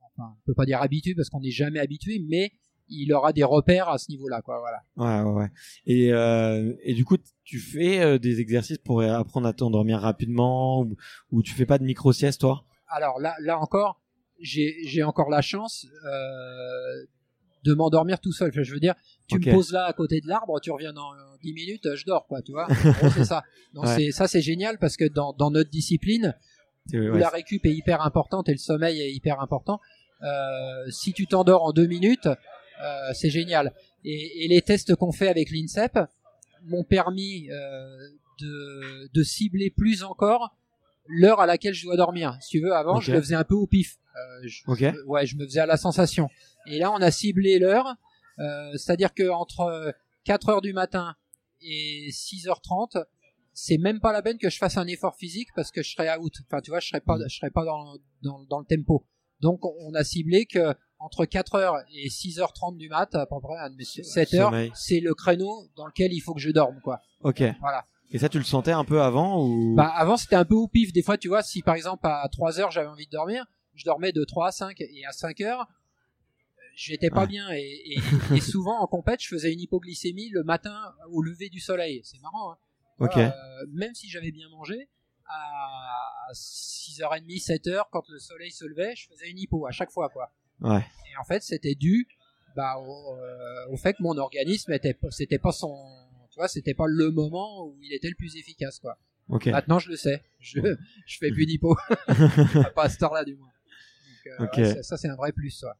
enfin, 0.00 0.34
on 0.36 0.46
peut 0.46 0.54
pas 0.54 0.66
dire 0.66 0.82
habitué 0.82 1.14
parce 1.14 1.28
qu'on 1.28 1.40
n'est 1.40 1.50
jamais 1.50 1.78
habitué, 1.78 2.22
mais 2.28 2.52
il 2.88 3.12
aura 3.12 3.32
des 3.32 3.44
repères 3.44 3.88
à 3.88 3.98
ce 3.98 4.10
niveau-là, 4.10 4.42
quoi. 4.42 4.60
Voilà. 4.60 4.82
Ouais, 4.96 5.30
ouais, 5.30 5.42
ouais. 5.42 5.50
Et 5.86 6.12
euh, 6.12 6.74
et 6.82 6.94
du 6.94 7.04
coup, 7.04 7.16
tu 7.42 7.58
fais 7.58 8.00
euh, 8.00 8.18
des 8.18 8.40
exercices 8.40 8.78
pour 8.78 9.02
apprendre 9.02 9.46
à 9.46 9.52
t'endormir 9.52 10.00
rapidement 10.00 10.82
ou, 10.82 10.96
ou 11.30 11.42
tu 11.42 11.52
fais 11.54 11.66
pas 11.66 11.78
de 11.78 11.84
micro 11.84 12.12
sieste, 12.12 12.42
toi? 12.42 12.64
Alors 12.88 13.20
là, 13.20 13.34
là 13.40 13.58
encore, 13.58 14.00
j'ai 14.40 15.02
encore 15.02 15.30
la 15.30 15.40
chance 15.40 15.86
euh, 16.04 17.06
de 17.64 17.74
m'endormir 17.74 18.20
tout 18.20 18.32
seul. 18.32 18.52
je 18.52 18.72
veux 18.72 18.80
dire, 18.80 18.94
tu 19.26 19.38
me 19.38 19.52
poses 19.52 19.72
là 19.72 19.84
à 19.84 19.92
côté 19.92 20.20
de 20.20 20.28
l'arbre, 20.28 20.60
tu 20.60 20.70
reviens 20.70 20.92
dans 20.92 21.10
10 21.42 21.52
minutes, 21.52 21.94
je 21.94 22.04
dors, 22.04 22.26
quoi, 22.26 22.42
tu 22.42 22.52
vois. 22.52 22.68
c'est 23.14 23.24
ça. 23.24 23.42
Donc 23.74 23.86
c'est 23.86 24.10
ça, 24.10 24.28
c'est 24.28 24.42
génial 24.42 24.78
parce 24.78 24.96
que 24.96 25.06
dans, 25.06 25.32
dans 25.32 25.50
notre 25.50 25.70
discipline, 25.70 26.34
où 26.92 27.16
la 27.16 27.30
récup 27.30 27.64
est 27.64 27.72
hyper 27.72 28.02
importante 28.02 28.48
et 28.48 28.52
le 28.52 28.58
sommeil 28.58 29.00
est 29.00 29.12
hyper 29.12 29.40
important, 29.40 29.80
euh, 30.22 30.90
si 30.90 31.12
tu 31.12 31.26
t'endors 31.26 31.64
en 31.64 31.72
deux 31.72 31.86
minutes, 31.86 32.26
euh, 32.26 33.12
c'est 33.12 33.30
génial. 33.30 33.72
Et, 34.04 34.44
et, 34.44 34.48
les 34.48 34.62
tests 34.62 34.94
qu'on 34.94 35.12
fait 35.12 35.28
avec 35.28 35.50
l'INSEP 35.50 35.98
m'ont 36.64 36.84
permis 36.84 37.50
euh, 37.50 38.08
de, 38.40 39.10
de 39.12 39.22
cibler 39.22 39.70
plus 39.70 40.02
encore 40.02 40.54
l'heure 41.06 41.40
à 41.40 41.46
laquelle 41.46 41.74
je 41.74 41.84
dois 41.84 41.96
dormir. 41.96 42.36
Si 42.40 42.50
tu 42.50 42.60
veux, 42.60 42.74
avant, 42.74 43.00
je 43.00 43.12
le 43.12 43.20
faisais 43.20 43.34
un 43.34 43.44
peu 43.44 43.54
au 43.54 43.66
pif. 43.66 43.98
Euh, 44.16 44.40
je, 44.46 44.62
ouais, 45.06 45.26
je 45.26 45.36
me 45.36 45.44
faisais 45.44 45.60
à 45.60 45.66
la 45.66 45.76
sensation. 45.76 46.28
Et 46.66 46.78
là, 46.78 46.92
on 46.92 46.96
a 46.96 47.10
ciblé 47.10 47.58
l'heure, 47.58 47.96
euh, 48.38 48.70
c'est-à-dire 48.72 49.12
que 49.12 49.28
entre 49.28 49.94
4 50.24 50.48
heures 50.48 50.60
du 50.62 50.72
matin 50.72 51.14
et 51.60 52.08
6h30, 52.10 53.04
c'est 53.52 53.78
même 53.78 54.00
pas 54.00 54.12
la 54.12 54.22
peine 54.22 54.38
que 54.38 54.50
je 54.50 54.58
fasse 54.58 54.76
un 54.76 54.86
effort 54.86 55.16
physique 55.16 55.48
parce 55.54 55.70
que 55.70 55.82
je 55.82 55.90
serais 55.90 56.16
out. 56.16 56.32
Enfin, 56.46 56.60
tu 56.60 56.70
vois, 56.70 56.80
je 56.80 56.88
serais 56.88 57.00
pas, 57.00 57.16
je 57.28 57.36
serais 57.36 57.50
pas 57.50 57.64
dans, 57.64 57.96
dans, 58.22 58.44
dans 58.44 58.58
le 58.58 58.64
tempo. 58.64 59.06
Donc, 59.40 59.64
on 59.64 59.94
a 59.94 60.04
ciblé 60.04 60.46
que 60.46 60.74
entre 60.98 61.24
4h 61.24 61.84
et 61.92 62.08
6h30 62.08 62.76
du 62.78 62.88
mat, 62.88 63.14
à 63.14 63.26
peu 63.26 63.36
près, 63.42 63.56
7h, 64.02 64.70
c'est 64.74 65.00
le 65.00 65.14
créneau 65.14 65.68
dans 65.76 65.86
lequel 65.86 66.12
il 66.12 66.20
faut 66.20 66.34
que 66.34 66.40
je 66.40 66.50
dorme, 66.50 66.80
quoi. 66.82 67.00
Ok. 67.22 67.42
Voilà. 67.60 67.84
Et 68.10 68.18
ça, 68.18 68.28
tu 68.28 68.38
le 68.38 68.44
sentais 68.44 68.72
un 68.72 68.84
peu 68.84 69.02
avant 69.02 69.42
ou? 69.44 69.74
Bah 69.74 69.92
avant, 69.94 70.16
c'était 70.16 70.36
un 70.36 70.44
peu 70.44 70.54
au 70.54 70.68
pif. 70.68 70.92
Des 70.92 71.02
fois, 71.02 71.18
tu 71.18 71.28
vois, 71.28 71.42
si 71.42 71.62
par 71.62 71.74
exemple 71.74 72.06
à 72.06 72.28
3 72.30 72.60
heures 72.60 72.70
j'avais 72.70 72.88
envie 72.88 73.06
de 73.06 73.10
dormir, 73.10 73.44
je 73.74 73.84
dormais 73.84 74.12
de 74.12 74.24
3 74.24 74.48
à 74.48 74.52
5 74.52 74.80
et 74.80 75.04
à 75.06 75.12
5 75.12 75.40
heures, 75.42 75.66
j'étais 76.76 77.10
pas 77.10 77.26
bien 77.26 77.48
et, 77.52 77.96
et, 78.32 78.40
souvent 78.40 78.80
en 78.80 78.86
compète, 78.86 79.22
je 79.22 79.28
faisais 79.28 79.52
une 79.52 79.60
hypoglycémie 79.60 80.30
le 80.30 80.42
matin 80.42 80.94
au 81.10 81.22
lever 81.22 81.48
du 81.48 81.60
soleil. 81.60 82.00
C'est 82.04 82.20
marrant. 82.20 82.52
Hein 82.52 82.56
ok. 82.98 83.16
Euh, 83.16 83.30
même 83.72 83.94
si 83.94 84.08
j'avais 84.08 84.32
bien 84.32 84.48
mangé, 84.48 84.88
à 85.26 86.32
6h30, 86.32 87.44
7h, 87.44 87.84
quand 87.90 88.08
le 88.08 88.18
soleil 88.18 88.50
se 88.50 88.64
levait, 88.64 88.94
je 88.96 89.08
faisais 89.08 89.30
une 89.30 89.38
hypo 89.38 89.66
à 89.66 89.70
chaque 89.70 89.90
fois, 89.90 90.08
quoi. 90.10 90.32
Ouais. 90.60 90.84
Et 91.10 91.16
en 91.18 91.24
fait, 91.24 91.42
c'était 91.42 91.74
dû 91.74 92.06
bah, 92.54 92.76
au, 92.78 93.16
euh, 93.16 93.66
au, 93.70 93.76
fait 93.76 93.94
que 93.94 94.02
mon 94.02 94.16
organisme 94.16 94.72
était, 94.72 94.96
c'était 95.10 95.38
pas 95.38 95.52
son, 95.52 95.74
tu 96.30 96.38
vois, 96.38 96.48
c'était 96.48 96.74
pas 96.74 96.86
le 96.86 97.10
moment 97.10 97.66
où 97.66 97.76
il 97.82 97.92
était 97.92 98.08
le 98.08 98.14
plus 98.14 98.36
efficace, 98.36 98.78
quoi. 98.78 98.98
Maintenant, 99.28 99.78
je 99.78 99.90
le 99.90 99.96
sais. 99.96 100.22
Je, 100.38 100.60
je 101.06 101.18
fais 101.18 101.30
plus 101.30 101.46
d'hypo. 101.46 101.76
pas 102.74 102.84
à 102.84 102.88
ce 102.88 103.00
là 103.02 103.24
du 103.24 103.34
moins. 103.36 103.50
Donc, 104.38 104.58
euh, 104.58 104.82
ça, 104.82 104.96
c'est 104.96 105.08
un 105.08 105.16
vrai 105.16 105.32
plus, 105.32 105.50
ça. 105.50 105.76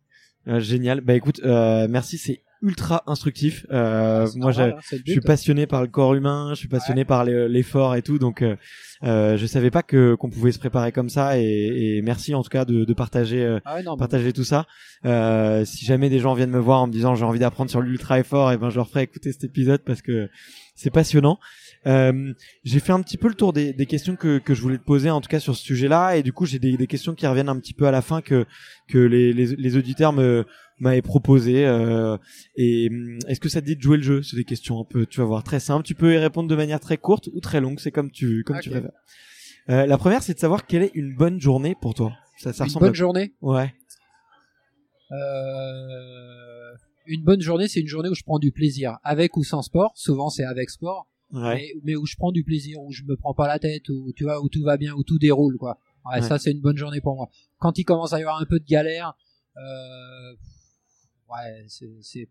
Euh, 0.46 0.60
génial. 0.60 1.00
Bah 1.00 1.14
écoute, 1.14 1.40
euh, 1.44 1.86
merci, 1.88 2.18
c'est 2.18 2.42
ultra 2.64 3.02
instructif. 3.06 3.66
Euh, 3.70 4.26
moi, 4.36 4.58
hein, 4.58 4.76
je 5.06 5.12
suis 5.12 5.20
passionné 5.20 5.66
par 5.66 5.82
le 5.82 5.88
corps 5.88 6.14
humain, 6.14 6.50
je 6.50 6.54
suis 6.56 6.68
passionné 6.68 7.04
par 7.04 7.24
l'effort 7.24 7.94
et 7.94 8.02
tout, 8.02 8.18
donc 8.18 8.40
euh, 8.42 8.56
euh, 9.02 9.36
je 9.36 9.46
savais 9.46 9.70
pas 9.70 9.82
que 9.82 10.14
qu'on 10.14 10.30
pouvait 10.30 10.52
se 10.52 10.58
préparer 10.58 10.90
comme 10.90 11.10
ça. 11.10 11.38
Et, 11.38 11.96
et 11.96 12.02
merci 12.02 12.34
en 12.34 12.42
tout 12.42 12.48
cas 12.48 12.64
de, 12.64 12.84
de 12.84 12.94
partager, 12.94 13.58
ah 13.66 13.76
partager 13.98 14.32
tout 14.32 14.44
ça. 14.44 14.66
si 15.64 15.84
jamais 15.84 16.08
des 16.08 16.20
gens 16.20 16.32
viennent 16.34 16.50
me 16.50 16.58
voir 16.58 16.80
en 16.80 16.86
me 16.86 16.92
disant 16.92 17.14
j'ai 17.14 17.24
envie 17.24 17.38
d'apprendre 17.38 17.70
sur 17.70 17.82
l'ultra 17.82 18.18
effort, 18.18 18.50
et 18.50 18.54
eh 18.54 18.56
ben 18.56 18.70
je 18.70 18.76
leur 18.76 18.88
ferai 18.88 19.02
écouter 19.02 19.32
cet 19.32 19.44
épisode 19.44 19.82
parce 19.84 20.00
que 20.00 20.28
c'est 20.74 20.90
passionnant. 20.90 21.38
Euh, 21.86 22.32
j'ai 22.64 22.80
fait 22.80 22.92
un 22.92 23.02
petit 23.02 23.18
peu 23.18 23.28
le 23.28 23.34
tour 23.34 23.52
des, 23.52 23.72
des, 23.72 23.86
questions 23.86 24.16
que, 24.16 24.38
que 24.38 24.54
je 24.54 24.62
voulais 24.62 24.78
te 24.78 24.84
poser, 24.84 25.10
en 25.10 25.20
tout 25.20 25.28
cas 25.28 25.40
sur 25.40 25.54
ce 25.54 25.62
sujet-là, 25.62 26.16
et 26.16 26.22
du 26.22 26.32
coup 26.32 26.46
j'ai 26.46 26.58
des, 26.58 26.76
des, 26.76 26.86
questions 26.86 27.14
qui 27.14 27.26
reviennent 27.26 27.50
un 27.50 27.58
petit 27.58 27.74
peu 27.74 27.86
à 27.86 27.90
la 27.90 28.00
fin 28.00 28.22
que 28.22 28.46
que 28.88 28.98
les, 28.98 29.32
les, 29.32 29.54
les 29.56 29.76
auditeurs 29.76 30.12
me 30.12 30.46
m'avaient 30.78 31.02
proposé. 31.02 31.66
Euh, 31.66 32.16
et 32.56 32.88
hum, 32.90 33.18
est-ce 33.28 33.40
que 33.40 33.48
ça 33.48 33.60
te 33.60 33.66
dit 33.66 33.76
de 33.76 33.82
jouer 33.82 33.98
le 33.98 34.02
jeu? 34.02 34.22
C'est 34.22 34.36
des 34.36 34.44
questions 34.44 34.80
un 34.80 34.84
peu, 34.84 35.06
tu 35.06 35.20
vas 35.20 35.26
voir, 35.26 35.42
très 35.42 35.60
simples. 35.60 35.84
Tu 35.84 35.94
peux 35.94 36.14
y 36.14 36.18
répondre 36.18 36.48
de 36.48 36.56
manière 36.56 36.80
très 36.80 36.96
courte 36.96 37.28
ou 37.32 37.40
très 37.40 37.60
longue, 37.60 37.78
c'est 37.78 37.92
comme 37.92 38.10
tu 38.10 38.44
comme 38.44 38.60
tu 38.60 38.70
préfères. 38.70 38.92
Euh, 39.70 39.86
la 39.86 39.98
première, 39.98 40.22
c'est 40.22 40.34
de 40.34 40.38
savoir 40.38 40.66
quelle 40.66 40.82
est 40.82 40.92
une 40.94 41.14
bonne 41.14 41.40
journée 41.40 41.74
pour 41.80 41.94
toi. 41.94 42.12
Ça, 42.38 42.52
ça 42.52 42.66
une 42.66 42.72
bonne 42.74 42.94
journée? 42.94 43.34
Ouais. 43.40 43.72
Euh, 45.12 46.74
une 47.06 47.22
bonne 47.22 47.40
journée, 47.40 47.68
c'est 47.68 47.80
une 47.80 47.86
journée 47.86 48.08
où 48.08 48.14
je 48.14 48.22
prends 48.24 48.38
du 48.38 48.52
plaisir, 48.52 48.98
avec 49.04 49.36
ou 49.36 49.44
sans 49.44 49.62
sport. 49.62 49.92
Souvent, 49.94 50.28
c'est 50.28 50.44
avec 50.44 50.70
sport 50.70 51.08
mais, 51.34 51.96
où 51.96 52.06
je 52.06 52.16
prends 52.16 52.32
du 52.32 52.44
plaisir, 52.44 52.80
où 52.80 52.92
je 52.92 53.02
me 53.04 53.16
prends 53.16 53.34
pas 53.34 53.48
la 53.48 53.58
tête, 53.58 53.88
où 53.88 54.12
tu 54.14 54.24
vois, 54.24 54.42
où 54.42 54.48
tout 54.48 54.62
va 54.62 54.76
bien, 54.76 54.94
où 54.94 55.02
tout 55.02 55.18
déroule, 55.18 55.56
quoi. 55.56 55.78
Ouais, 56.06 56.20
ça 56.20 56.38
c'est 56.38 56.52
une 56.52 56.60
bonne 56.60 56.76
journée 56.76 57.00
pour 57.00 57.16
moi. 57.16 57.30
Quand 57.58 57.78
il 57.78 57.84
commence 57.84 58.12
à 58.12 58.18
y 58.18 58.22
avoir 58.22 58.40
un 58.40 58.44
peu 58.44 58.60
de 58.60 58.66
galère, 58.66 59.14
euh, 59.56 60.32
ouais, 61.30 61.64
c'est 61.68 62.28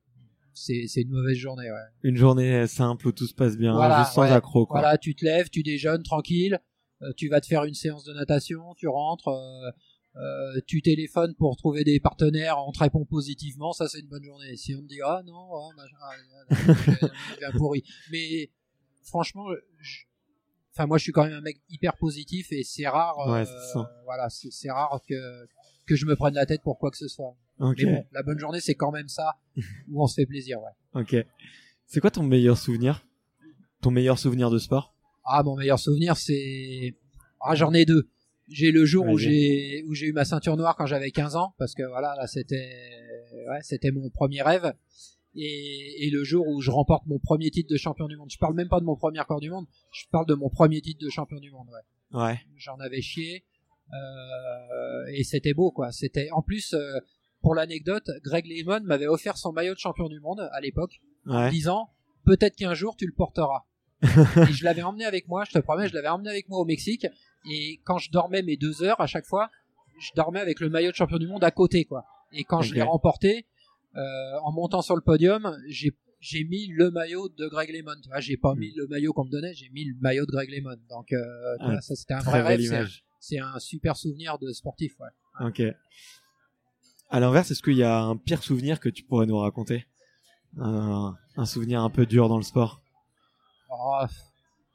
c'est 0.54 1.02
une 1.02 1.10
mauvaise 1.10 1.38
journée. 1.38 1.72
Ouais. 1.72 1.88
Une 2.04 2.16
journée 2.16 2.68
simple 2.68 3.08
où 3.08 3.12
tout 3.12 3.28
se 3.28 3.34
passe 3.34 3.58
bien, 3.58 3.74
juste 4.00 4.14
sans 4.14 4.22
accro. 4.24 4.66
Quoi. 4.66 4.82
Voilà, 4.82 4.98
tu 4.98 5.16
te 5.16 5.26
lèves, 5.26 5.50
tu 5.50 5.64
déjeunes 5.64 6.04
tranquille, 6.04 6.60
euh, 7.02 7.12
tu 7.18 7.30
vas 7.30 7.42
te 7.42 7.48
faire 7.48 7.64
une 7.64 7.74
séance 7.74 8.04
de 8.04 8.14
natation, 8.14 8.76
tu 8.76 8.88
rentres, 8.88 9.30
euh, 9.30 9.72
euh, 10.16 10.62
tu 10.68 10.84
téléphones 10.84 11.34
pour 11.36 11.58
trouver 11.58 11.84
des 11.84 12.00
partenaires, 12.00 12.58
on 12.68 12.72
te 12.72 12.80
répond 12.80 13.04
positivement, 13.06 13.74
ça 13.74 13.88
c'est 13.88 14.02
une 14.02 14.10
bonne 14.10 14.24
journée. 14.24 14.56
Si 14.56 14.76
on 14.76 14.82
te 14.82 14.88
dit 14.88 15.00
ah 15.04 15.24
non, 15.26 15.50
ouais, 15.50 15.74
machin, 15.76 16.86
bien 17.40 17.52
pourri. 17.54 17.84
Mais 18.12 18.52
franchement, 19.04 19.48
enfin 20.74 20.86
moi 20.88 20.98
je 20.98 21.04
suis 21.04 21.12
quand 21.12 21.24
même 21.24 21.34
un 21.34 21.42
mec 21.42 21.62
hyper 21.70 21.96
positif 21.98 22.52
et 22.52 22.64
c'est 22.64 22.88
rare, 22.88 23.20
euh, 23.20 23.44
voilà, 24.06 24.30
c'est 24.30 24.72
rare 24.72 25.02
que 25.08 25.48
que 25.86 25.96
je 25.96 26.06
me 26.06 26.16
prenne 26.16 26.34
la 26.34 26.46
tête 26.46 26.62
pour 26.64 26.80
quoi 26.80 26.92
que 26.92 26.98
ce 26.98 27.08
soit. 27.08 27.36
Mais 27.60 27.86
bon, 27.86 28.06
la 28.12 28.24
bonne 28.24 28.40
journée 28.40 28.60
c'est 28.60 28.76
quand 28.76 28.92
même 28.92 29.08
ça 29.08 29.38
où 29.90 30.02
on 30.04 30.08
se 30.08 30.16
fait 30.16 30.26
plaisir, 30.26 30.60
ouais. 30.62 31.02
Ok. 31.02 31.16
C'est 31.86 32.00
quoi 32.00 32.12
ton 32.12 32.24
meilleur 32.24 32.58
souvenir? 32.58 33.06
Ton 33.82 33.92
meilleur 33.92 34.18
souvenir 34.18 34.50
de 34.50 34.58
sport? 34.58 34.96
Ah 35.26 35.44
mon 35.44 35.56
meilleur 35.56 35.80
souvenir 35.80 36.18
c'est 36.18 36.96
ah 37.42 37.56
j'en 37.56 37.74
ai 37.74 37.86
deux. 37.86 38.10
J'ai 38.50 38.72
le 38.72 38.86
jour 38.86 39.08
où 39.08 39.18
j'ai 39.18 39.84
où 39.88 39.94
j'ai 39.94 40.08
eu 40.08 40.14
ma 40.14 40.26
ceinture 40.26 40.58
noire 40.58 40.76
quand 40.76 40.86
j'avais 40.86 41.12
15 41.12 41.36
ans 41.36 41.54
parce 41.58 41.76
que 41.76 41.84
voilà 41.84 42.16
là 42.16 42.28
c'était 42.28 42.72
ouais, 43.48 43.60
c'était 43.62 43.92
mon 43.92 44.10
premier 44.10 44.42
rêve 44.42 44.74
et, 45.36 46.08
et, 46.08 46.10
le 46.12 46.24
jour 46.24 46.48
où 46.48 46.62
je 46.62 46.72
remporte 46.72 47.06
mon 47.08 47.20
premier 47.20 47.50
titre 47.50 47.70
de 47.72 47.78
champion 47.78 48.08
du 48.08 48.16
monde. 48.16 48.30
Je 48.32 48.38
parle 48.38 48.54
même 48.54 48.70
pas 48.70 48.80
de 48.80 48.86
mon 48.86 48.96
premier 48.96 49.20
record 49.20 49.40
du 49.40 49.50
monde, 49.50 49.66
je 49.92 50.06
parle 50.12 50.26
de 50.26 50.36
mon 50.36 50.50
premier 50.50 50.82
titre 50.82 51.04
de 51.04 51.10
champion 51.10 51.40
du 51.40 51.52
monde. 51.52 51.68
Ouais. 52.12 52.22
ouais. 52.22 52.40
J'en 52.58 52.80
avais 52.80 53.02
chié 53.02 53.44
euh, 53.94 55.06
et 55.14 55.24
c'était 55.24 55.54
beau 55.54 55.72
quoi. 55.72 55.92
C'était 55.92 56.30
en 56.32 56.42
plus 56.42 56.74
euh, 56.74 57.00
pour 57.42 57.56
l'anecdote, 57.56 58.10
Greg 58.24 58.46
Lemon 58.46 58.82
m'avait 58.84 59.08
offert 59.08 59.38
son 59.38 59.52
maillot 59.52 59.74
de 59.74 59.80
champion 59.80 60.08
du 60.08 60.20
monde 60.20 60.50
à 60.52 60.62
l'époque 60.62 61.02
ouais. 61.26 61.36
en 61.36 61.50
disant 61.50 61.90
peut-être 62.26 62.56
qu'un 62.56 62.74
jour 62.74 62.96
tu 62.96 63.06
le 63.06 63.14
porteras. 63.14 63.66
et 64.04 64.52
je 64.52 64.66
l'avais 64.66 64.82
emmené 64.82 65.06
avec 65.06 65.28
moi, 65.30 65.46
je 65.46 65.52
te 65.52 65.60
promets, 65.60 65.88
je 65.88 65.94
l'avais 65.94 66.10
emmené 66.10 66.30
avec 66.30 66.50
moi 66.50 66.60
au 66.60 66.66
Mexique 66.66 67.08
et 67.50 67.80
quand 67.86 67.98
je 67.98 68.12
dormais 68.12 68.42
mes 68.42 68.58
deux 68.58 68.84
heures 68.84 69.00
à 69.00 69.08
chaque 69.08 69.26
fois, 69.26 69.50
je 70.00 70.12
dormais 70.16 70.40
avec 70.40 70.60
le 70.60 70.70
maillot 70.70 70.92
de 70.92 70.96
champion 70.96 71.18
du 71.18 71.28
monde 71.28 71.44
à 71.44 71.52
côté 71.52 71.86
quoi. 71.86 72.06
Et 72.32 72.44
quand 72.44 72.62
je 72.62 72.74
l'ai 72.74 72.82
remporté, 72.82 73.46
en 73.96 74.52
montant 74.52 74.82
sur 74.82 74.96
le 74.96 75.02
podium, 75.02 75.58
j'ai 75.68 75.96
j'ai 76.24 76.46
mis 76.46 76.68
le 76.68 76.90
maillot 76.90 77.28
de 77.28 77.48
Greg 77.50 77.70
Lemon. 77.70 78.00
Tu 78.02 78.08
vois, 78.08 78.22
j'ai 78.22 78.38
pas 78.38 78.56
mis 78.56 78.72
le 78.76 78.88
maillot 78.88 79.12
qu'on 79.12 79.26
me 79.26 79.30
donnait, 79.30 79.54
j'ai 79.54 79.70
mis 79.70 79.84
le 79.84 79.94
maillot 80.00 80.26
de 80.26 80.32
Greg 80.32 80.50
Lemon. 80.50 80.78
Donc 80.90 81.12
euh, 81.12 81.22
ah, 81.60 81.82
ça 81.82 81.96
c'était 81.96 82.14
un 82.14 82.22
vrai 82.22 82.42
rêve. 82.42 82.90
C'est 83.20 83.40
un, 83.40 83.60
super 83.60 83.96
souvenir 83.98 84.40
de 84.40 84.52
sportif. 84.52 84.96
Ouais. 85.00 85.48
Ok. 85.48 85.62
À 87.10 87.20
l'inverse, 87.20 87.52
est-ce 87.52 87.62
qu'il 87.62 87.78
y 87.78 87.84
a 87.84 88.02
un 88.02 88.16
pire 88.18 88.42
souvenir 88.42 88.80
que 88.80 88.90
tu 88.90 89.04
pourrais 89.04 89.26
nous 89.26 89.38
raconter? 89.38 89.86
Un, 90.58 91.16
un, 91.36 91.46
souvenir 91.46 91.82
un 91.82 91.90
peu 91.90 92.06
dur 92.06 92.30
dans 92.30 92.38
le 92.38 92.44
sport? 92.44 92.82
Oh, 93.70 94.04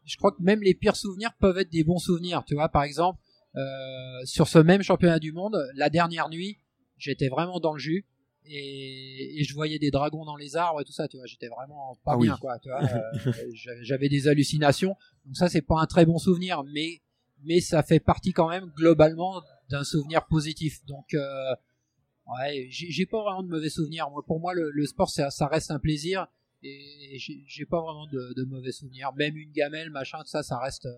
Je 0.04 0.16
crois 0.16 0.32
que 0.32 0.42
même 0.42 0.62
les 0.62 0.74
pires 0.74 0.96
souvenirs 0.96 1.32
peuvent 1.40 1.58
être 1.58 1.70
des 1.70 1.84
bons 1.84 1.98
souvenirs. 1.98 2.42
Tu 2.46 2.54
vois, 2.54 2.68
par 2.68 2.84
exemple, 2.84 3.20
euh, 3.56 4.24
sur 4.24 4.48
ce 4.48 4.58
même 4.58 4.82
championnat 4.82 5.18
du 5.18 5.32
monde, 5.32 5.58
la 5.74 5.90
dernière 5.90 6.28
nuit, 6.28 6.58
j'étais 6.96 7.28
vraiment 7.28 7.60
dans 7.60 7.72
le 7.72 7.78
jus 7.78 8.06
et, 8.49 9.40
et, 9.40 9.44
je 9.44 9.55
voyais 9.55 9.78
des 9.78 9.90
dragons 9.90 10.24
dans 10.24 10.36
les 10.36 10.57
arbres 10.57 10.80
et 10.80 10.84
tout 10.84 10.92
ça, 10.92 11.09
tu 11.09 11.16
vois, 11.16 11.26
j'étais 11.26 11.49
vraiment 11.49 11.99
pas 12.05 12.12
ah 12.14 12.18
bien, 12.18 12.36
quoi, 12.36 12.59
tu 12.59 12.68
vois, 12.68 12.82
euh, 12.82 13.32
j'avais 13.82 14.09
des 14.09 14.28
hallucinations, 14.28 14.96
donc 15.24 15.36
ça 15.36 15.49
c'est 15.49 15.62
pas 15.62 15.80
un 15.80 15.86
très 15.86 16.07
bon 16.07 16.18
souvenir, 16.18 16.62
mais 16.64 17.03
mais 17.44 17.61
ça 17.61 17.82
fait 17.82 18.01
partie 18.01 18.32
quand 18.32 18.49
même 18.49 18.72
globalement 18.76 19.42
d'un 19.68 19.84
souvenir 19.84 20.26
positif, 20.26 20.84
donc 20.86 21.14
euh, 21.14 21.55
ouais, 22.26 22.66
j'ai 22.70 23.07
pas 23.07 23.22
vraiment 23.22 23.42
de 23.42 23.49
mauvais 23.49 23.70
souvenirs. 23.70 24.11
Moi, 24.11 24.24
pour 24.26 24.40
moi, 24.40 24.55
le, 24.55 24.70
le 24.70 24.86
sport 24.86 25.11
ça, 25.11 25.30
ça, 25.30 25.46
reste 25.46 25.70
un 25.70 25.78
plaisir 25.78 26.26
et 26.62 27.18
j'ai 27.18 27.66
pas 27.66 27.80
vraiment 27.80 28.07
de, 28.07 28.34
de, 28.34 28.44
mauvais 28.44 28.72
souvenirs, 28.72 29.12
même 29.14 29.36
une 29.36 29.53
gamelle, 29.53 29.90
machin, 29.90 30.18
tout 30.20 30.28
ça, 30.28 30.42
ça 30.42 30.59
reste, 30.59 30.86
euh, 30.86 30.90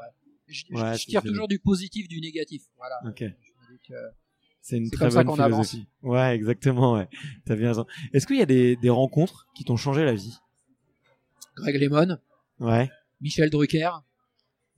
ouais. 0.00 0.06
Je, 0.46 0.64
ouais, 0.74 0.96
je 0.96 1.06
tire 1.06 1.22
toujours 1.22 1.48
du 1.48 1.58
positif, 1.58 2.08
du 2.08 2.20
négatif, 2.20 2.62
voilà. 2.76 2.98
Okay. 3.08 3.34
Je 3.40 3.52
me 3.52 3.76
dis 3.76 3.80
que 3.86 3.94
c'est 4.62 4.76
une 4.76 4.90
très 4.90 5.08
bonne 5.08 5.34
philosophie. 5.34 5.86
Ouais, 6.02 6.34
exactement. 6.36 6.94
Ouais, 6.94 7.08
t'as 7.44 7.56
bien 7.56 7.68
raison. 7.68 7.84
Est-ce 8.12 8.26
qu'il 8.26 8.36
y 8.36 8.42
a 8.42 8.46
des, 8.46 8.76
des 8.76 8.90
rencontres 8.90 9.48
qui 9.54 9.64
t'ont 9.64 9.76
changé 9.76 10.04
la 10.04 10.14
vie? 10.14 10.38
Greg 11.56 11.80
Lemon. 11.80 12.16
Ouais. 12.60 12.88
Michel 13.20 13.50
Drucker. 13.50 13.90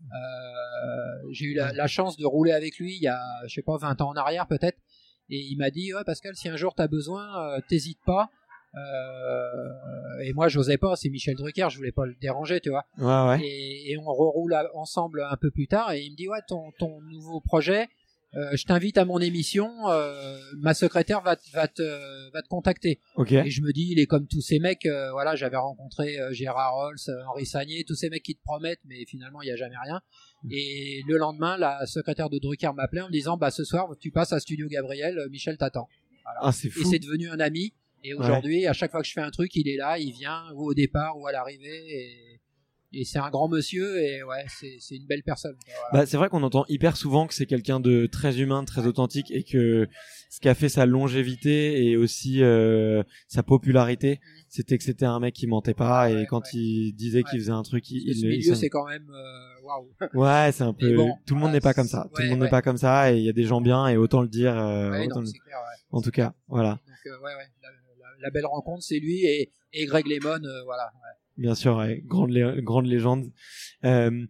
Euh, 0.01 1.29
j'ai 1.31 1.47
eu 1.47 1.55
la, 1.55 1.73
la, 1.73 1.87
chance 1.87 2.17
de 2.17 2.27
rouler 2.27 2.53
avec 2.53 2.79
lui 2.79 2.95
il 2.95 3.03
y 3.03 3.09
a, 3.09 3.21
je 3.47 3.55
sais 3.55 3.63
pas, 3.63 3.77
20 3.77 4.01
ans 4.01 4.09
en 4.11 4.17
arrière 4.17 4.47
peut-être. 4.47 4.79
Et 5.31 5.39
il 5.39 5.57
m'a 5.57 5.71
dit, 5.71 5.95
ouais, 5.95 6.05
Pascal, 6.05 6.35
si 6.35 6.49
un 6.49 6.57
jour 6.57 6.75
t'as 6.75 6.89
besoin, 6.89 7.55
euh, 7.57 7.61
t'hésites 7.69 8.03
pas. 8.05 8.31
Euh, 8.75 10.19
et 10.23 10.33
moi, 10.33 10.49
j'osais 10.49 10.79
pas. 10.79 10.97
C'est 10.97 11.11
Michel 11.11 11.37
Drucker, 11.37 11.69
je 11.71 11.77
voulais 11.77 11.93
pas 11.93 12.07
le 12.07 12.15
déranger, 12.21 12.61
tu 12.61 12.71
vois. 12.71 12.85
Ouais, 12.99 13.29
ouais. 13.29 13.47
Et, 13.47 13.93
et 13.93 13.99
on 13.99 14.05
reroule 14.05 14.57
ensemble 14.75 15.27
un 15.31 15.37
peu 15.37 15.51
plus 15.51 15.69
tard. 15.69 15.93
Et 15.93 16.03
il 16.03 16.13
me 16.13 16.17
dit 16.17 16.29
ouais, 16.29 16.41
ton, 16.49 16.73
ton 16.79 17.01
nouveau 17.03 17.41
projet, 17.41 17.89
euh, 18.37 18.57
je 18.57 18.65
t'invite 18.65 18.99
à 18.99 19.05
mon 19.05 19.19
émission, 19.19 19.71
euh, 19.89 20.39
ma 20.57 20.75
secrétaire 20.75 21.21
va, 21.23 21.37
va, 21.53 21.69
te, 21.69 22.31
va 22.33 22.43
te 22.43 22.49
contacter. 22.49 23.01
Okay. 23.17 23.43
Et 23.47 23.51
je 23.51 23.63
me 23.63 23.73
dis, 23.73 23.89
il 23.91 23.99
est 23.99 24.07
comme 24.07 24.27
tous 24.27 24.41
ces 24.41 24.59
mecs, 24.59 24.87
euh, 24.87 25.11
voilà, 25.13 25.37
j'avais 25.37 25.57
rencontré 25.57 26.19
euh, 26.19 26.33
Gérard 26.33 26.75
Rolls, 26.75 26.99
Henri 27.29 27.47
Sagné, 27.47 27.85
tous 27.85 27.95
ces 27.95 28.11
mecs 28.11 28.23
qui 28.23 28.35
te 28.35 28.43
promettent, 28.43 28.81
mais 28.85 29.05
finalement 29.07 29.43
il 29.43 29.47
n'y 29.47 29.53
a 29.53 29.57
jamais 29.57 29.77
rien. 29.83 30.01
Mm. 30.43 30.49
Et 30.53 31.03
le 31.07 31.17
lendemain, 31.17 31.57
la 31.57 31.87
secrétaire 31.87 32.31
de 32.31 32.39
Drucker 32.39 32.73
m'appelait 32.75 33.03
en 33.03 33.09
me 33.09 33.13
disant, 33.13 33.37
bah 33.37 33.51
ce 33.51 33.65
soir 33.65 33.89
tu 34.01 34.11
passes 34.11 34.33
à 34.33 34.41
Studio 34.41 34.67
Gabriel, 34.69 35.19
Michel 35.31 35.57
t'attend. 35.57 35.89
Voilà. 36.25 36.41
Ah, 36.43 36.53
c'est 36.53 36.71
fou. 36.71 36.81
Et 36.81 36.85
c'est 36.85 36.99
devenu 36.99 37.29
un 37.29 37.41
ami. 37.41 37.73
Et 38.03 38.13
aujourd'hui, 38.13 38.61
ouais. 38.61 38.67
à 38.67 38.75
chaque 38.75 38.91
fois 38.91 39.01
que 39.01 39.07
je 39.09 39.13
fais 39.13 39.23
un 39.23 39.31
truc, 39.31 39.57
il 39.57 39.67
est 39.67 39.77
là, 39.77 39.99
il 39.99 40.13
vient, 40.13 40.43
ou 40.55 40.69
au 40.69 40.75
départ, 40.75 41.19
ou 41.19 41.27
à 41.27 41.33
l'arrivée. 41.33 41.85
Et 41.89 42.41
et 42.95 43.05
c'est 43.05 43.19
un 43.19 43.31
grand 43.31 43.49
monsieur 43.49 44.01
et 44.01 44.23
ouais 44.23 44.45
c'est 44.49 44.95
une 44.95 45.07
belle 45.07 45.23
personne 45.23 45.57
voilà. 45.67 46.05
bah, 46.05 46.07
c'est 46.07 46.17
vrai 46.17 46.29
qu'on 46.29 46.43
entend 46.43 46.65
hyper 46.69 46.97
souvent 46.97 47.27
que 47.27 47.35
c'est 47.35 47.47
quelqu'un 47.47 47.81
de 47.81 48.07
très 48.07 48.41
humain 48.41 48.65
très 48.65 48.87
authentique 48.87 49.31
et 49.31 49.45
que 49.45 49.89
ce 50.31 50.41
qui 50.41 50.49
a 50.49 50.55
fait 50.55 50.69
sa 50.69 50.87
longévité 50.87 51.87
et 51.87 51.97
aussi 51.97 52.43
euh, 52.43 53.03
sa 53.29 53.43
popularité 53.43 54.15
mmh. 54.15 54.45
c'était 54.49 54.79
que 54.79 54.85
c'était 54.85 55.07
un 55.07 55.21
mec 55.21 55.35
qui 55.35 55.47
mentait 55.47 55.75
pas 55.75 56.07
ouais, 56.07 56.23
et 56.23 56.27
quand 56.27 56.41
ouais. 56.41 56.61
il 56.61 56.93
disait 56.95 57.23
qu'il 57.23 57.39
faisait 57.39 57.53
un 57.53 57.63
truc 57.63 57.91
il, 57.91 58.15
ce 58.15 58.27
il 58.27 58.29
milieu 58.29 58.55
c'est 58.55 58.69
quand 58.69 58.87
même 58.87 59.11
euh, 59.11 59.63
waouh 59.65 59.89
wow. 60.15 60.23
ouais 60.23 60.53
c'est 60.53 60.65
un 60.65 60.73
peu 60.79 60.95
bon, 60.95 61.15
tout 61.27 61.35
le 61.35 61.41
monde 61.41 61.53
n'est 61.53 61.61
pas 61.61 61.75
comme 61.75 61.89
ça 61.89 62.09
tout 62.15 62.23
le 62.23 62.29
monde 62.29 62.41
n'est 62.41 62.51
pas 62.51 62.63
comme 62.63 62.79
ça 62.79 63.13
et 63.13 63.19
il 63.19 63.25
y 63.25 63.29
a 63.29 63.33
des 63.33 63.45
gens 63.45 63.61
bien 63.61 63.87
et 63.89 63.97
autant 63.97 64.23
le 64.23 64.29
dire 64.29 64.57
euh, 64.57 65.05
autant 65.05 65.21
non, 65.21 65.27
le... 65.27 65.45
clair, 65.45 65.59
en 65.91 66.01
tout 66.01 66.11
cas 66.11 66.35
voilà 66.49 66.81
donc 66.87 67.07
euh, 67.07 67.19
ouais 67.19 67.35
ouais 67.35 67.49
la, 67.63 67.69
la, 67.71 68.09
la, 68.21 68.31
belle 68.31 68.47
rencontre 68.47 68.83
c'est 68.83 68.99
lui 68.99 69.25
et, 69.25 69.53
et 69.73 69.87
Greg 69.87 70.07
Lemon 70.07 70.43
euh, 70.45 70.63
voilà 70.65 70.91
Bien 71.37 71.55
sûr, 71.55 71.77
ouais, 71.77 72.01
grande, 72.05 72.31
lé 72.31 72.63
grande 72.63 72.87
légende. 72.87 73.33
Euh, 73.85 74.27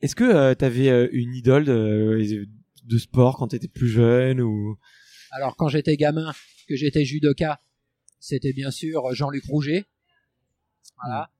Est-ce 0.00 0.14
que 0.14 0.24
euh, 0.24 0.54
tu 0.54 0.64
avais 0.64 0.88
euh, 0.88 1.08
une 1.12 1.34
idole 1.34 1.64
de, 1.64 2.48
de 2.84 2.98
sport 2.98 3.36
quand 3.36 3.48
tu 3.48 3.56
étais 3.56 3.68
plus 3.68 3.88
jeune 3.88 4.40
ou? 4.40 4.78
Alors 5.30 5.56
quand 5.56 5.68
j'étais 5.68 5.96
gamin, 5.96 6.32
que 6.68 6.76
j'étais 6.76 7.04
judoka, 7.04 7.60
c'était 8.18 8.54
bien 8.54 8.70
sûr 8.70 9.12
Jean-Luc 9.14 9.44
Rouget. 9.44 9.84
Voilà. 11.02 11.30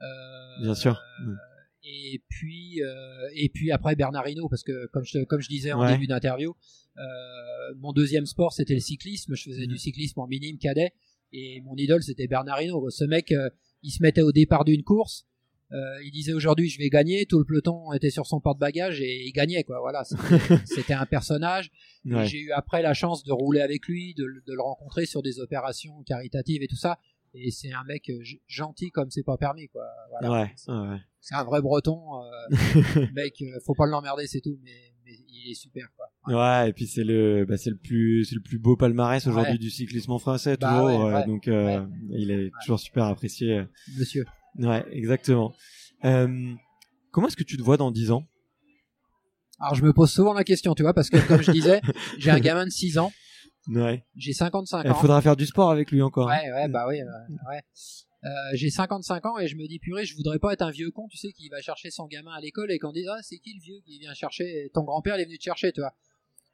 Mmh. 0.00 0.62
bien 0.62 0.74
sûr. 0.74 1.00
Mmh. 1.20 1.34
Et 1.84 2.22
puis 2.28 2.80
et 3.34 3.48
puis 3.50 3.70
après 3.70 3.96
Bernard 3.96 4.28
Hinault 4.28 4.48
parce 4.48 4.62
que 4.62 4.86
comme 4.86 5.04
je 5.04 5.24
comme 5.24 5.40
je 5.40 5.48
disais 5.48 5.72
en 5.72 5.82
ouais. 5.82 5.92
début 5.92 6.06
d'interview, 6.06 6.56
mon 7.76 7.92
deuxième 7.92 8.24
sport 8.24 8.52
c'était 8.52 8.74
le 8.74 8.80
cyclisme. 8.80 9.34
Je 9.34 9.42
faisais 9.42 9.66
mmh. 9.66 9.72
du 9.72 9.78
cyclisme 9.78 10.20
en 10.20 10.26
minime 10.26 10.58
cadet 10.58 10.92
et 11.32 11.60
mon 11.62 11.76
idole 11.76 12.02
c'était 12.02 12.28
Bernard 12.28 12.62
Hinault. 12.62 12.88
Ce 12.90 13.04
mec 13.04 13.34
il 13.82 13.90
se 13.90 14.02
mettait 14.02 14.22
au 14.22 14.32
départ 14.32 14.64
d'une 14.64 14.82
course, 14.82 15.26
euh, 15.72 16.02
il 16.04 16.10
disait 16.10 16.34
aujourd'hui 16.34 16.68
je 16.68 16.78
vais 16.78 16.90
gagner, 16.90 17.24
tout 17.24 17.38
le 17.38 17.44
peloton 17.44 17.92
était 17.92 18.10
sur 18.10 18.26
son 18.26 18.40
porte-bagages 18.40 19.00
et 19.00 19.24
il 19.26 19.32
gagnait 19.32 19.64
quoi. 19.64 19.80
Voilà, 19.80 20.04
c'était 20.66 20.92
un 20.92 21.06
personnage. 21.06 21.70
Ouais. 22.04 22.26
J'ai 22.26 22.40
eu 22.40 22.52
après 22.52 22.82
la 22.82 22.92
chance 22.92 23.24
de 23.24 23.32
rouler 23.32 23.60
avec 23.60 23.86
lui, 23.86 24.12
de, 24.14 24.24
de, 24.24 24.52
le 24.52 24.62
rencontrer 24.62 25.06
sur 25.06 25.22
des 25.22 25.40
opérations 25.40 26.02
caritatives 26.02 26.62
et 26.62 26.68
tout 26.68 26.76
ça. 26.76 26.98
Et 27.34 27.50
c'est 27.50 27.72
un 27.72 27.84
mec 27.84 28.10
gentil 28.46 28.90
comme 28.90 29.10
c'est 29.10 29.22
pas 29.22 29.38
permis 29.38 29.68
quoi. 29.68 29.84
Voilà. 30.10 30.30
Ouais, 30.30 30.52
ouais. 30.68 30.98
C'est 31.20 31.34
un 31.34 31.44
vrai 31.44 31.62
breton, 31.62 32.22
euh, 32.22 33.06
mec. 33.14 33.42
Faut 33.64 33.74
pas 33.74 33.86
l'emmerder 33.86 34.26
c'est 34.26 34.42
tout, 34.42 34.58
mais, 34.62 34.91
mais, 35.12 35.24
il 35.28 35.50
est 35.50 35.54
super 35.54 35.86
quoi. 35.96 36.06
Ouais, 36.26 36.34
ouais 36.34 36.70
et 36.70 36.72
puis 36.72 36.86
c'est 36.86 37.04
le, 37.04 37.44
bah, 37.44 37.56
c'est 37.56 37.70
le 37.70 37.76
plus, 37.76 38.24
c'est 38.24 38.34
le 38.34 38.40
plus 38.40 38.58
beau 38.58 38.76
palmarès 38.76 39.26
aujourd'hui 39.26 39.52
ouais. 39.52 39.58
du 39.58 39.70
cyclisme 39.70 40.18
français 40.18 40.56
bah, 40.56 40.68
toujours. 40.70 41.04
ouais, 41.04 41.26
donc 41.26 41.48
euh, 41.48 41.84
il 42.10 42.30
est 42.30 42.50
toujours 42.62 42.80
super 42.80 43.04
apprécié. 43.04 43.64
Monsieur. 43.98 44.24
Ouais, 44.58 44.84
exactement. 44.90 45.52
Euh, 46.04 46.52
comment 47.10 47.28
est-ce 47.28 47.36
que 47.36 47.44
tu 47.44 47.56
te 47.56 47.62
vois 47.62 47.76
dans 47.76 47.90
10 47.90 48.10
ans? 48.12 48.24
Alors 49.60 49.74
je 49.74 49.82
me 49.82 49.92
pose 49.92 50.10
souvent 50.10 50.32
la 50.32 50.44
question, 50.44 50.74
tu 50.74 50.82
vois, 50.82 50.94
parce 50.94 51.08
que 51.08 51.16
comme 51.28 51.42
je 51.42 51.52
disais, 51.52 51.80
j'ai 52.18 52.30
un 52.30 52.40
gamin 52.40 52.64
de 52.64 52.70
6 52.70 52.98
ans. 52.98 53.12
Ouais. 53.68 54.04
J'ai 54.16 54.32
55 54.32 54.78
ans. 54.78 54.82
Il 54.86 54.94
faudra 54.94 55.22
faire 55.22 55.36
du 55.36 55.46
sport 55.46 55.70
avec 55.70 55.90
lui 55.92 56.02
encore. 56.02 56.26
Ouais, 56.26 56.50
ouais, 56.52 56.68
bah 56.68 56.86
oui, 56.88 56.96
ouais. 57.00 57.60
Euh, 58.24 58.28
j'ai 58.54 58.70
55 58.70 59.26
ans 59.26 59.38
et 59.38 59.48
je 59.48 59.56
me 59.56 59.66
dis 59.66 59.80
purée, 59.80 60.04
je 60.04 60.14
voudrais 60.14 60.38
pas 60.38 60.52
être 60.52 60.62
un 60.62 60.70
vieux 60.70 60.90
con, 60.90 61.08
tu 61.08 61.16
sais, 61.16 61.32
qui 61.32 61.48
va 61.48 61.60
chercher 61.60 61.90
son 61.90 62.06
gamin 62.06 62.32
à 62.32 62.40
l'école 62.40 62.70
et 62.70 62.78
qu'on 62.78 62.92
dit 62.92 63.04
ah 63.08 63.18
c'est 63.22 63.38
qui 63.38 63.52
le 63.54 63.60
vieux 63.60 63.80
qui 63.84 63.98
vient 63.98 64.14
chercher? 64.14 64.70
Ton 64.74 64.84
grand-père, 64.84 65.16
il 65.16 65.22
est 65.22 65.24
venu 65.24 65.38
te 65.38 65.42
chercher, 65.42 65.72
tu 65.72 65.80
vois. 65.80 65.92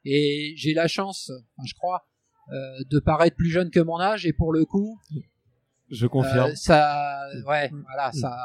Et 0.03 0.53
j'ai 0.57 0.73
la 0.73 0.87
chance, 0.87 1.29
enfin, 1.29 1.67
je 1.67 1.73
crois, 1.75 2.07
euh, 2.51 2.83
de 2.89 2.99
paraître 2.99 3.35
plus 3.35 3.51
jeune 3.51 3.69
que 3.69 3.79
mon 3.79 3.99
âge 3.99 4.25
et 4.25 4.33
pour 4.33 4.51
le 4.51 4.65
coup, 4.65 4.99
je 5.91 6.07
confirme. 6.07 6.51
Euh, 6.51 6.55
ça, 6.55 7.27
ouais, 7.47 7.69
voilà, 7.85 8.11
ça. 8.11 8.35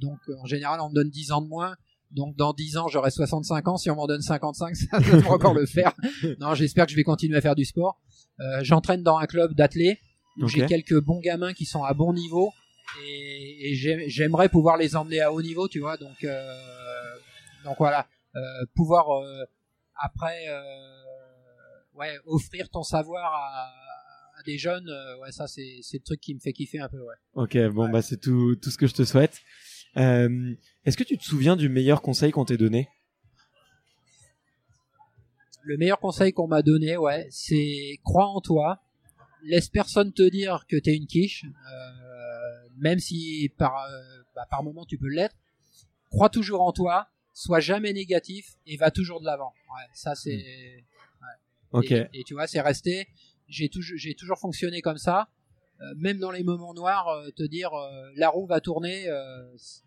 Donc 0.00 0.18
en 0.38 0.46
général, 0.46 0.80
on 0.80 0.90
me 0.90 0.94
donne 0.94 1.10
10 1.10 1.32
ans 1.32 1.42
de 1.42 1.48
moins. 1.48 1.74
Donc 2.10 2.36
dans 2.36 2.52
10 2.52 2.76
ans, 2.76 2.88
j'aurai 2.88 3.10
65 3.10 3.68
ans. 3.68 3.76
Si 3.76 3.90
on 3.90 3.96
m'en 3.96 4.06
donne 4.06 4.22
55, 4.22 4.76
ça 4.90 4.98
devrait 4.98 5.28
encore 5.28 5.54
le 5.54 5.66
faire. 5.66 5.94
Non, 6.40 6.54
j'espère 6.54 6.86
que 6.86 6.92
je 6.92 6.96
vais 6.96 7.02
continuer 7.02 7.36
à 7.36 7.40
faire 7.40 7.54
du 7.54 7.64
sport. 7.64 8.00
Euh, 8.40 8.60
J'entraîne 8.62 9.02
dans 9.02 9.18
un 9.18 9.26
club 9.26 9.54
d'athlètes. 9.54 9.98
Okay. 10.40 10.60
J'ai 10.60 10.66
quelques 10.66 11.00
bons 11.00 11.20
gamins 11.20 11.52
qui 11.52 11.64
sont 11.64 11.82
à 11.82 11.92
bon 11.92 12.12
niveau 12.12 12.52
et, 13.04 13.70
et 13.70 13.74
j'aimerais 14.08 14.48
pouvoir 14.48 14.76
les 14.76 14.96
emmener 14.96 15.20
à 15.20 15.32
haut 15.32 15.42
niveau, 15.42 15.68
tu 15.68 15.80
vois. 15.80 15.96
Donc 15.96 16.24
euh, 16.24 16.54
donc 17.64 17.76
voilà, 17.78 18.06
euh, 18.36 18.40
pouvoir 18.74 19.10
euh, 19.10 19.44
après 19.94 20.46
ouais 21.94 22.16
offrir 22.26 22.68
ton 22.68 22.82
savoir 22.82 23.32
à 23.32 23.72
à 24.38 24.42
des 24.44 24.56
jeunes, 24.56 24.88
euh, 24.88 25.18
ouais, 25.18 25.32
ça 25.32 25.46
c'est 25.46 25.80
c'est 25.82 25.98
le 25.98 26.02
truc 26.02 26.18
qui 26.20 26.34
me 26.34 26.40
fait 26.40 26.54
kiffer 26.54 26.78
un 26.78 26.88
peu, 26.88 27.00
ouais. 27.00 27.14
Ok, 27.34 27.58
bon 27.74 27.84
ouais. 27.84 27.92
bah 27.92 28.00
c'est 28.00 28.16
tout 28.16 28.56
tout 28.56 28.70
ce 28.70 28.78
que 28.78 28.86
je 28.86 28.94
te 28.94 29.04
souhaite. 29.04 29.38
Euh, 29.96 30.54
Est-ce 30.86 30.96
que 30.96 31.04
tu 31.04 31.18
te 31.18 31.24
souviens 31.24 31.56
du 31.56 31.68
meilleur 31.68 32.00
conseil 32.00 32.30
qu'on 32.32 32.46
t'ait 32.46 32.56
donné? 32.56 32.88
Le 35.62 35.76
meilleur 35.76 36.00
conseil 36.00 36.32
qu'on 36.32 36.46
m'a 36.46 36.62
donné, 36.62 36.96
ouais, 36.96 37.28
c'est 37.30 37.98
crois 38.02 38.28
en 38.28 38.40
toi, 38.40 38.80
laisse 39.42 39.68
personne 39.68 40.12
te 40.14 40.26
dire 40.30 40.64
que 40.66 40.76
t'es 40.76 40.96
une 40.96 41.06
quiche, 41.06 41.44
euh, 41.44 42.09
même 42.80 42.98
si 42.98 43.52
par 43.56 43.86
bah, 44.34 44.46
par 44.50 44.62
moment 44.62 44.84
tu 44.84 44.98
peux 44.98 45.08
l'être. 45.08 45.36
Crois 46.10 46.28
toujours 46.28 46.62
en 46.62 46.72
toi, 46.72 47.08
sois 47.32 47.60
jamais 47.60 47.92
négatif 47.92 48.56
et 48.66 48.76
va 48.76 48.90
toujours 48.90 49.20
de 49.20 49.26
l'avant. 49.26 49.52
Ouais, 49.68 49.86
ça 49.94 50.14
c'est. 50.16 50.34
Ouais. 50.36 50.82
Ok. 51.72 51.92
Et, 51.92 52.08
et, 52.12 52.24
tu 52.24 52.34
vois, 52.34 52.48
c'est 52.48 52.60
resté 52.60 53.06
j'ai 53.50 53.68
toujours 53.68 53.98
j'ai 53.98 54.14
toujours 54.14 54.38
fonctionné 54.38 54.80
comme 54.80 54.96
ça 54.96 55.28
euh, 55.80 55.94
même 55.96 56.18
dans 56.18 56.30
les 56.30 56.44
moments 56.44 56.72
noirs 56.72 57.08
euh, 57.08 57.30
te 57.30 57.42
dire 57.42 57.74
euh, 57.74 58.10
la 58.16 58.28
roue 58.30 58.46
va 58.46 58.60
tourner 58.60 59.06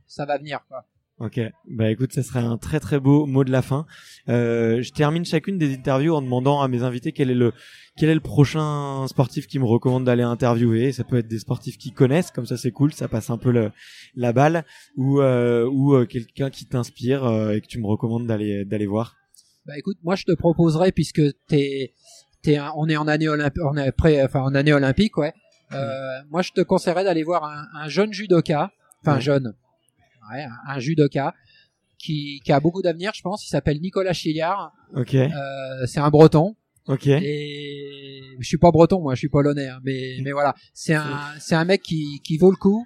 ça 0.06 0.26
va 0.26 0.38
venir 0.38 0.64
quoi 0.68 0.86
Ok, 1.20 1.40
bah 1.70 1.92
écoute, 1.92 2.12
ça 2.12 2.24
serait 2.24 2.40
un 2.40 2.58
très 2.58 2.80
très 2.80 3.00
beau 3.00 3.28
mot 3.28 3.44
de 3.44 3.52
la 3.52 3.62
fin. 3.62 3.86
Euh, 4.30 4.82
je 4.82 4.92
termine 4.92 5.24
chacune 5.24 5.60
des 5.60 5.74
interviews 5.74 6.16
en 6.16 6.22
demandant 6.22 6.62
à 6.62 6.68
mes 6.68 6.82
invités 6.82 7.12
quel 7.12 7.30
est 7.30 7.36
le 7.36 7.54
quel 7.96 8.10
est 8.10 8.16
le 8.16 8.20
prochain 8.20 9.08
sportif 9.08 9.46
qui 9.46 9.60
me 9.60 9.66
recommande 9.66 10.06
d'aller 10.06 10.24
interviewer. 10.24 10.92
Ça 10.92 11.04
peut 11.04 11.18
être 11.18 11.28
des 11.28 11.38
sportifs 11.38 11.78
qui 11.78 11.92
connaissent, 11.92 12.32
comme 12.32 12.48
ça 12.48 12.58
c'est 12.58 12.72
cool, 12.72 12.94
ça 12.94 13.08
passe 13.08 13.30
un 13.30 13.38
peu 13.38 13.52
le, 13.52 13.72
la 14.16 14.34
balle, 14.34 14.66
ou 14.98 15.22
euh, 15.22 15.70
ou 15.72 15.94
euh, 15.94 16.06
quelqu'un 16.06 16.50
qui 16.50 16.66
t'inspire 16.66 17.24
et 17.52 17.62
que 17.62 17.68
tu 17.68 17.80
me 17.80 17.86
recommandes 17.86 18.26
d'aller 18.26 18.66
d'aller 18.66 18.88
voir. 18.88 19.16
Bah 19.68 19.78
écoute, 19.78 19.98
moi 20.04 20.16
je 20.16 20.26
te 20.26 20.34
proposerais 20.34 20.92
puisque 20.92 21.22
t'es 21.48 21.94
un, 22.48 22.72
on 22.76 22.90
est 22.90 22.98
en 22.98 23.08
année 23.08 23.30
olympique, 23.30 23.64
on 23.64 23.78
est 23.78 23.92
prêt, 23.92 24.24
enfin 24.24 24.42
en 24.42 24.56
année 24.56 24.74
olympique, 24.74 25.16
ouais. 25.18 25.34
Euh, 25.74 26.20
moi, 26.30 26.42
je 26.42 26.52
te 26.52 26.62
conseillerais 26.62 27.04
d'aller 27.04 27.24
voir 27.24 27.44
un, 27.44 27.66
un, 27.74 27.88
jeune 27.88 28.14
judoka, 28.14 28.72
enfin 29.02 29.20
jeune, 29.20 29.54
ouais, 30.32 30.44
un, 30.44 30.76
un 30.76 30.80
judoka 30.80 31.34
qui, 31.98 32.42
qui 32.44 32.52
a 32.52 32.60
beaucoup 32.60 32.82
d'avenir, 32.82 33.12
je 33.16 33.22
pense. 33.22 33.46
Il 33.46 33.50
s'appelle 33.50 33.80
Nicolas 33.82 34.14
Chiliard. 34.14 34.72
Ok, 34.96 35.14
Euh, 35.16 35.30
c'est 35.88 36.00
un 36.00 36.10
Breton. 36.10 36.56
ok, 36.88 37.08
Et 37.08 38.22
je 38.40 38.46
suis 38.48 38.58
pas 38.58 38.72
Breton, 38.72 39.02
moi, 39.02 39.16
je 39.16 39.20
suis 39.20 39.30
polonais, 39.30 39.68
hein, 39.70 39.80
mais 39.84 40.18
mais 40.22 40.32
voilà, 40.32 40.54
c'est 40.74 40.94
un 40.96 41.20
c'est 41.40 41.56
un 41.56 41.66
mec 41.66 41.82
qui 41.82 42.20
qui 42.24 42.38
vaut 42.38 42.52
le 42.52 42.58
coup. 42.58 42.86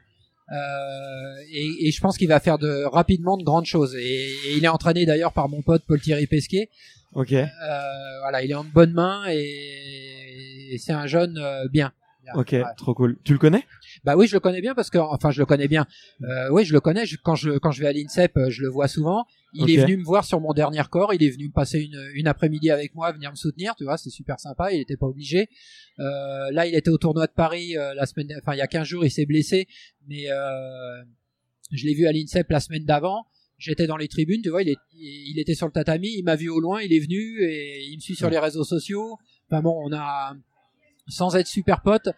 Euh, 0.49 1.35
et, 1.51 1.87
et 1.87 1.91
je 1.91 1.99
pense 1.99 2.17
qu'il 2.17 2.29
va 2.29 2.39
faire 2.39 2.57
de 2.57 2.83
rapidement 2.85 3.37
de 3.37 3.43
grandes 3.43 3.65
choses. 3.65 3.95
Et, 3.95 4.29
et 4.45 4.55
il 4.57 4.63
est 4.63 4.69
entraîné 4.69 5.05
d'ailleurs 5.05 5.33
par 5.33 5.49
mon 5.49 5.61
pote 5.61 5.83
Paul 5.87 5.99
Thierry 5.99 6.25
Pesquet. 6.27 6.69
ok. 7.13 7.33
Euh, 7.33 7.47
voilà, 8.21 8.43
il 8.43 8.51
est 8.51 8.55
en 8.55 8.63
bonne 8.63 8.93
main 8.93 9.23
et, 9.27 10.69
et 10.73 10.77
c'est 10.77 10.93
un 10.93 11.05
jeune 11.07 11.33
bien. 11.71 11.91
bien. 12.23 12.33
Ok, 12.35 12.51
Ouais. 12.53 12.63
trop 12.77 12.93
cool. 12.93 13.17
Tu 13.25 13.33
le 13.33 13.39
connais? 13.39 13.65
Bah 14.03 14.15
oui, 14.15 14.27
je 14.27 14.33
le 14.33 14.39
connais 14.39 14.61
bien 14.61 14.73
parce 14.75 14.89
que, 14.89 14.97
enfin, 14.97 15.31
je 15.31 15.39
le 15.39 15.45
connais 15.45 15.67
bien. 15.67 15.85
Euh, 16.23 16.49
oui, 16.51 16.65
je 16.65 16.73
le 16.73 16.79
connais. 16.79 17.05
Je- 17.05 17.17
quand 17.17 17.35
je 17.35 17.51
quand 17.57 17.71
je 17.71 17.81
vais 17.81 17.87
à 17.87 17.91
l'INSEP, 17.93 18.37
euh, 18.37 18.49
je 18.49 18.61
le 18.61 18.69
vois 18.69 18.87
souvent. 18.87 19.25
Il 19.53 19.69
est 19.71 19.77
venu 19.85 19.97
me 19.97 20.03
voir 20.03 20.23
sur 20.25 20.39
mon 20.39 20.53
dernier 20.53 20.83
corps. 20.89 21.13
Il 21.13 21.23
est 21.23 21.29
venu 21.29 21.47
me 21.47 21.53
passer 21.53 21.79
une, 21.81 22.09
une 22.13 22.27
après-midi 22.27 22.69
avec 22.69 22.93
moi, 22.95 23.11
venir 23.11 23.31
me 23.31 23.35
soutenir. 23.35 23.75
Tu 23.75 23.83
vois, 23.85 23.97
c'est 23.97 24.09
super 24.09 24.39
sympa. 24.39 24.71
Il 24.73 24.79
était 24.81 24.97
pas 24.97 25.07
obligé. 25.07 25.49
Euh, 25.99 26.51
là, 26.51 26.67
il 26.67 26.75
était 26.75 26.89
au 26.89 26.97
tournoi 26.97 27.27
de 27.27 27.31
Paris 27.31 27.77
euh, 27.77 27.93
la 27.95 28.05
semaine, 28.05 28.27
enfin, 28.41 28.53
il 28.53 28.57
y 28.59 28.61
a 28.61 28.67
15 28.67 28.85
jours, 28.87 29.03
il 29.05 29.09
s'est 29.11 29.25
blessé, 29.25 29.67
mais 30.07 30.29
euh, 30.29 31.01
je 31.71 31.85
l'ai 31.85 31.93
vu 31.95 32.05
à 32.07 32.11
l'INSEP 32.11 32.49
la 32.49 32.59
semaine 32.59 32.85
d'avant. 32.85 33.25
J'étais 33.57 33.87
dans 33.87 33.97
les 33.97 34.07
tribunes, 34.07 34.41
tu 34.43 34.49
vois, 34.49 34.61
il, 34.61 34.69
est, 34.69 34.77
il 34.93 35.39
était 35.39 35.55
sur 35.55 35.65
le 35.65 35.71
tatami, 35.71 36.09
il 36.15 36.23
m'a 36.23 36.35
vu 36.35 36.47
au 36.49 36.59
loin, 36.59 36.79
il 36.81 36.93
est 36.93 36.99
venu 36.99 37.41
et 37.43 37.85
il 37.87 37.95
me 37.95 38.01
suit 38.01 38.13
sur 38.15 38.29
les 38.29 38.37
réseaux 38.37 38.63
sociaux. 38.63 39.17
Enfin 39.49 39.63
bon, 39.63 39.75
on 39.83 39.91
a, 39.91 40.35
sans 41.07 41.35
être 41.35 41.47
super 41.47 41.81
potes, 41.81 42.09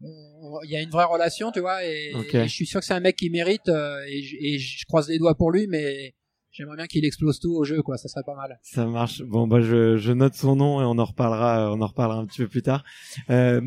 il 0.00 0.70
y 0.70 0.76
a 0.76 0.82
une 0.82 0.90
vraie 0.90 1.04
relation, 1.04 1.52
tu 1.52 1.60
vois, 1.60 1.84
et, 1.84 2.12
je 2.32 2.46
suis 2.48 2.66
sûr 2.66 2.80
que 2.80 2.86
c'est 2.86 2.94
un 2.94 3.00
mec 3.00 3.16
qui 3.16 3.30
mérite, 3.30 3.68
euh, 3.68 4.00
et, 4.08 4.58
je 4.58 4.84
croise 4.86 5.08
les 5.08 5.18
doigts 5.18 5.34
pour 5.34 5.50
lui, 5.50 5.66
mais 5.66 6.14
j'aimerais 6.50 6.76
bien 6.76 6.86
qu'il 6.86 7.04
explose 7.04 7.38
tout 7.40 7.54
au 7.54 7.64
jeu, 7.64 7.82
quoi, 7.82 7.96
ça 7.96 8.08
serait 8.08 8.24
pas 8.24 8.34
mal. 8.34 8.58
Ça 8.62 8.86
marche. 8.86 9.22
Bon, 9.22 9.46
bah, 9.46 9.60
je, 9.60 9.96
je 9.96 10.12
note 10.12 10.34
son 10.34 10.56
nom 10.56 10.80
et 10.80 10.84
on 10.84 10.98
en 10.98 11.04
reparlera, 11.04 11.72
on 11.72 11.80
en 11.80 11.86
reparlera 11.86 12.18
un 12.20 12.26
petit 12.26 12.42
peu 12.42 12.48
plus 12.48 12.62
tard. 12.62 12.84
Euh, 13.30 13.60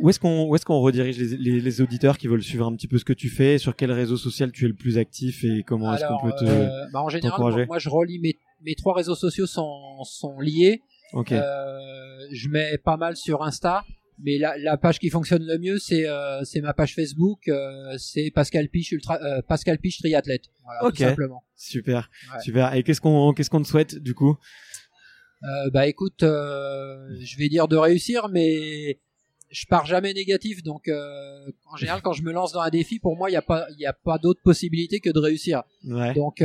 où 0.00 0.08
est-ce 0.08 0.18
qu'on 0.18 0.46
où 0.46 0.54
est-ce 0.54 0.64
qu'on 0.64 0.80
redirige 0.80 1.18
les, 1.18 1.36
les, 1.36 1.60
les, 1.60 1.80
auditeurs 1.80 2.16
qui 2.16 2.26
veulent 2.26 2.42
suivre 2.42 2.66
un 2.66 2.74
petit 2.74 2.88
peu 2.88 2.98
ce 2.98 3.04
que 3.04 3.12
tu 3.12 3.28
fais? 3.28 3.58
Sur 3.58 3.76
quel 3.76 3.92
réseau 3.92 4.16
social 4.16 4.50
tu 4.50 4.64
es 4.64 4.68
le 4.68 4.74
plus 4.74 4.96
actif 4.96 5.44
et 5.44 5.62
comment 5.62 5.94
est-ce 5.94 6.06
qu'on 6.06 6.26
peut 6.26 6.34
te 6.38 6.44
euh, 6.44 6.68
bah 6.92 7.02
en 7.02 7.10
général, 7.10 7.66
moi 7.66 7.78
je 7.78 7.88
relis 7.90 8.18
mes, 8.18 8.38
mes 8.62 8.74
trois 8.74 8.94
réseaux 8.94 9.14
sociaux 9.14 9.46
sont 9.46 10.02
sont 10.04 10.40
liés. 10.40 10.80
Okay. 11.12 11.36
Euh, 11.36 12.26
je 12.32 12.48
mets 12.48 12.78
pas 12.78 12.96
mal 12.96 13.16
sur 13.16 13.42
Insta, 13.42 13.84
mais 14.18 14.38
la, 14.38 14.56
la 14.58 14.76
page 14.76 14.98
qui 14.98 15.10
fonctionne 15.10 15.44
le 15.44 15.58
mieux 15.58 15.78
c'est 15.78 16.06
euh, 16.06 16.42
ma 16.62 16.74
page 16.74 16.94
Facebook, 16.94 17.48
euh, 17.48 17.96
c'est 17.98 18.30
Pascal 18.30 18.68
Piche 18.68 18.92
ultra 18.92 19.18
euh, 19.22 19.42
Pascal 19.42 19.78
Piche 19.78 19.98
triathlète. 19.98 20.44
Voilà, 20.62 20.90
tout 20.90 20.96
simplement. 20.96 21.44
Super, 21.56 22.10
super. 22.42 22.74
Et 22.74 22.82
qu'est-ce 22.82 23.00
qu'on 23.00 23.32
qu'est-ce 23.32 23.50
qu'on 23.50 23.62
te 23.62 23.68
souhaite 23.68 23.96
du 23.96 24.14
coup? 24.14 24.36
Bah 25.72 25.86
écoute, 25.86 26.20
je 26.22 27.38
vais 27.38 27.48
dire 27.48 27.68
de 27.68 27.76
réussir, 27.76 28.28
mais 28.28 28.98
je 29.50 29.66
pars 29.66 29.84
jamais 29.84 30.14
négatif, 30.14 30.62
donc 30.62 30.88
en 30.88 31.76
général 31.76 32.00
quand 32.00 32.14
je 32.14 32.22
me 32.22 32.32
lance 32.32 32.52
dans 32.52 32.60
un 32.60 32.70
défi, 32.70 32.98
pour 32.98 33.16
moi 33.16 33.28
il 33.28 33.32
n'y 33.32 33.36
a 33.36 33.42
pas 33.42 33.66
il 33.72 33.80
y 33.80 33.86
a 33.86 33.92
pas 33.92 34.16
d'autre 34.16 34.40
possibilité 34.42 35.00
que 35.00 35.10
de 35.10 35.18
réussir. 35.18 35.62
Donc 36.14 36.42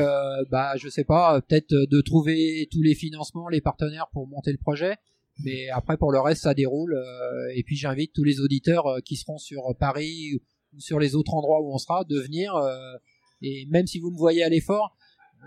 bah 0.49 0.73
je 0.75 0.89
sais 0.89 1.05
pas, 1.05 1.39
peut-être 1.41 1.69
de 1.69 2.01
trouver 2.01 2.67
tous 2.71 2.81
les 2.81 2.95
financements, 2.95 3.47
les 3.47 3.61
partenaires 3.61 4.07
pour 4.11 4.27
monter 4.27 4.51
le 4.51 4.57
projet. 4.57 4.97
Mais 5.43 5.69
après 5.69 5.97
pour 5.97 6.11
le 6.11 6.19
reste 6.19 6.43
ça 6.43 6.53
déroule 6.53 6.93
euh, 6.93 7.53
et 7.55 7.63
puis 7.63 7.75
j'invite 7.75 8.13
tous 8.13 8.23
les 8.23 8.39
auditeurs 8.41 8.87
euh, 8.87 8.99
qui 8.99 9.15
seront 9.15 9.37
sur 9.37 9.75
Paris 9.79 10.39
ou 10.73 10.79
sur 10.79 10.99
les 10.99 11.15
autres 11.15 11.33
endroits 11.33 11.61
où 11.61 11.73
on 11.73 11.77
sera 11.77 12.03
de 12.03 12.19
venir 12.19 12.53
et 13.41 13.65
même 13.69 13.87
si 13.87 13.99
vous 13.99 14.11
me 14.11 14.17
voyez 14.17 14.43
à 14.43 14.49
l'effort, 14.49 14.95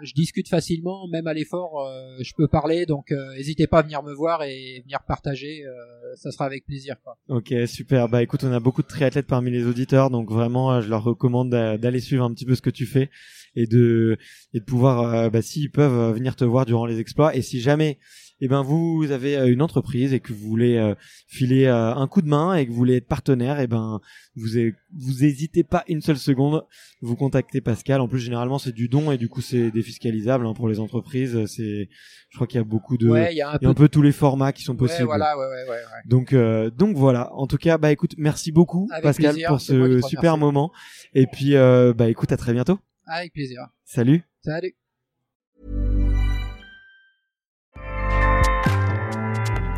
je 0.02 0.14
discute 0.14 0.48
facilement, 0.48 1.06
même 1.08 1.26
à 1.26 1.34
l'effort, 1.34 1.86
euh, 1.86 2.16
je 2.22 2.32
peux 2.34 2.48
parler, 2.48 2.86
donc 2.86 3.12
euh, 3.12 3.34
n'hésitez 3.34 3.66
pas 3.66 3.80
à 3.80 3.82
venir 3.82 4.02
me 4.02 4.12
voir 4.12 4.42
et 4.42 4.80
venir 4.84 5.00
partager, 5.06 5.64
euh, 5.64 6.16
ça 6.16 6.30
sera 6.30 6.46
avec 6.46 6.64
plaisir. 6.64 6.96
Quoi. 7.04 7.18
Ok, 7.28 7.52
super. 7.66 8.08
Bah 8.08 8.22
écoute, 8.22 8.42
on 8.44 8.52
a 8.52 8.60
beaucoup 8.60 8.82
de 8.82 8.86
triathlètes 8.86 9.26
parmi 9.26 9.50
les 9.50 9.64
auditeurs, 9.64 10.10
donc 10.10 10.30
vraiment, 10.30 10.80
je 10.80 10.88
leur 10.88 11.04
recommande 11.04 11.50
d'aller 11.50 12.00
suivre 12.00 12.24
un 12.24 12.32
petit 12.32 12.46
peu 12.46 12.54
ce 12.54 12.62
que 12.62 12.70
tu 12.70 12.86
fais 12.86 13.10
et 13.54 13.66
de 13.66 14.16
et 14.54 14.60
de 14.60 14.64
pouvoir, 14.64 15.30
bah, 15.30 15.42
s'ils 15.42 15.70
peuvent 15.70 16.14
venir 16.14 16.36
te 16.36 16.44
voir 16.44 16.64
durant 16.64 16.86
les 16.86 16.98
exploits, 16.98 17.36
et 17.36 17.42
si 17.42 17.60
jamais 17.60 17.98
eh 18.44 18.48
ben 18.48 18.62
vous 18.62 19.06
avez 19.12 19.36
euh, 19.36 19.52
une 19.52 19.62
entreprise 19.62 20.12
et 20.12 20.18
que 20.18 20.32
vous 20.32 20.48
voulez 20.48 20.76
euh, 20.76 20.96
filer 21.28 21.66
euh, 21.66 21.94
un 21.94 22.08
coup 22.08 22.22
de 22.22 22.28
main 22.28 22.54
et 22.54 22.66
que 22.66 22.70
vous 22.70 22.76
voulez 22.76 22.96
être 22.96 23.06
partenaire, 23.06 23.60
et 23.60 23.64
eh 23.64 23.66
ben 23.68 24.00
vous 24.34 24.48
vous 24.98 25.24
hésitez 25.24 25.62
pas 25.62 25.84
une 25.86 26.00
seule 26.00 26.18
seconde, 26.18 26.64
vous 27.02 27.14
contactez 27.14 27.60
Pascal. 27.60 28.00
En 28.00 28.08
plus 28.08 28.18
généralement 28.18 28.58
c'est 28.58 28.72
du 28.72 28.88
don 28.88 29.12
et 29.12 29.16
du 29.16 29.28
coup 29.28 29.40
c'est 29.40 29.70
défiscalisable 29.70 30.44
hein, 30.44 30.54
pour 30.54 30.68
les 30.68 30.80
entreprises. 30.80 31.46
C'est, 31.46 31.88
je 32.30 32.34
crois 32.34 32.48
qu'il 32.48 32.58
y 32.58 32.60
a 32.60 32.64
beaucoup 32.64 32.96
de, 32.96 33.06
il 33.30 33.36
y 33.36 33.42
a 33.42 33.52
un, 33.52 33.74
peu... 33.74 33.88
tous 33.88 34.02
les 34.02 34.10
formats 34.10 34.52
qui 34.52 34.64
sont 34.64 34.74
possibles. 34.74 35.04
voilà, 35.04 35.38
ouais, 35.38 35.46
ouais, 35.46 35.70
ouais, 35.70 35.78
Donc 36.06 36.34
donc 36.76 36.96
voilà. 36.96 37.32
En 37.34 37.46
tout 37.46 37.58
cas, 37.58 37.78
bah 37.78 37.92
écoute, 37.92 38.14
merci 38.18 38.50
beaucoup 38.50 38.88
Pascal 39.02 39.36
pour 39.46 39.60
ce 39.60 40.00
super 40.00 40.36
moment. 40.36 40.72
Et 41.14 41.28
puis 41.28 41.54
bah 41.54 42.08
écoute, 42.08 42.32
à 42.32 42.36
très 42.36 42.52
bientôt. 42.52 42.80
Avec 43.06 43.32
plaisir. 43.32 43.68
Salut. 43.84 44.24
Salut. 44.44 44.74